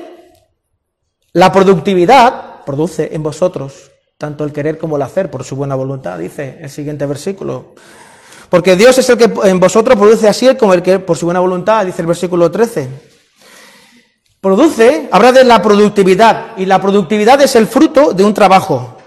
la 1.33 1.53
productividad, 1.53 2.64
produce 2.64 3.11
en 3.12 3.23
vosotros 3.23 3.91
tanto 4.16 4.45
el 4.45 4.53
querer 4.53 4.79
como 4.79 4.97
el 4.97 5.03
hacer 5.03 5.31
por 5.31 5.43
su 5.43 5.57
buena 5.57 5.75
voluntad, 5.75 6.16
dice 6.16 6.59
el 6.61 6.70
siguiente 6.70 7.07
versículo. 7.07 7.75
Porque 8.53 8.76
Dios 8.76 8.98
es 8.98 9.09
el 9.09 9.16
que 9.16 9.32
en 9.48 9.59
vosotros 9.59 9.96
produce 9.96 10.28
así 10.28 10.55
como 10.57 10.74
el 10.74 10.82
que 10.82 10.98
por 10.98 11.16
su 11.16 11.24
buena 11.24 11.40
voluntad, 11.40 11.86
dice 11.86 12.03
el 12.03 12.07
versículo 12.07 12.50
13. 12.50 12.86
Produce, 14.42 15.09
habla 15.11 15.32
de 15.32 15.42
la 15.42 15.62
productividad, 15.62 16.59
y 16.59 16.66
la 16.66 16.78
productividad 16.78 17.40
es 17.40 17.57
el 17.57 17.66
fruto 17.66 18.12
de 18.12 18.22
un 18.22 18.34
trabajo. 18.34 18.98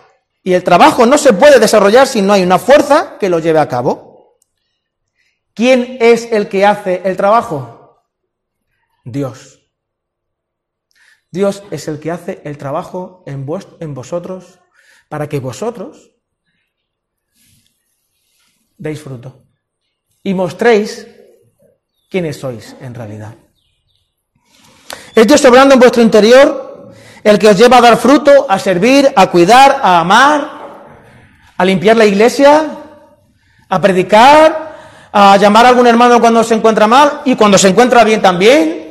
Y 0.41 0.53
el 0.53 0.63
trabajo 0.63 1.05
no 1.05 1.19
se 1.19 1.33
puede 1.33 1.59
desarrollar 1.59 2.07
si 2.07 2.23
no 2.23 2.33
hay 2.33 2.41
una 2.41 2.57
fuerza 2.57 3.19
que 3.19 3.29
lo 3.29 3.37
lleve 3.37 3.59
a 3.59 3.67
cabo. 3.67 4.39
¿Quién 5.53 5.99
es 6.01 6.31
el 6.31 6.49
que 6.49 6.65
hace 6.65 7.03
el 7.05 7.15
trabajo? 7.15 8.01
Dios. 9.03 9.59
Dios 11.29 11.61
es 11.69 11.87
el 11.87 11.99
que 11.99 12.09
hace 12.09 12.41
el 12.45 12.57
trabajo 12.57 13.23
en, 13.27 13.45
en 13.79 13.93
vosotros 13.93 14.59
para 15.07 15.29
que 15.29 15.39
vosotros 15.39 16.14
deis 18.78 19.01
fruto 19.01 19.43
y 20.23 20.34
mostréis 20.34 21.07
quiénes 22.09 22.38
sois 22.38 22.76
en 22.82 22.93
realidad. 22.93 23.36
Es 25.13 25.28
Dios 25.28 25.43
obrando 25.45 25.73
en 25.73 25.80
vuestro 25.80 26.01
interior 26.01 26.93
el 27.23 27.39
que 27.39 27.49
os 27.49 27.57
lleva 27.57 27.78
a 27.78 27.82
dar 27.82 27.97
fruto, 27.97 28.45
a 28.49 28.59
servir, 28.59 29.11
a 29.15 29.32
cuidar, 29.32 29.80
a 29.82 29.99
amar, 29.99 30.55
a 31.57 31.65
limpiar 31.65 31.97
la 31.97 32.05
iglesia, 32.05 32.67
a 33.69 33.82
predicar, 33.82 34.76
a 35.11 35.38
llamar 35.38 35.65
a 35.65 35.69
algún 35.69 35.88
hermano 35.88 36.19
cuando 36.19 36.43
se 36.43 36.55
encuentra 36.55 36.88
mal 36.88 37.21
y 37.26 37.36
cuando 37.36 37.57
se 37.57 37.69
encuentra 37.69 38.03
bien 38.03 38.21
también. 38.21 38.84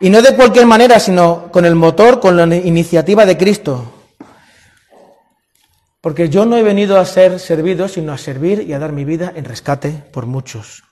Y 0.00 0.10
no 0.10 0.20
de 0.20 0.34
cualquier 0.34 0.66
manera, 0.66 1.00
sino 1.00 1.50
con 1.50 1.64
el 1.64 1.74
motor, 1.74 2.20
con 2.20 2.36
la 2.36 2.54
iniciativa 2.54 3.24
de 3.24 3.36
Cristo. 3.36 3.95
Porque 6.06 6.28
yo 6.28 6.46
no 6.46 6.56
he 6.56 6.62
venido 6.62 7.00
a 7.00 7.04
ser 7.04 7.40
servido, 7.40 7.88
sino 7.88 8.12
a 8.12 8.16
servir 8.16 8.60
y 8.62 8.72
a 8.72 8.78
dar 8.78 8.92
mi 8.92 9.04
vida 9.04 9.32
en 9.34 9.44
rescate 9.44 9.90
por 10.12 10.24
muchos. 10.24 10.84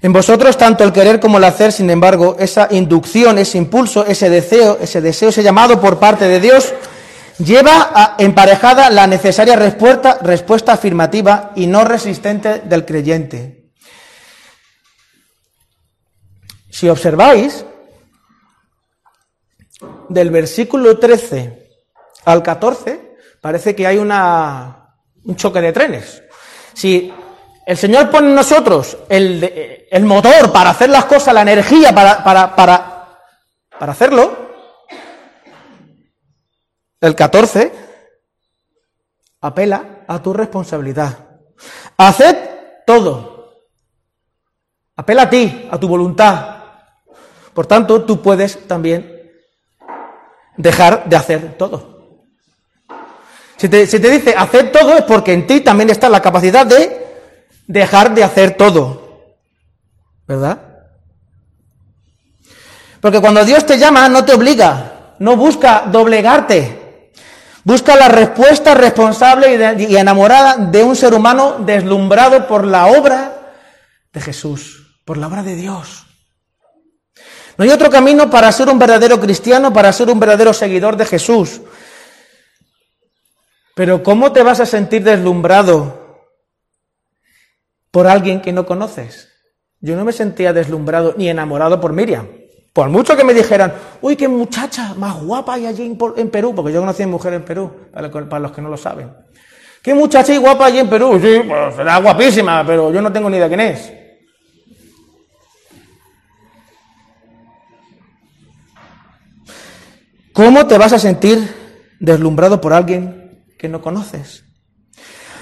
En 0.00 0.10
vosotros 0.10 0.56
tanto 0.56 0.84
el 0.84 0.90
querer 0.94 1.20
como 1.20 1.36
el 1.36 1.44
hacer, 1.44 1.70
sin 1.70 1.90
embargo, 1.90 2.34
esa 2.38 2.66
inducción, 2.70 3.36
ese 3.36 3.58
impulso, 3.58 4.06
ese 4.06 4.30
deseo, 4.30 4.78
ese 4.80 5.02
deseo, 5.02 5.28
ese 5.28 5.42
llamado 5.42 5.82
por 5.82 5.98
parte 5.98 6.26
de 6.26 6.40
Dios, 6.40 6.72
lleva 7.36 7.90
a- 7.94 8.16
emparejada 8.18 8.88
la 8.88 9.06
necesaria 9.06 9.54
respuesta, 9.54 10.16
respuesta 10.22 10.72
afirmativa 10.72 11.52
y 11.54 11.66
no 11.66 11.84
resistente 11.84 12.60
del 12.60 12.86
creyente. 12.86 13.66
Si 16.70 16.88
observáis, 16.88 17.66
del 20.08 20.30
versículo 20.30 20.98
13 20.98 21.68
al 22.24 22.42
14, 22.42 23.12
parece 23.44 23.76
que 23.76 23.86
hay 23.86 23.98
una, 23.98 24.96
un 25.22 25.36
choque 25.36 25.60
de 25.60 25.70
trenes. 25.70 26.22
Si 26.72 27.12
el 27.66 27.76
Señor 27.76 28.10
pone 28.10 28.28
en 28.28 28.34
nosotros 28.34 28.96
el, 29.06 29.84
el 29.90 30.04
motor 30.06 30.50
para 30.50 30.70
hacer 30.70 30.88
las 30.88 31.04
cosas, 31.04 31.34
la 31.34 31.42
energía 31.42 31.94
para, 31.94 32.24
para, 32.24 32.56
para, 32.56 33.18
para 33.78 33.92
hacerlo, 33.92 34.34
el 37.02 37.14
14 37.14 37.70
apela 39.42 40.04
a 40.08 40.22
tu 40.22 40.32
responsabilidad. 40.32 41.18
Haced 41.98 42.36
todo. 42.86 43.66
Apela 44.96 45.24
a 45.24 45.28
ti, 45.28 45.68
a 45.70 45.78
tu 45.78 45.86
voluntad. 45.86 46.62
Por 47.52 47.66
tanto, 47.66 48.06
tú 48.06 48.22
puedes 48.22 48.66
también 48.66 49.30
dejar 50.56 51.06
de 51.06 51.16
hacer 51.16 51.58
todo. 51.58 51.93
Si 53.56 53.68
te, 53.68 53.86
dice 53.86 54.34
hacer 54.36 54.72
todo 54.72 54.96
es 54.96 55.02
porque 55.02 55.32
en 55.32 55.46
ti 55.46 55.60
también 55.60 55.90
está 55.90 56.08
la 56.08 56.20
capacidad 56.20 56.66
de 56.66 57.06
dejar 57.66 58.14
de 58.14 58.24
hacer 58.24 58.56
todo. 58.56 59.36
¿Verdad? 60.26 60.58
Porque 63.00 63.20
cuando 63.20 63.44
Dios 63.44 63.64
te 63.66 63.78
llama 63.78 64.08
no 64.08 64.24
te 64.24 64.32
obliga, 64.32 65.14
no 65.18 65.36
busca 65.36 65.84
doblegarte. 65.90 67.12
Busca 67.62 67.96
la 67.96 68.08
respuesta 68.08 68.74
responsable 68.74 69.76
y 69.88 69.96
enamorada 69.96 70.56
de 70.56 70.82
un 70.82 70.94
ser 70.94 71.14
humano 71.14 71.56
deslumbrado 71.60 72.46
por 72.46 72.66
la 72.66 72.86
obra 72.86 73.54
de 74.12 74.20
Jesús, 74.20 74.98
por 75.04 75.16
la 75.16 75.28
obra 75.28 75.42
de 75.42 75.54
Dios. 75.54 76.04
No 77.56 77.64
hay 77.64 77.70
otro 77.70 77.88
camino 77.88 78.28
para 78.28 78.50
ser 78.52 78.68
un 78.68 78.78
verdadero 78.78 79.18
cristiano, 79.20 79.72
para 79.72 79.92
ser 79.92 80.10
un 80.10 80.20
verdadero 80.20 80.52
seguidor 80.52 80.96
de 80.96 81.06
Jesús. 81.06 81.60
Pero 83.74 84.02
¿cómo 84.02 84.32
te 84.32 84.42
vas 84.42 84.60
a 84.60 84.66
sentir 84.66 85.02
deslumbrado 85.02 86.28
por 87.90 88.06
alguien 88.06 88.40
que 88.40 88.52
no 88.52 88.64
conoces? 88.64 89.30
Yo 89.80 89.96
no 89.96 90.04
me 90.04 90.12
sentía 90.12 90.52
deslumbrado 90.52 91.14
ni 91.16 91.28
enamorado 91.28 91.80
por 91.80 91.92
Miriam. 91.92 92.26
Por 92.72 92.88
mucho 92.88 93.16
que 93.16 93.24
me 93.24 93.34
dijeran, 93.34 93.74
uy, 94.00 94.16
qué 94.16 94.26
muchacha 94.26 94.94
más 94.94 95.22
guapa 95.22 95.54
hay 95.54 95.66
allí 95.66 95.84
en, 96.16 96.30
Perú, 96.30 96.54
porque 96.54 96.72
yo 96.72 96.80
conocí 96.80 97.02
a 97.02 97.06
mujer 97.06 97.34
en 97.34 97.44
Perú, 97.44 97.70
para 97.92 98.40
los 98.40 98.52
que 98.52 98.62
no 98.62 98.68
lo 98.68 98.76
saben. 98.76 99.12
¿Qué 99.82 99.94
muchacha 99.94 100.32
y 100.34 100.38
guapa 100.38 100.66
allí 100.66 100.78
en 100.78 100.88
Perú? 100.88 101.20
Sí, 101.22 101.42
pues 101.46 101.74
será 101.76 101.98
guapísima, 101.98 102.64
pero 102.66 102.92
yo 102.92 103.02
no 103.02 103.12
tengo 103.12 103.28
ni 103.28 103.36
idea 103.36 103.48
quién 103.48 103.60
es. 103.60 103.92
¿Cómo 110.32 110.66
te 110.66 110.78
vas 110.78 110.92
a 110.92 110.98
sentir 110.98 111.38
deslumbrado 112.00 112.60
por 112.60 112.72
alguien 112.72 113.23
que 113.64 113.68
no 113.70 113.80
conoces? 113.80 114.44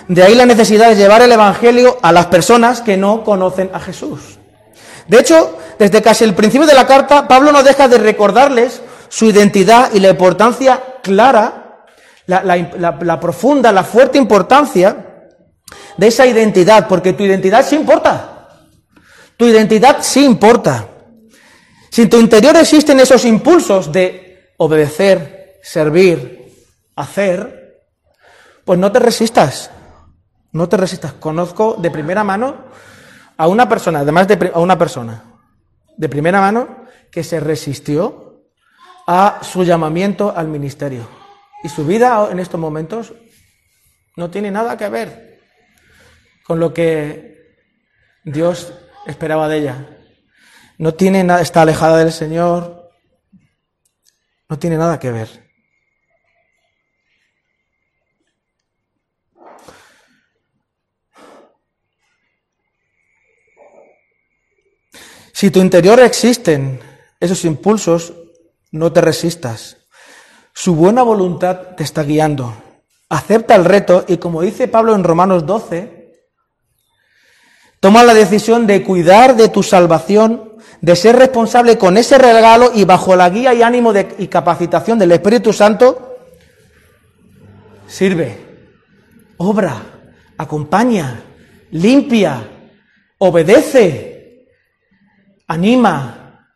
De 0.06 0.22
ahí 0.22 0.36
la 0.36 0.46
necesidad 0.46 0.88
de 0.90 0.94
llevar 0.94 1.22
el 1.22 1.32
Evangelio 1.32 1.98
a 2.02 2.12
las 2.12 2.26
personas 2.26 2.80
que 2.80 2.96
no 2.96 3.24
conocen 3.24 3.68
a 3.74 3.80
Jesús. 3.80 4.38
De 5.08 5.18
hecho, 5.18 5.58
desde 5.76 6.00
casi 6.00 6.22
el 6.22 6.32
principio 6.36 6.68
de 6.68 6.74
la 6.74 6.86
carta, 6.86 7.26
Pablo 7.26 7.50
no 7.50 7.64
deja 7.64 7.88
de 7.88 7.98
recordarles 7.98 8.80
su 9.08 9.24
identidad 9.26 9.90
y 9.92 9.98
la 9.98 10.10
importancia 10.10 10.80
clara, 11.02 11.84
la, 12.26 12.44
la- 12.44 13.18
profunda, 13.18 13.72
la 13.72 13.82
fuerte 13.82 14.18
importancia 14.18 15.04
de 15.96 16.06
esa 16.06 16.24
identidad, 16.24 16.86
porque 16.86 17.14
tu 17.14 17.24
identidad 17.24 17.66
sí 17.66 17.74
importa. 17.74 18.50
Tu 19.36 19.46
identidad 19.46 19.96
sí 20.00 20.24
importa. 20.24 20.86
Si 21.90 22.02
en 22.02 22.08
tu 22.10 22.20
interior 22.20 22.56
existen 22.56 23.00
esos 23.00 23.24
impulsos 23.24 23.90
de 23.90 24.52
obedecer, 24.58 25.58
servir, 25.60 26.38
hacer, 26.94 27.61
pues 28.64 28.78
no 28.78 28.92
te 28.92 28.98
resistas. 28.98 29.70
No 30.52 30.68
te 30.68 30.76
resistas. 30.76 31.14
Conozco 31.14 31.76
de 31.78 31.90
primera 31.90 32.24
mano 32.24 32.56
a 33.36 33.48
una 33.48 33.68
persona, 33.68 34.00
además 34.00 34.28
de 34.28 34.50
a 34.54 34.60
una 34.60 34.78
persona, 34.78 35.24
de 35.96 36.08
primera 36.08 36.40
mano, 36.40 36.84
que 37.10 37.24
se 37.24 37.40
resistió 37.40 38.44
a 39.06 39.40
su 39.42 39.64
llamamiento 39.64 40.32
al 40.36 40.48
ministerio. 40.48 41.08
Y 41.64 41.68
su 41.68 41.86
vida 41.86 42.28
en 42.30 42.38
estos 42.38 42.60
momentos 42.60 43.12
no 44.16 44.30
tiene 44.30 44.50
nada 44.50 44.76
que 44.76 44.88
ver 44.88 45.40
con 46.44 46.60
lo 46.60 46.74
que 46.74 47.56
Dios 48.24 48.72
esperaba 49.06 49.48
de 49.48 49.58
ella. 49.58 49.98
No 50.78 50.94
tiene 50.94 51.24
nada, 51.24 51.40
está 51.40 51.62
alejada 51.62 51.98
del 51.98 52.12
Señor. 52.12 52.90
No 54.48 54.58
tiene 54.58 54.76
nada 54.76 54.98
que 54.98 55.10
ver. 55.10 55.41
Si 65.42 65.50
tu 65.50 65.58
interior 65.58 65.98
existen 65.98 66.78
esos 67.18 67.44
impulsos, 67.44 68.12
no 68.70 68.92
te 68.92 69.00
resistas. 69.00 69.78
Su 70.52 70.76
buena 70.76 71.02
voluntad 71.02 71.74
te 71.76 71.82
está 71.82 72.04
guiando. 72.04 72.54
Acepta 73.08 73.56
el 73.56 73.64
reto 73.64 74.04
y 74.06 74.18
como 74.18 74.42
dice 74.42 74.68
Pablo 74.68 74.94
en 74.94 75.02
Romanos 75.02 75.44
12, 75.44 76.12
toma 77.80 78.04
la 78.04 78.14
decisión 78.14 78.68
de 78.68 78.84
cuidar 78.84 79.34
de 79.34 79.48
tu 79.48 79.64
salvación, 79.64 80.58
de 80.80 80.94
ser 80.94 81.16
responsable 81.16 81.76
con 81.76 81.96
ese 81.96 82.18
regalo 82.18 82.70
y 82.72 82.84
bajo 82.84 83.16
la 83.16 83.28
guía 83.28 83.52
y 83.52 83.62
ánimo 83.62 83.92
de- 83.92 84.14
y 84.18 84.28
capacitación 84.28 84.96
del 84.96 85.10
Espíritu 85.10 85.52
Santo, 85.52 86.18
sirve, 87.88 88.38
obra, 89.38 90.04
acompaña, 90.38 91.24
limpia, 91.72 92.48
obedece, 93.18 94.11
anima. 95.48 96.46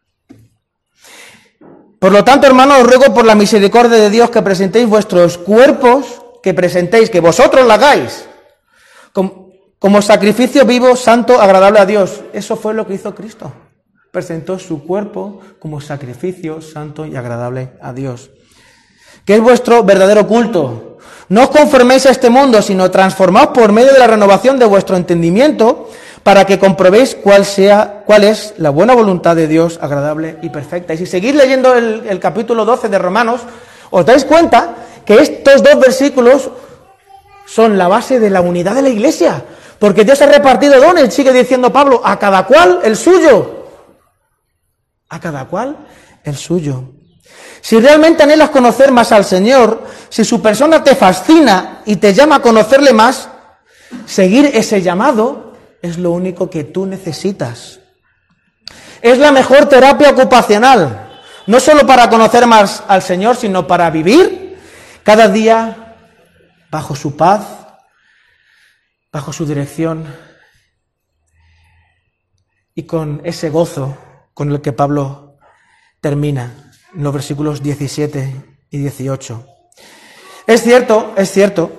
Por 1.98 2.12
lo 2.12 2.22
tanto, 2.24 2.46
hermanos, 2.46 2.78
os 2.80 2.86
ruego 2.86 3.12
por 3.14 3.24
la 3.24 3.34
misericordia 3.34 3.96
de 3.98 4.10
Dios 4.10 4.30
que 4.30 4.42
presentéis 4.42 4.86
vuestros 4.88 5.38
cuerpos, 5.38 6.22
que 6.42 6.54
presentéis, 6.54 7.10
que 7.10 7.20
vosotros 7.20 7.66
lo 7.66 7.72
hagáis, 7.72 8.26
com- 9.12 9.50
como 9.78 10.02
sacrificio 10.02 10.64
vivo, 10.64 10.94
santo, 10.94 11.40
agradable 11.40 11.80
a 11.80 11.86
Dios. 11.86 12.20
Eso 12.32 12.56
fue 12.56 12.74
lo 12.74 12.86
que 12.86 12.94
hizo 12.94 13.14
Cristo. 13.14 13.52
Presentó 14.12 14.58
su 14.58 14.84
cuerpo 14.84 15.40
como 15.58 15.80
sacrificio 15.80 16.60
santo 16.60 17.06
y 17.06 17.16
agradable 17.16 17.72
a 17.82 17.92
Dios. 17.92 18.30
¿Qué 19.24 19.34
es 19.34 19.40
vuestro 19.40 19.82
verdadero 19.82 20.26
culto? 20.26 20.98
No 21.28 21.42
os 21.44 21.50
conforméis 21.50 22.06
a 22.06 22.10
este 22.10 22.30
mundo, 22.30 22.62
sino 22.62 22.90
transformaos 22.90 23.48
por 23.48 23.72
medio 23.72 23.92
de 23.92 23.98
la 23.98 24.06
renovación 24.06 24.58
de 24.58 24.64
vuestro 24.64 24.96
entendimiento 24.96 25.90
para 26.26 26.44
que 26.44 26.58
comprobéis 26.58 27.14
cuál, 27.14 27.44
sea, 27.44 28.02
cuál 28.04 28.24
es 28.24 28.54
la 28.58 28.70
buena 28.70 28.94
voluntad 28.96 29.36
de 29.36 29.46
Dios 29.46 29.78
agradable 29.80 30.38
y 30.42 30.50
perfecta. 30.50 30.92
Y 30.92 30.98
si 30.98 31.06
seguís 31.06 31.36
leyendo 31.36 31.72
el, 31.72 32.02
el 32.08 32.18
capítulo 32.18 32.64
12 32.64 32.88
de 32.88 32.98
Romanos, 32.98 33.42
os 33.90 34.04
dais 34.04 34.24
cuenta 34.24 34.74
que 35.04 35.14
estos 35.20 35.62
dos 35.62 35.78
versículos 35.78 36.50
son 37.46 37.78
la 37.78 37.86
base 37.86 38.18
de 38.18 38.28
la 38.28 38.40
unidad 38.40 38.74
de 38.74 38.82
la 38.82 38.88
iglesia. 38.88 39.44
Porque 39.78 40.02
Dios 40.02 40.20
ha 40.20 40.26
repartido 40.26 40.80
dones, 40.80 41.14
sigue 41.14 41.32
diciendo 41.32 41.72
Pablo, 41.72 42.02
a 42.04 42.18
cada 42.18 42.44
cual 42.44 42.80
el 42.82 42.96
suyo. 42.96 43.68
A 45.08 45.20
cada 45.20 45.44
cual 45.44 45.76
el 46.24 46.36
suyo. 46.36 46.90
Si 47.60 47.78
realmente 47.78 48.24
anhelas 48.24 48.50
conocer 48.50 48.90
más 48.90 49.12
al 49.12 49.24
Señor, 49.24 49.84
si 50.08 50.24
su 50.24 50.42
persona 50.42 50.82
te 50.82 50.96
fascina 50.96 51.82
y 51.86 51.94
te 51.94 52.12
llama 52.12 52.34
a 52.34 52.42
conocerle 52.42 52.92
más, 52.92 53.28
seguir 54.06 54.50
ese 54.52 54.82
llamado 54.82 55.45
es 55.82 55.98
lo 55.98 56.10
único 56.10 56.50
que 56.50 56.64
tú 56.64 56.86
necesitas. 56.86 57.80
Es 59.02 59.18
la 59.18 59.32
mejor 59.32 59.68
terapia 59.68 60.10
ocupacional, 60.10 61.20
no 61.46 61.60
solo 61.60 61.86
para 61.86 62.08
conocer 62.08 62.46
más 62.46 62.82
al 62.88 63.02
Señor, 63.02 63.36
sino 63.36 63.66
para 63.66 63.90
vivir 63.90 64.58
cada 65.02 65.28
día 65.28 65.96
bajo 66.70 66.96
su 66.96 67.16
paz, 67.16 67.42
bajo 69.12 69.32
su 69.32 69.46
dirección 69.46 70.06
y 72.74 72.82
con 72.82 73.22
ese 73.24 73.48
gozo 73.50 73.96
con 74.34 74.50
el 74.50 74.60
que 74.60 74.72
Pablo 74.72 75.38
termina 76.00 76.72
en 76.94 77.02
los 77.02 77.12
versículos 77.12 77.62
17 77.62 78.34
y 78.70 78.78
18. 78.78 79.46
Es 80.46 80.62
cierto, 80.62 81.14
es 81.16 81.30
cierto 81.30 81.72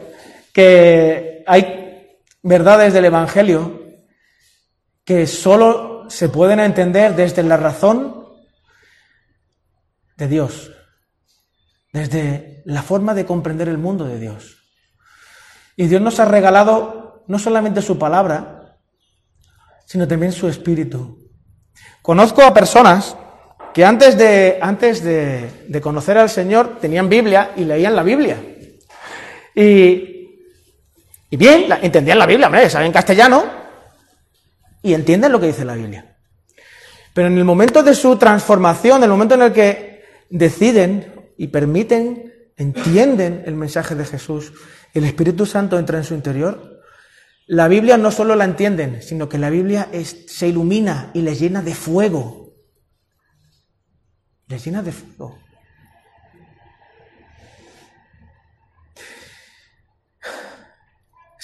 que 0.51 1.43
hay 1.45 2.17
verdades 2.41 2.93
del 2.93 3.05
Evangelio 3.05 3.86
que 5.07 5.25
solo 5.25 6.05
se 6.09 6.27
pueden 6.27 6.59
entender 6.59 7.15
desde 7.15 7.41
la 7.41 7.55
razón 7.55 8.27
de 10.17 10.27
Dios, 10.27 10.69
desde 11.93 12.61
la 12.65 12.81
forma 12.81 13.13
de 13.13 13.25
comprender 13.25 13.69
el 13.69 13.77
mundo 13.77 14.03
de 14.03 14.19
Dios. 14.19 14.57
Y 15.77 15.87
Dios 15.87 16.01
nos 16.01 16.19
ha 16.19 16.25
regalado 16.25 17.23
no 17.27 17.39
solamente 17.39 17.81
su 17.81 17.97
palabra, 17.97 18.79
sino 19.85 20.05
también 20.09 20.33
su 20.33 20.49
espíritu. 20.49 21.17
Conozco 22.01 22.43
a 22.43 22.53
personas 22.53 23.15
que 23.73 23.85
antes 23.85 24.17
de, 24.17 24.59
antes 24.61 25.01
de, 25.01 25.79
conocer 25.81 26.17
al 26.17 26.29
Señor 26.29 26.79
tenían 26.81 27.07
Biblia 27.07 27.51
y 27.55 27.63
leían 27.63 27.95
la 27.95 28.03
Biblia. 28.03 28.43
Y, 29.55 30.41
y 31.29 31.37
bien, 31.37 31.71
entendían 31.81 32.19
la 32.19 32.25
Biblia, 32.25 32.47
hombre, 32.47 32.69
saben 32.69 32.91
castellano 32.91 33.56
y 34.81 34.93
entienden 34.93 35.31
lo 35.31 35.39
que 35.39 35.47
dice 35.47 35.65
la 35.65 35.75
Biblia. 35.75 36.17
Pero 37.13 37.27
en 37.27 37.37
el 37.37 37.45
momento 37.45 37.83
de 37.83 37.95
su 37.95 38.17
transformación, 38.17 38.97
en 38.97 39.03
el 39.03 39.09
momento 39.09 39.35
en 39.35 39.41
el 39.41 39.53
que 39.53 40.03
deciden 40.29 41.31
y 41.37 41.47
permiten, 41.47 42.33
entienden 42.57 43.43
el 43.45 43.55
mensaje 43.55 43.95
de 43.95 44.05
Jesús, 44.05 44.53
el 44.93 45.03
Espíritu 45.03 45.45
Santo 45.45 45.79
entra 45.79 45.97
en 45.97 46.03
su 46.03 46.13
interior, 46.13 46.81
la 47.47 47.67
Biblia 47.67 47.97
no 47.97 48.11
solo 48.11 48.35
la 48.35 48.43
entienden, 48.43 49.01
sino 49.01 49.29
que 49.29 49.37
la 49.37 49.49
Biblia 49.49 49.89
se 50.27 50.47
ilumina 50.47 51.11
y 51.13 51.21
les 51.21 51.39
llena 51.39 51.61
de 51.61 51.73
fuego. 51.73 52.53
Les 54.47 54.63
llena 54.65 54.83
de 54.83 54.91
fuego. 54.91 55.39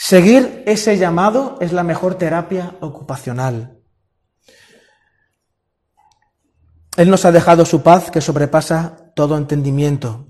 Seguir 0.05 0.63
ese 0.65 0.97
llamado 0.97 1.55
es 1.61 1.71
la 1.71 1.81
mejor 1.81 2.15
terapia 2.15 2.73
ocupacional. 2.81 3.77
Él 6.97 7.09
nos 7.09 7.23
ha 7.23 7.31
dejado 7.31 7.65
su 7.65 7.83
paz 7.83 8.11
que 8.11 8.19
sobrepasa 8.19 8.97
todo 9.15 9.37
entendimiento. 9.37 10.27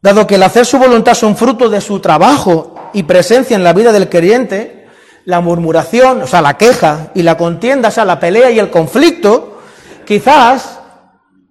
Dado 0.00 0.28
que 0.28 0.36
el 0.36 0.44
hacer 0.44 0.64
su 0.64 0.78
voluntad 0.78 1.14
son 1.14 1.36
fruto 1.36 1.68
de 1.68 1.80
su 1.80 1.98
trabajo 1.98 2.92
y 2.92 3.02
presencia 3.02 3.56
en 3.56 3.64
la 3.64 3.72
vida 3.72 3.90
del 3.90 4.08
creyente, 4.08 4.86
la 5.24 5.40
murmuración, 5.40 6.22
o 6.22 6.26
sea, 6.28 6.40
la 6.40 6.56
queja 6.56 7.10
y 7.16 7.22
la 7.22 7.36
contienda, 7.36 7.88
o 7.88 7.90
sea, 7.90 8.04
la 8.04 8.20
pelea 8.20 8.52
y 8.52 8.60
el 8.60 8.70
conflicto, 8.70 9.60
quizás 10.06 10.78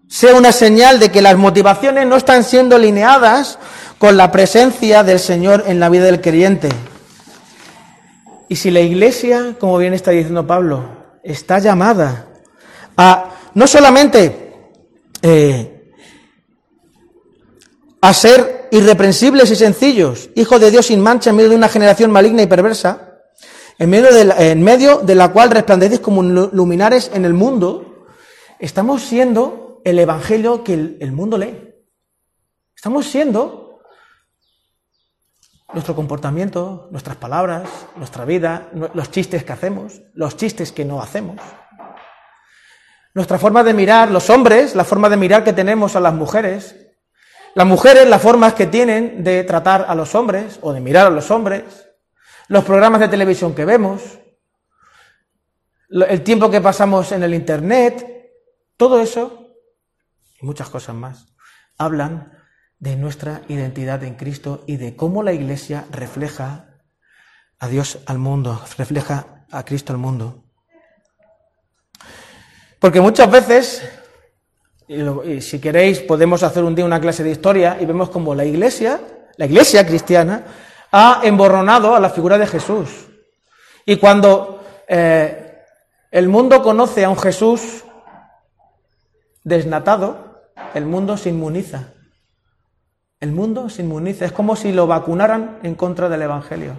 sea 0.07 0.34
una 0.35 0.53
señal 0.53 1.02
de 1.02 1.11
que 1.11 1.22
las 1.22 1.35
motivaciones 1.35 2.07
no 2.07 2.15
están 2.15 2.45
siendo 2.45 2.77
alineadas 2.77 3.60
con 3.97 4.17
la 4.17 4.31
presencia 4.31 5.03
del 5.03 5.19
Señor 5.19 5.63
en 5.67 5.79
la 5.79 5.89
vida 5.89 6.05
del 6.05 6.21
creyente. 6.21 6.69
Y 8.47 8.55
si 8.55 8.71
la 8.71 8.79
iglesia, 8.79 9.55
como 9.59 9.77
bien 9.77 9.93
está 9.93 10.11
diciendo 10.11 10.45
Pablo, 10.45 10.83
está 11.23 11.59
llamada 11.59 12.27
a 12.95 13.35
no 13.53 13.67
solamente 13.67 14.53
eh, 15.21 15.91
a 17.99 18.13
ser 18.13 18.69
irreprensibles 18.71 19.49
y 19.51 19.55
sencillos, 19.55 20.29
hijos 20.35 20.61
de 20.61 20.71
Dios 20.71 20.85
sin 20.85 21.01
mancha 21.01 21.31
en 21.31 21.35
medio 21.35 21.49
de 21.49 21.55
una 21.55 21.67
generación 21.67 22.11
maligna 22.11 22.43
y 22.43 22.47
perversa, 22.47 23.15
en 23.79 23.89
medio 23.89 24.99
de 25.01 25.15
la, 25.15 25.31
cual 25.33 25.51
resplandecéis 25.51 25.99
como 25.99 26.23
lu- 26.23 26.49
luminares 26.53 27.11
en 27.13 27.25
el 27.25 27.33
mundo, 27.33 28.05
estamos 28.59 29.03
siendo 29.03 29.81
el 29.83 29.99
evangelio 29.99 30.63
que 30.63 30.73
el 30.73 31.11
mundo 31.11 31.37
lee. 31.37 31.75
Estamos 32.75 33.07
siendo 33.07 33.66
nuestro 35.73 35.95
comportamiento, 35.95 36.88
nuestras 36.91 37.18
palabras, 37.18 37.69
nuestra 37.95 38.26
vida, 38.26 38.69
los 38.94 39.11
chistes 39.11 39.44
que 39.44 39.53
hacemos, 39.53 40.02
los 40.14 40.38
chistes 40.38 40.72
que 40.72 40.85
no 40.85 41.02
hacemos. 41.02 41.38
Nuestra 43.14 43.38
forma 43.38 43.64
de 43.64 43.73
mirar, 43.73 44.11
los 44.11 44.30
hombres, 44.30 44.76
la 44.76 44.85
forma 44.85 45.10
de 45.10 45.18
mirar 45.18 45.44
que 45.44 45.53
tenemos 45.53 45.95
a 45.95 45.99
las 45.99 46.14
mujeres, 46.14 46.76
las 47.56 47.65
mujeres, 47.65 48.07
las 48.07 48.22
formas 48.22 48.53
que 48.53 48.68
tienen 48.68 49.23
de 49.23 49.44
tratar 49.44 49.85
a 49.88 49.95
los 49.95 50.14
hombres 50.15 50.60
o 50.61 50.72
de 50.72 50.80
mirar 50.80 51.07
a 51.07 51.10
los 51.10 51.31
hombres, 51.31 51.89
los 52.48 52.64
programas 52.64 52.99
de 53.02 53.07
televisión 53.07 53.56
que 53.56 53.65
vemos, 53.65 54.19
el 55.89 56.23
tiempo 56.23 56.49
que 56.49 56.61
pasamos 56.61 57.11
en 57.11 57.23
el 57.23 57.34
Internet, 57.34 58.31
todo 58.77 59.02
eso 59.02 59.56
y 60.39 60.45
muchas 60.45 60.69
cosas 60.69 60.95
más 60.95 61.34
hablan 61.77 62.36
de 62.79 62.95
nuestra 62.95 63.41
identidad 63.47 64.03
en 64.03 64.15
Cristo 64.15 64.63
y 64.67 64.77
de 64.77 64.95
cómo 64.95 65.23
la 65.23 65.33
Iglesia 65.33 65.85
refleja 65.91 66.67
a 67.59 67.67
Dios 67.67 67.99
al 68.05 68.19
mundo, 68.19 68.61
refleja 68.77 69.45
a 69.51 69.63
Cristo 69.65 69.93
al 69.93 69.99
mundo. 69.99 70.43
Porque 72.79 73.01
muchas 73.01 73.31
veces, 73.31 73.89
si 75.41 75.59
queréis 75.59 75.99
podemos 76.01 76.43
hacer 76.43 76.63
un 76.63 76.75
día 76.75 76.85
una 76.85 77.01
clase 77.01 77.23
de 77.23 77.31
historia 77.31 77.77
y 77.81 77.85
vemos 77.85 78.09
cómo 78.09 78.35
la 78.35 78.45
Iglesia, 78.45 79.01
la 79.37 79.45
Iglesia 79.45 79.85
cristiana, 79.85 80.45
ha 80.91 81.21
emborronado 81.23 81.95
a 81.95 81.99
la 81.99 82.11
figura 82.11 82.37
de 82.37 82.45
Jesús. 82.45 83.07
Y 83.85 83.97
cuando 83.97 84.63
eh, 84.87 85.63
el 86.11 86.29
mundo 86.29 86.61
conoce 86.61 87.03
a 87.03 87.09
un 87.09 87.17
Jesús 87.17 87.83
desnatado, 89.43 90.51
el 90.73 90.85
mundo 90.85 91.17
se 91.17 91.29
inmuniza. 91.29 91.93
El 93.19 93.31
mundo 93.31 93.69
se 93.69 93.81
inmuniza. 93.81 94.26
Es 94.26 94.31
como 94.31 94.56
si 94.56 94.72
lo 94.72 94.88
vacunaran 94.88 95.60
en 95.64 95.76
contra 95.76 96.10
del 96.10 96.22
Evangelio. 96.22 96.73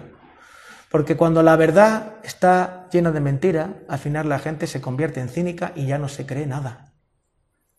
Porque 0.89 1.17
cuando 1.17 1.43
la 1.43 1.55
verdad 1.55 2.15
está 2.23 2.87
llena 2.91 3.11
de 3.11 3.19
mentira, 3.19 3.75
al 3.87 3.99
final 3.99 4.29
la 4.29 4.39
gente 4.39 4.65
se 4.65 4.81
convierte 4.81 5.19
en 5.19 5.29
cínica 5.29 5.71
y 5.75 5.85
ya 5.85 5.97
no 5.97 6.07
se 6.07 6.25
cree 6.25 6.47
nada. 6.47 6.93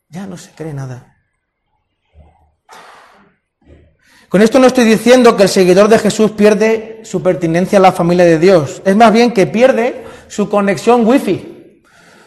Ya 0.09 0.27
no 0.27 0.37
se 0.37 0.51
cree 0.53 0.75
nada. 0.75 1.17
Con 4.29 4.43
esto 4.43 4.61
no 4.61 4.67
estoy 4.67 4.85
diciendo 4.85 5.37
que 5.37 5.45
el 5.45 5.49
seguidor 5.49 5.89
de 5.89 5.99
Jesús 5.99 6.31
pierde 6.33 7.01
su 7.03 7.21
pertinencia 7.21 7.79
a 7.79 7.83
la 7.83 7.93
familia 7.93 8.25
de 8.25 8.39
Dios. 8.39 8.81
Es 8.85 8.95
más 8.95 9.13
bien 9.13 9.33
que 9.33 9.47
pierde 9.47 10.05
su 10.29 10.49
conexión 10.49 11.05
wifi. 11.05 11.83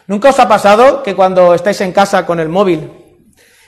¿Nunca 0.06 0.28
os 0.28 0.38
ha 0.38 0.48
pasado 0.48 1.02
que 1.02 1.14
cuando 1.14 1.54
estáis 1.54 1.80
en 1.80 1.92
casa 1.92 2.26
con 2.26 2.40
el 2.40 2.50
móvil 2.50 2.90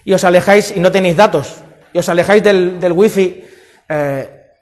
y 0.04 0.12
os 0.12 0.22
alejáis 0.24 0.74
y 0.76 0.80
no 0.80 0.92
tenéis 0.92 1.16
datos 1.16 1.62
y 1.96 1.98
os 1.98 2.08
alejáis 2.10 2.42
del, 2.42 2.78
del 2.78 2.92
wifi, 2.92 3.42
eh, 3.88 4.52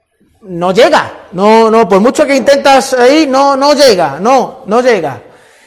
no 0.43 0.73
llega, 0.73 1.27
no, 1.33 1.69
no, 1.69 1.89
por 1.89 1.99
mucho 1.99 2.25
que 2.25 2.37
intentas 2.37 2.95
ahí, 2.95 3.27
no, 3.29 3.57
no 3.57 3.75
llega, 3.75 4.21
no, 4.21 4.63
no 4.67 4.81
llega. 4.81 5.21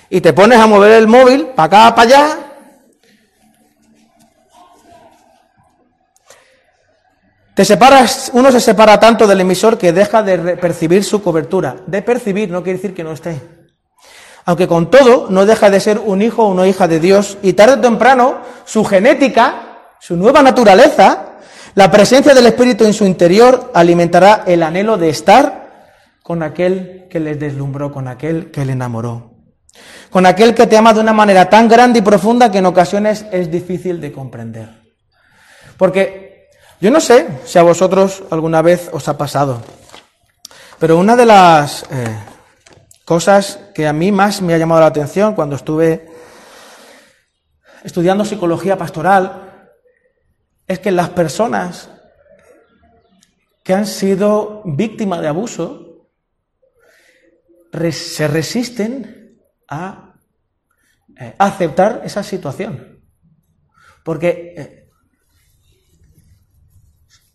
Y 0.09 0.21
te 0.21 0.31
pones 0.31 0.57
a 0.57 0.65
mover 0.65 0.93
el 0.93 1.07
móvil 1.09 1.47
para 1.47 1.89
acá, 1.89 1.95
para 1.95 2.07
allá. 2.07 2.37
Te 7.53 7.65
separas, 7.65 8.31
uno 8.33 8.49
se 8.49 8.61
separa 8.61 8.97
tanto 8.97 9.27
del 9.27 9.41
emisor 9.41 9.77
que 9.77 9.91
deja 9.91 10.23
de 10.23 10.55
percibir 10.55 11.03
su 11.03 11.21
cobertura. 11.21 11.75
De 11.85 12.01
percibir 12.01 12.49
no 12.49 12.63
quiere 12.63 12.79
decir 12.79 12.95
que 12.95 13.03
no 13.03 13.11
esté. 13.11 13.41
Aunque 14.45 14.69
con 14.69 14.89
todo 14.89 15.27
no 15.29 15.45
deja 15.45 15.69
de 15.69 15.81
ser 15.81 15.99
un 15.99 16.21
hijo 16.21 16.45
o 16.45 16.51
una 16.51 16.65
hija 16.65 16.87
de 16.87 17.01
Dios 17.01 17.37
y 17.41 17.51
tarde 17.51 17.73
o 17.73 17.81
temprano 17.81 18.37
su 18.63 18.85
genética, 18.85 19.95
su 19.99 20.15
nueva 20.15 20.41
naturaleza, 20.41 21.26
la 21.77 21.91
presencia 21.91 22.33
del 22.33 22.47
Espíritu 22.47 22.85
en 22.85 22.93
su 22.93 23.05
interior 23.05 23.69
alimentará 23.75 24.45
el 24.47 24.63
anhelo 24.63 24.97
de 24.97 25.09
estar 25.09 25.93
con 26.23 26.41
aquel 26.41 27.05
que 27.07 27.19
les 27.19 27.39
deslumbró, 27.39 27.91
con 27.91 28.07
aquel 28.07 28.49
que 28.49 28.65
le 28.65 28.71
enamoró, 28.71 29.35
con 30.09 30.25
aquel 30.25 30.55
que 30.55 30.65
te 30.65 30.75
ama 30.75 30.91
de 30.95 31.01
una 31.01 31.13
manera 31.13 31.51
tan 31.51 31.67
grande 31.67 31.99
y 31.99 32.01
profunda 32.01 32.49
que 32.49 32.57
en 32.57 32.65
ocasiones 32.65 33.27
es 33.31 33.51
difícil 33.51 34.01
de 34.01 34.11
comprender. 34.11 34.69
Porque 35.77 36.47
yo 36.81 36.89
no 36.89 36.99
sé 36.99 37.27
si 37.45 37.59
a 37.59 37.61
vosotros 37.61 38.23
alguna 38.31 38.63
vez 38.63 38.89
os 38.91 39.07
ha 39.07 39.15
pasado, 39.15 39.61
pero 40.79 40.97
una 40.97 41.15
de 41.15 41.27
las 41.27 41.83
eh, 41.91 42.17
cosas 43.05 43.59
que 43.75 43.85
a 43.85 43.93
mí 43.93 44.11
más 44.11 44.41
me 44.41 44.55
ha 44.55 44.57
llamado 44.57 44.81
la 44.81 44.87
atención 44.87 45.35
cuando 45.35 45.55
estuve 45.55 46.09
estudiando 47.83 48.25
psicología 48.25 48.79
pastoral 48.79 49.46
es 50.67 50.79
que 50.79 50.91
las 50.91 51.09
personas 51.09 51.89
que 53.63 53.73
han 53.73 53.85
sido 53.85 54.61
víctimas 54.65 55.21
de 55.21 55.27
abuso 55.27 56.09
se 57.91 58.27
resisten 58.27 59.41
a 59.67 60.15
eh, 61.19 61.35
aceptar 61.37 62.01
esa 62.03 62.23
situación. 62.23 63.03
Porque 64.03 64.53
eh, 64.57 64.89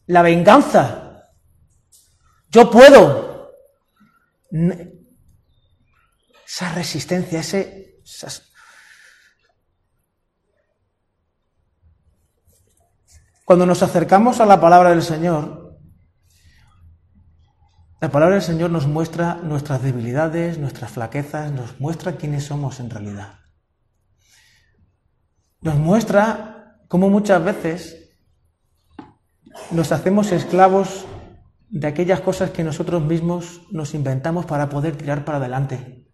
la 0.07 0.23
venganza, 0.23 1.31
yo 2.51 2.71
puedo, 2.71 3.53
esa 6.47 6.75
resistencia, 6.75 7.41
ese, 7.41 7.99
Cuando 13.45 13.67
nos 13.67 13.83
acercamos 13.83 14.41
a 14.41 14.47
la 14.47 14.61
palabra 14.61 14.91
del 14.91 15.03
Señor, 15.03 15.79
la 18.01 18.11
palabra 18.11 18.35
del 18.37 18.45
Señor 18.45 18.71
nos 18.71 18.87
muestra 18.87 19.37
nuestras 19.37 19.83
debilidades, 19.83 20.59
nuestras 20.59 20.93
flaquezas, 20.93 21.53
nos 21.53 21.81
muestra 21.81 22.17
quiénes 22.17 22.45
somos 22.45 22.81
en 22.81 22.91
realidad. 22.91 23.39
Nos 25.61 25.77
muestra 25.77 26.79
cómo 26.89 27.09
muchas 27.09 27.45
veces 27.45 28.19
nos 29.71 29.93
hacemos 29.93 30.33
esclavos 30.33 31.07
de 31.69 31.87
aquellas 31.87 32.21
cosas 32.21 32.51
que 32.51 32.65
nosotros 32.65 33.03
mismos 33.03 33.63
nos 33.71 33.95
inventamos 33.95 34.47
para 34.47 34.69
poder 34.69 34.97
tirar 34.97 35.25
para 35.25 35.39
adelante. 35.39 36.09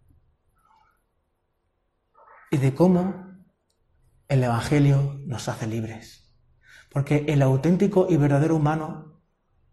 Y 2.51 2.57
de 2.57 2.73
cómo 2.73 3.35
el 4.27 4.43
Evangelio 4.43 5.19
nos 5.25 5.47
hace 5.49 5.67
libres. 5.67 6.18
Porque 6.89 7.25
el 7.27 7.41
auténtico 7.41 8.07
y 8.09 8.17
verdadero 8.17 8.55
humano 8.55 9.21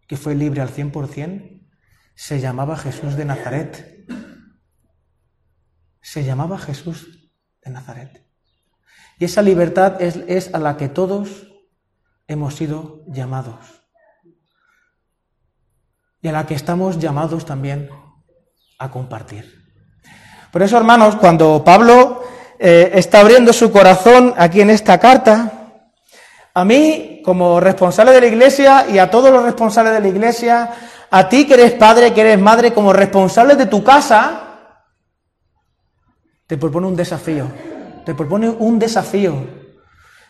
que 0.06 0.16
fue 0.16 0.34
libre 0.34 0.60
al 0.60 0.68
100% 0.68 1.62
se 2.14 2.40
llamaba 2.40 2.76
Jesús 2.76 3.16
de 3.16 3.24
Nazaret. 3.24 4.06
Se 6.00 6.24
llamaba 6.24 6.58
Jesús 6.58 7.30
de 7.62 7.70
Nazaret. 7.70 8.26
Y 9.18 9.24
esa 9.24 9.42
libertad 9.42 10.00
es, 10.00 10.54
a 10.54 10.58
la 10.58 10.76
que 10.76 10.88
todos 10.88 11.48
hemos 12.26 12.54
sido 12.54 13.04
llamados. 13.08 13.82
Y 16.20 16.28
a 16.28 16.32
la 16.32 16.46
que 16.46 16.54
estamos 16.54 16.98
llamados 16.98 17.44
también 17.44 17.90
a 18.78 18.90
compartir. 18.90 19.64
Por 20.52 20.62
eso, 20.62 20.76
hermanos, 20.76 21.16
cuando 21.16 21.62
Pablo 21.64 22.22
eh, 22.58 22.92
está 22.94 23.20
abriendo 23.20 23.52
su 23.52 23.72
corazón 23.72 24.34
aquí 24.36 24.60
en 24.60 24.70
esta 24.70 24.98
carta, 24.98 25.65
a 26.56 26.64
mí, 26.64 27.20
como 27.22 27.60
responsable 27.60 28.12
de 28.12 28.20
la 28.22 28.26
iglesia 28.28 28.86
y 28.88 28.98
a 28.98 29.10
todos 29.10 29.30
los 29.30 29.42
responsables 29.42 29.92
de 29.92 30.00
la 30.00 30.08
iglesia, 30.08 30.70
a 31.10 31.28
ti 31.28 31.46
que 31.46 31.52
eres 31.52 31.72
padre, 31.72 32.14
que 32.14 32.22
eres 32.22 32.40
madre, 32.40 32.72
como 32.72 32.94
responsable 32.94 33.56
de 33.56 33.66
tu 33.66 33.84
casa, 33.84 34.40
te 36.46 36.56
propone 36.56 36.86
un 36.86 36.96
desafío. 36.96 37.46
Te 38.06 38.14
propone 38.14 38.48
un 38.48 38.78
desafío 38.78 39.34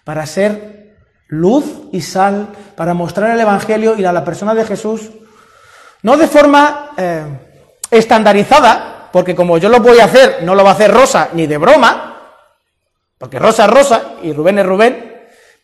para 0.02 0.26
ser 0.26 0.96
luz 1.28 1.64
y 1.92 2.00
sal, 2.00 2.48
para 2.74 2.92
mostrar 2.92 3.30
el 3.30 3.38
Evangelio 3.38 3.94
y 3.96 4.04
a 4.04 4.12
la 4.12 4.24
persona 4.24 4.52
de 4.52 4.64
Jesús, 4.64 5.12
no 6.02 6.16
de 6.16 6.26
forma 6.26 6.90
eh, 6.96 7.24
estandarizada, 7.88 9.10
porque 9.12 9.36
como 9.36 9.58
yo 9.58 9.68
lo 9.68 9.78
voy 9.78 10.00
a 10.00 10.06
hacer, 10.06 10.40
no 10.42 10.56
lo 10.56 10.64
va 10.64 10.70
a 10.70 10.74
hacer 10.74 10.90
Rosa 10.92 11.28
ni 11.34 11.46
de 11.46 11.56
broma, 11.56 12.34
porque 13.16 13.38
Rosa 13.38 13.66
es 13.66 13.70
Rosa 13.70 14.02
y 14.24 14.32
Rubén 14.32 14.58
es 14.58 14.66
Rubén, 14.66 15.15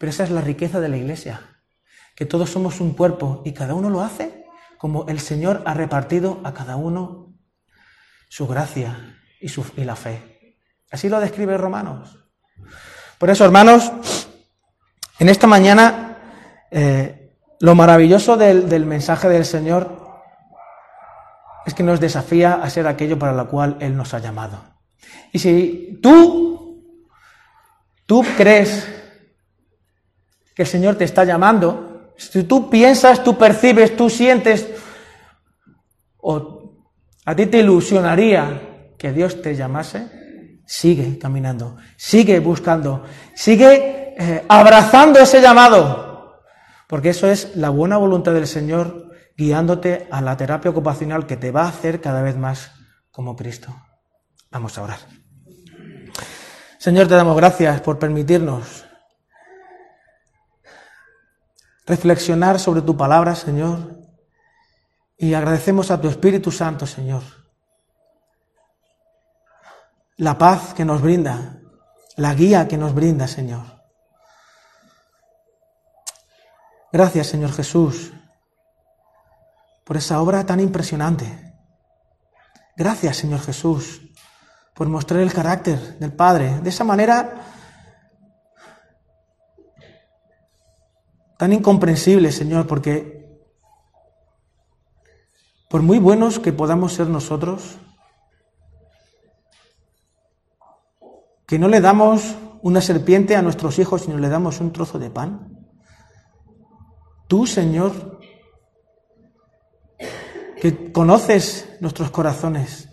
pero 0.02 0.10
esa 0.10 0.24
es 0.24 0.32
la 0.32 0.40
riqueza 0.40 0.80
de 0.80 0.88
la 0.88 0.96
iglesia, 0.96 1.60
que 2.16 2.26
todos 2.26 2.50
somos 2.50 2.80
un 2.80 2.92
cuerpo 2.92 3.40
y 3.44 3.52
cada 3.52 3.74
uno 3.74 3.88
lo 3.88 4.00
hace 4.00 4.46
como 4.76 5.06
el 5.06 5.20
Señor 5.20 5.62
ha 5.64 5.74
repartido 5.74 6.40
a 6.42 6.52
cada 6.52 6.74
uno 6.74 7.32
su 8.28 8.48
gracia 8.48 9.16
y, 9.40 9.48
su, 9.48 9.64
y 9.76 9.84
la 9.84 9.94
fe. 9.94 10.58
Así 10.90 11.08
lo 11.08 11.20
describe 11.20 11.56
Romanos. 11.56 12.18
Por 13.16 13.30
eso, 13.30 13.44
hermanos, 13.44 13.92
en 15.20 15.28
esta 15.28 15.46
mañana, 15.46 16.18
eh, 16.72 17.36
lo 17.60 17.76
maravilloso 17.76 18.36
del, 18.36 18.68
del 18.68 18.84
mensaje 18.86 19.28
del 19.28 19.44
Señor 19.44 20.20
es 21.64 21.74
que 21.74 21.84
nos 21.84 22.00
desafía 22.00 22.54
a 22.54 22.68
ser 22.70 22.88
aquello 22.88 23.20
para 23.20 23.34
lo 23.34 23.48
cual 23.48 23.76
Él 23.78 23.96
nos 23.96 24.14
ha 24.14 24.18
llamado. 24.18 24.64
Y 25.32 25.38
si 25.38 26.00
tú, 26.02 26.98
tú 28.04 28.24
crees 28.36 28.98
que 30.54 30.62
el 30.62 30.68
Señor 30.68 30.96
te 30.96 31.04
está 31.04 31.24
llamando, 31.24 32.12
si 32.16 32.44
tú 32.44 32.70
piensas, 32.70 33.24
tú 33.24 33.36
percibes, 33.36 33.96
tú 33.96 34.08
sientes, 34.10 34.68
o 36.18 36.76
a 37.24 37.34
ti 37.34 37.46
te 37.46 37.58
ilusionaría 37.58 38.94
que 38.98 39.12
Dios 39.12 39.42
te 39.42 39.54
llamase, 39.54 40.60
sigue 40.66 41.18
caminando, 41.18 41.76
sigue 41.96 42.38
buscando, 42.38 43.04
sigue 43.34 44.14
eh, 44.18 44.44
abrazando 44.48 45.18
ese 45.18 45.40
llamado, 45.40 46.42
porque 46.88 47.10
eso 47.10 47.26
es 47.26 47.56
la 47.56 47.70
buena 47.70 47.96
voluntad 47.96 48.32
del 48.32 48.46
Señor 48.46 49.10
guiándote 49.36 50.08
a 50.10 50.20
la 50.20 50.36
terapia 50.36 50.70
ocupacional 50.70 51.26
que 51.26 51.36
te 51.36 51.50
va 51.50 51.62
a 51.62 51.68
hacer 51.68 52.00
cada 52.00 52.22
vez 52.22 52.36
más 52.36 52.72
como 53.10 53.34
Cristo. 53.34 53.74
Vamos 54.50 54.76
a 54.76 54.82
orar. 54.82 54.98
Señor, 56.78 57.08
te 57.08 57.14
damos 57.14 57.36
gracias 57.36 57.80
por 57.80 57.98
permitirnos 57.98 58.84
reflexionar 61.86 62.58
sobre 62.58 62.82
tu 62.82 62.96
palabra, 62.96 63.34
Señor, 63.34 63.98
y 65.16 65.34
agradecemos 65.34 65.90
a 65.90 66.00
tu 66.00 66.08
Espíritu 66.08 66.50
Santo, 66.50 66.86
Señor, 66.86 67.22
la 70.16 70.38
paz 70.38 70.74
que 70.74 70.84
nos 70.84 71.00
brinda, 71.02 71.60
la 72.16 72.34
guía 72.34 72.68
que 72.68 72.78
nos 72.78 72.94
brinda, 72.94 73.26
Señor. 73.26 73.82
Gracias, 76.92 77.28
Señor 77.28 77.52
Jesús, 77.52 78.12
por 79.84 79.96
esa 79.96 80.20
obra 80.20 80.44
tan 80.44 80.60
impresionante. 80.60 81.54
Gracias, 82.76 83.16
Señor 83.16 83.40
Jesús, 83.40 84.02
por 84.74 84.88
mostrar 84.88 85.20
el 85.20 85.32
carácter 85.32 85.98
del 85.98 86.12
Padre 86.12 86.60
de 86.60 86.70
esa 86.70 86.84
manera 86.84 87.51
tan 91.38 91.52
incomprensible, 91.52 92.30
Señor, 92.32 92.66
porque 92.66 93.22
por 95.68 95.82
muy 95.82 95.98
buenos 95.98 96.38
que 96.38 96.52
podamos 96.52 96.92
ser 96.92 97.08
nosotros, 97.08 97.78
que 101.46 101.58
no 101.58 101.68
le 101.68 101.80
damos 101.80 102.36
una 102.62 102.80
serpiente 102.80 103.36
a 103.36 103.42
nuestros 103.42 103.78
hijos, 103.78 104.02
sino 104.02 104.18
le 104.18 104.28
damos 104.28 104.60
un 104.60 104.72
trozo 104.72 104.98
de 104.98 105.10
pan. 105.10 105.66
Tú, 107.26 107.46
Señor, 107.46 108.20
que 110.60 110.92
conoces 110.92 111.68
nuestros 111.80 112.10
corazones, 112.10 112.88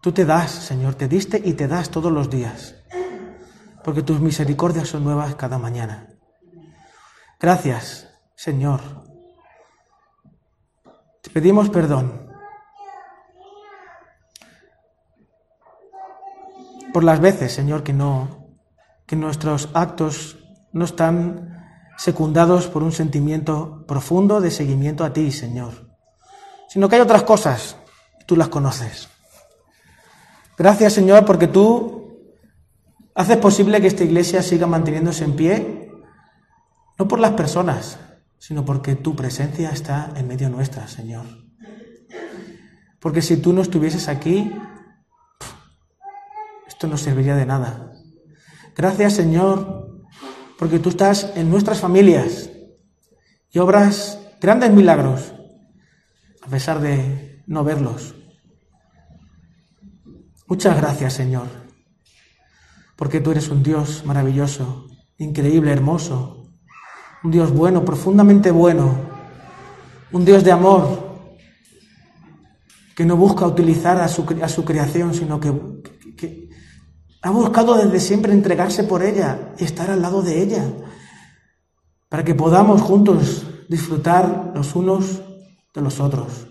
tú 0.00 0.12
te 0.12 0.24
das, 0.24 0.50
Señor, 0.50 0.94
te 0.94 1.08
diste 1.08 1.42
y 1.44 1.54
te 1.54 1.68
das 1.68 1.90
todos 1.90 2.10
los 2.10 2.30
días 2.30 2.81
porque 3.82 4.02
tus 4.02 4.20
misericordias 4.20 4.88
son 4.88 5.04
nuevas 5.04 5.34
cada 5.34 5.58
mañana. 5.58 6.08
Gracias, 7.40 8.08
Señor. 8.34 8.80
Te 11.20 11.30
pedimos 11.30 11.70
perdón 11.70 12.30
por 16.92 17.04
las 17.04 17.20
veces, 17.20 17.52
Señor, 17.52 17.82
que 17.82 17.92
no 17.92 18.42
que 19.06 19.16
nuestros 19.16 19.68
actos 19.74 20.38
no 20.72 20.84
están 20.84 21.52
secundados 21.98 22.68
por 22.68 22.82
un 22.82 22.92
sentimiento 22.92 23.84
profundo 23.86 24.40
de 24.40 24.50
seguimiento 24.50 25.04
a 25.04 25.12
ti, 25.12 25.30
Señor, 25.30 25.90
sino 26.68 26.88
que 26.88 26.96
hay 26.96 27.02
otras 27.02 27.22
cosas, 27.22 27.76
tú 28.26 28.36
las 28.36 28.48
conoces. 28.48 29.08
Gracias, 30.56 30.94
Señor, 30.94 31.24
porque 31.26 31.46
tú 31.46 32.01
haces 33.14 33.36
posible 33.38 33.80
que 33.80 33.86
esta 33.88 34.04
iglesia 34.04 34.42
siga 34.42 34.66
manteniéndose 34.66 35.24
en 35.24 35.36
pie, 35.36 35.90
no 36.98 37.08
por 37.08 37.18
las 37.18 37.32
personas, 37.32 37.98
sino 38.38 38.64
porque 38.64 38.96
tu 38.96 39.14
presencia 39.14 39.70
está 39.70 40.12
en 40.16 40.26
medio 40.28 40.48
nuestra, 40.48 40.88
Señor. 40.88 41.26
Porque 43.00 43.22
si 43.22 43.36
tú 43.36 43.52
no 43.52 43.62
estuvieses 43.62 44.08
aquí, 44.08 44.52
esto 46.66 46.86
no 46.86 46.96
serviría 46.96 47.36
de 47.36 47.46
nada. 47.46 47.92
Gracias, 48.76 49.14
Señor, 49.14 50.04
porque 50.58 50.78
tú 50.78 50.88
estás 50.88 51.32
en 51.36 51.50
nuestras 51.50 51.80
familias 51.80 52.50
y 53.50 53.58
obras 53.58 54.18
grandes 54.40 54.70
milagros, 54.72 55.34
a 56.42 56.48
pesar 56.48 56.80
de 56.80 57.42
no 57.46 57.64
verlos. 57.64 58.14
Muchas 60.46 60.76
gracias, 60.76 61.12
Señor, 61.12 61.48
porque 63.02 63.20
tú 63.20 63.32
eres 63.32 63.48
un 63.48 63.64
Dios 63.64 64.04
maravilloso, 64.06 64.86
increíble, 65.18 65.72
hermoso, 65.72 66.52
un 67.24 67.32
Dios 67.32 67.52
bueno, 67.52 67.84
profundamente 67.84 68.52
bueno, 68.52 68.94
un 70.12 70.24
Dios 70.24 70.44
de 70.44 70.52
amor, 70.52 71.18
que 72.94 73.04
no 73.04 73.16
busca 73.16 73.44
utilizar 73.44 74.00
a 74.00 74.06
su, 74.06 74.24
creación, 74.64 75.14
sino 75.14 75.40
que 75.40 75.52
ha 77.22 77.30
buscado 77.30 77.74
desde 77.74 77.98
siempre 77.98 78.32
entregarse 78.34 78.84
por 78.84 79.02
ella 79.02 79.52
y 79.58 79.64
estar 79.64 79.90
al 79.90 80.00
lado 80.00 80.22
de 80.22 80.40
ella, 80.40 80.64
para 82.08 82.22
que 82.22 82.36
podamos 82.36 82.82
juntos 82.82 83.44
disfrutar 83.68 84.52
los 84.54 84.76
unos 84.76 85.22
de 85.74 85.80
los 85.80 85.98
otros. 85.98 86.46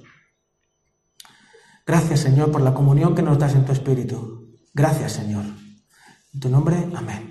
Gracias, 1.88 2.20
Señor, 2.20 2.52
por 2.52 2.60
la 2.60 2.74
comunión 2.74 3.16
que 3.16 3.22
nos 3.22 3.40
das 3.40 3.56
en 3.56 3.64
tu 3.64 3.72
Espíritu. 3.72 4.50
Gracias, 4.74 5.14
Señor. 5.14 5.46
En 6.34 6.40
tu 6.42 6.50
nombre, 6.50 6.78
amén. 7.02 7.22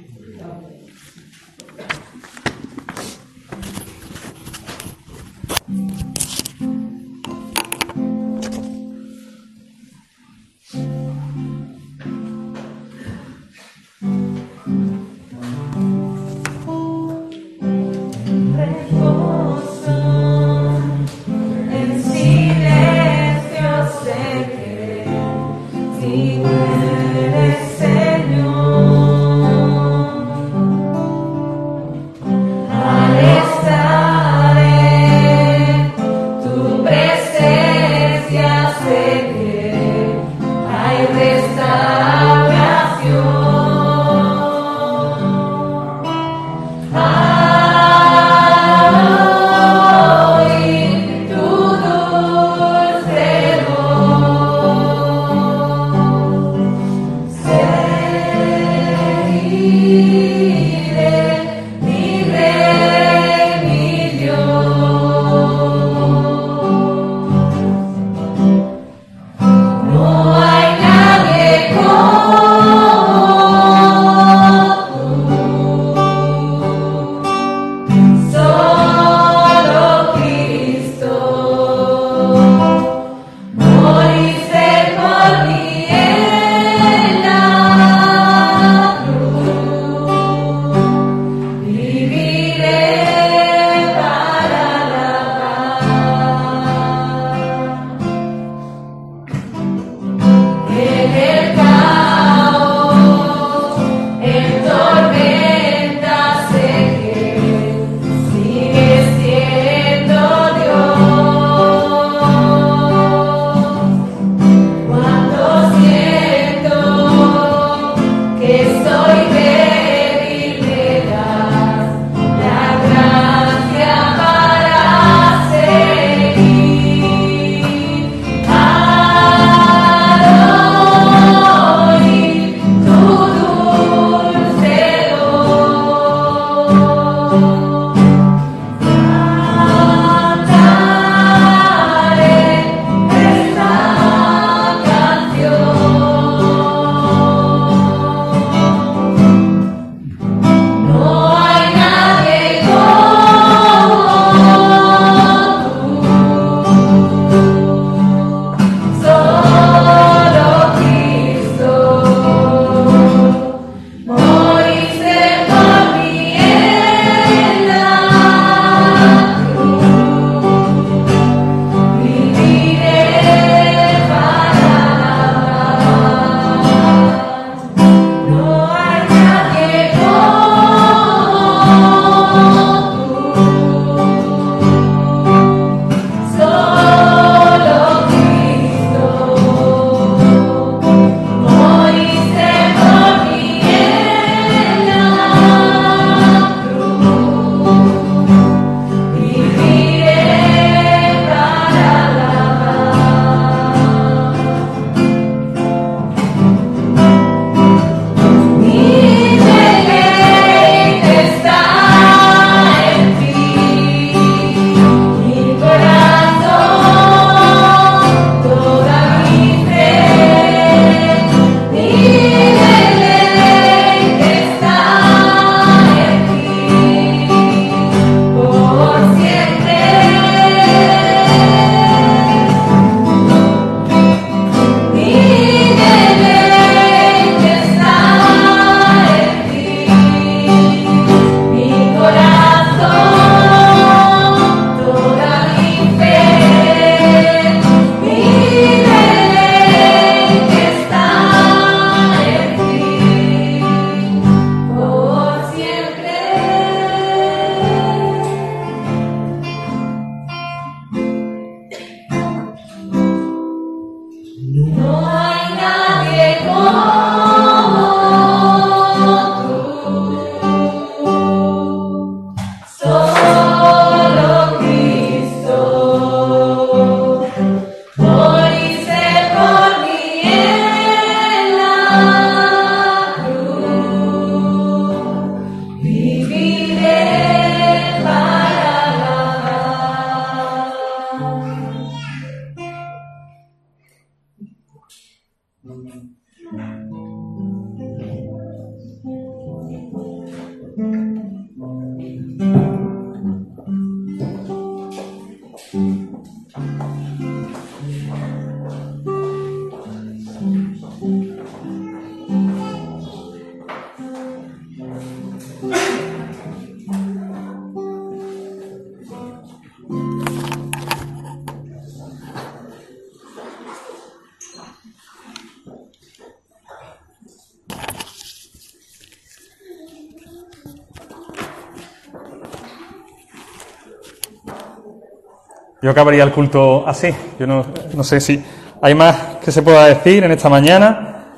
Yo 335.90 335.92
acabaría 335.92 336.22
el 336.22 336.30
culto 336.30 336.86
así. 336.86 337.12
Yo 337.36 337.48
no, 337.48 337.66
no 337.94 338.04
sé 338.04 338.20
si 338.20 338.40
hay 338.80 338.94
más 338.94 339.38
que 339.44 339.50
se 339.50 339.60
pueda 339.60 339.86
decir 339.86 340.22
en 340.22 340.30
esta 340.30 340.48
mañana 340.48 341.34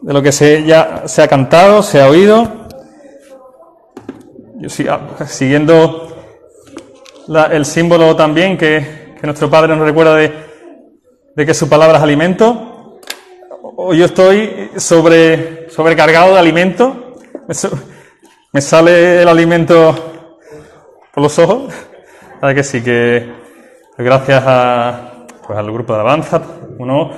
de 0.00 0.12
lo 0.12 0.22
que 0.22 0.30
se, 0.30 0.62
ya 0.62 1.02
se 1.06 1.22
ha 1.22 1.26
cantado, 1.26 1.82
se 1.82 2.00
ha 2.00 2.08
oído. 2.08 2.68
Yo 4.60 4.68
ah, 4.88 5.26
siguiendo 5.26 6.06
la- 7.26 7.46
el 7.46 7.64
símbolo 7.64 8.14
también 8.14 8.56
que, 8.56 9.16
que 9.20 9.26
nuestro 9.26 9.50
Padre 9.50 9.74
nos 9.74 9.84
recuerda 9.84 10.14
de, 10.14 10.32
de 11.34 11.44
que 11.44 11.52
su 11.52 11.68
palabra 11.68 11.96
es 11.96 12.04
alimento. 12.04 13.00
Hoy 13.76 13.98
yo 13.98 14.04
estoy 14.04 14.70
sobre, 14.76 15.68
sobrecargado 15.68 16.34
de 16.34 16.38
alimento. 16.38 17.16
Me, 17.48 17.54
me 18.52 18.60
sale 18.60 19.22
el 19.22 19.26
alimento 19.28 19.96
por 21.12 21.24
los 21.24 21.36
ojos. 21.40 21.74
Verdad 22.40 22.54
que 22.54 22.62
sí, 22.62 22.80
que 22.80 23.42
gracias 23.98 24.42
a, 24.46 25.26
pues, 25.46 25.58
al 25.58 25.70
grupo 25.72 25.92
de 25.92 26.00
alabanza, 26.00 26.42
uno, 26.78 27.10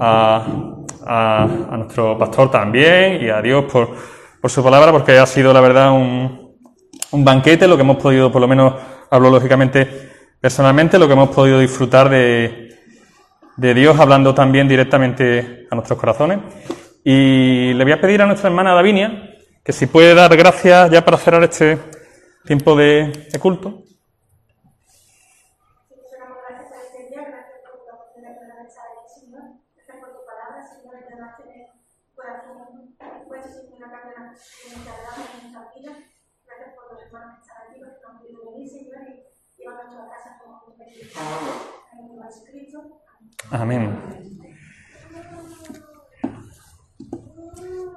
a, 0.00 0.74
a- 1.06 1.42
a 1.44 1.76
nuestro 1.76 2.18
pastor 2.18 2.50
también 2.50 3.22
y 3.24 3.28
a 3.30 3.40
Dios 3.42 3.64
por, 3.70 3.88
por 4.40 4.50
su 4.50 4.62
palabra, 4.62 4.92
porque 4.92 5.18
ha 5.18 5.26
sido 5.26 5.52
la 5.52 5.60
verdad 5.60 5.92
un, 5.92 6.56
un 7.12 7.24
banquete, 7.24 7.68
lo 7.68 7.76
que 7.76 7.82
hemos 7.82 7.96
podido, 7.98 8.30
por 8.32 8.40
lo 8.40 8.48
menos 8.48 8.74
hablo 9.10 9.30
lógicamente 9.30 10.10
personalmente, 10.40 10.98
lo 10.98 11.06
que 11.06 11.12
hemos 11.12 11.30
podido 11.30 11.58
disfrutar 11.60 12.08
de, 12.08 12.76
de 13.56 13.74
Dios 13.74 13.98
hablando 14.00 14.34
también 14.34 14.66
directamente 14.68 15.66
a 15.70 15.74
nuestros 15.74 15.98
corazones. 15.98 16.38
Y 17.04 17.72
le 17.74 17.84
voy 17.84 17.92
a 17.92 18.00
pedir 18.00 18.22
a 18.22 18.26
nuestra 18.26 18.48
hermana 18.48 18.74
Davinia 18.74 19.28
que 19.64 19.72
si 19.72 19.86
puede 19.86 20.14
dar 20.14 20.36
gracias 20.36 20.90
ya 20.90 21.04
para 21.04 21.16
cerrar 21.16 21.42
este 21.44 21.78
tiempo 22.44 22.74
de 22.76 23.28
culto. 23.40 23.82
Te 25.88 26.18
damos 26.18 26.38
gracias 26.48 26.68
por 26.70 26.78
este 26.78 27.08
día, 27.10 27.22
gracias 27.26 27.58
por 27.62 27.86
la 27.86 27.94
oportunidad 27.94 28.34
que 28.38 28.46
nos 28.46 28.56
das 28.58 28.74
aquí, 28.82 29.06
Señor. 29.20 29.42
Gracias 29.74 29.96
por 30.02 30.10
tu 30.14 30.22
palabra, 30.26 30.58
Señor, 30.66 30.94
y 30.98 31.06
además 31.06 31.30
tener 31.38 31.62
corazón 32.14 32.94
puesto 33.26 33.48
sin 33.50 33.74
una 33.78 33.90
carga 33.90 34.14
en 34.14 34.26
nuestra 34.26 34.94
alma, 35.10 35.26
en 35.26 35.42
nuestra 35.42 35.62
vida. 35.74 35.92
Gracias 36.46 36.70
por 36.74 36.84
los 36.90 36.98
hermanos 37.02 37.30
que 37.38 37.42
están 37.46 37.58
aquí, 37.66 37.78
los 37.82 37.90
que 37.94 38.00
no 38.02 38.08
han 38.10 38.18
podido 38.18 38.40
venir, 38.50 38.66
Señor, 38.70 39.02
y 39.10 39.61
nuestra 39.74 40.08
casa 40.08 40.38
como. 40.42 40.62
Amén. 43.50 43.98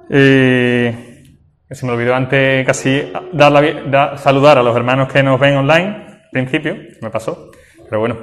Eh, 0.08 1.24
se 1.70 1.86
me 1.86 1.92
olvidó 1.92 2.14
antes 2.14 2.64
casi 2.66 3.12
dar 3.32 3.50
la 3.52 3.60
da- 3.90 4.16
saludar 4.18 4.58
a 4.58 4.62
los 4.62 4.76
hermanos 4.76 5.12
que 5.12 5.22
nos 5.22 5.38
ven 5.40 5.56
online, 5.56 5.86
al 6.06 6.30
principio, 6.30 6.76
me 7.02 7.10
pasó, 7.10 7.50
pero 7.88 8.00
bueno, 8.00 8.16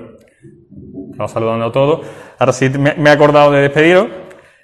estamos 1.11 1.31
saludando 1.31 1.65
a 1.65 1.71
todos. 1.71 2.07
Ahora 2.39 2.53
sí 2.53 2.69
me, 2.69 2.93
me 2.95 3.09
he 3.09 3.13
acordado 3.13 3.51
de 3.51 3.61
despediros. 3.63 4.07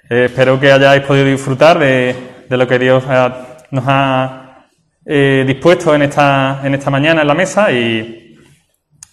Eh, 0.08 0.24
espero 0.26 0.58
que 0.58 0.72
hayáis 0.72 1.02
podido 1.02 1.26
disfrutar 1.26 1.78
de, 1.78 2.14
de 2.48 2.56
lo 2.56 2.66
que 2.66 2.78
Dios 2.78 3.04
ha- 3.06 3.58
nos 3.70 3.84
ha 3.86 4.66
eh, 5.04 5.44
dispuesto 5.46 5.94
en 5.94 6.02
esta, 6.02 6.60
en 6.64 6.74
esta 6.74 6.90
mañana 6.90 7.20
en 7.22 7.28
la 7.28 7.34
mesa 7.34 7.70
y, 7.70 8.29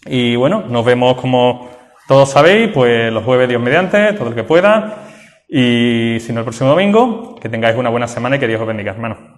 y 0.06 0.36
bueno, 0.36 0.64
nos 0.68 0.86
vemos 0.86 1.20
como 1.20 1.70
todos 2.08 2.30
sabéis, 2.30 2.70
pues 2.74 3.12
los 3.12 3.24
jueves 3.24 3.50
Dios 3.50 3.62
mediante, 3.62 4.14
todo 4.14 4.30
el 4.30 4.36
que 4.36 4.44
pueda. 4.44 5.04
Y 5.50 6.18
si 6.20 6.32
no 6.34 6.40
el 6.40 6.46
próximo 6.46 6.70
domingo, 6.70 7.36
que 7.42 7.50
tengáis 7.50 7.78
una 7.78 7.90
buena 7.90 8.08
semana 8.08 8.36
y 8.36 8.40
que 8.40 8.48
Dios 8.48 8.62
os 8.62 8.68
bendiga, 8.68 8.92
hermanos. 8.92 9.37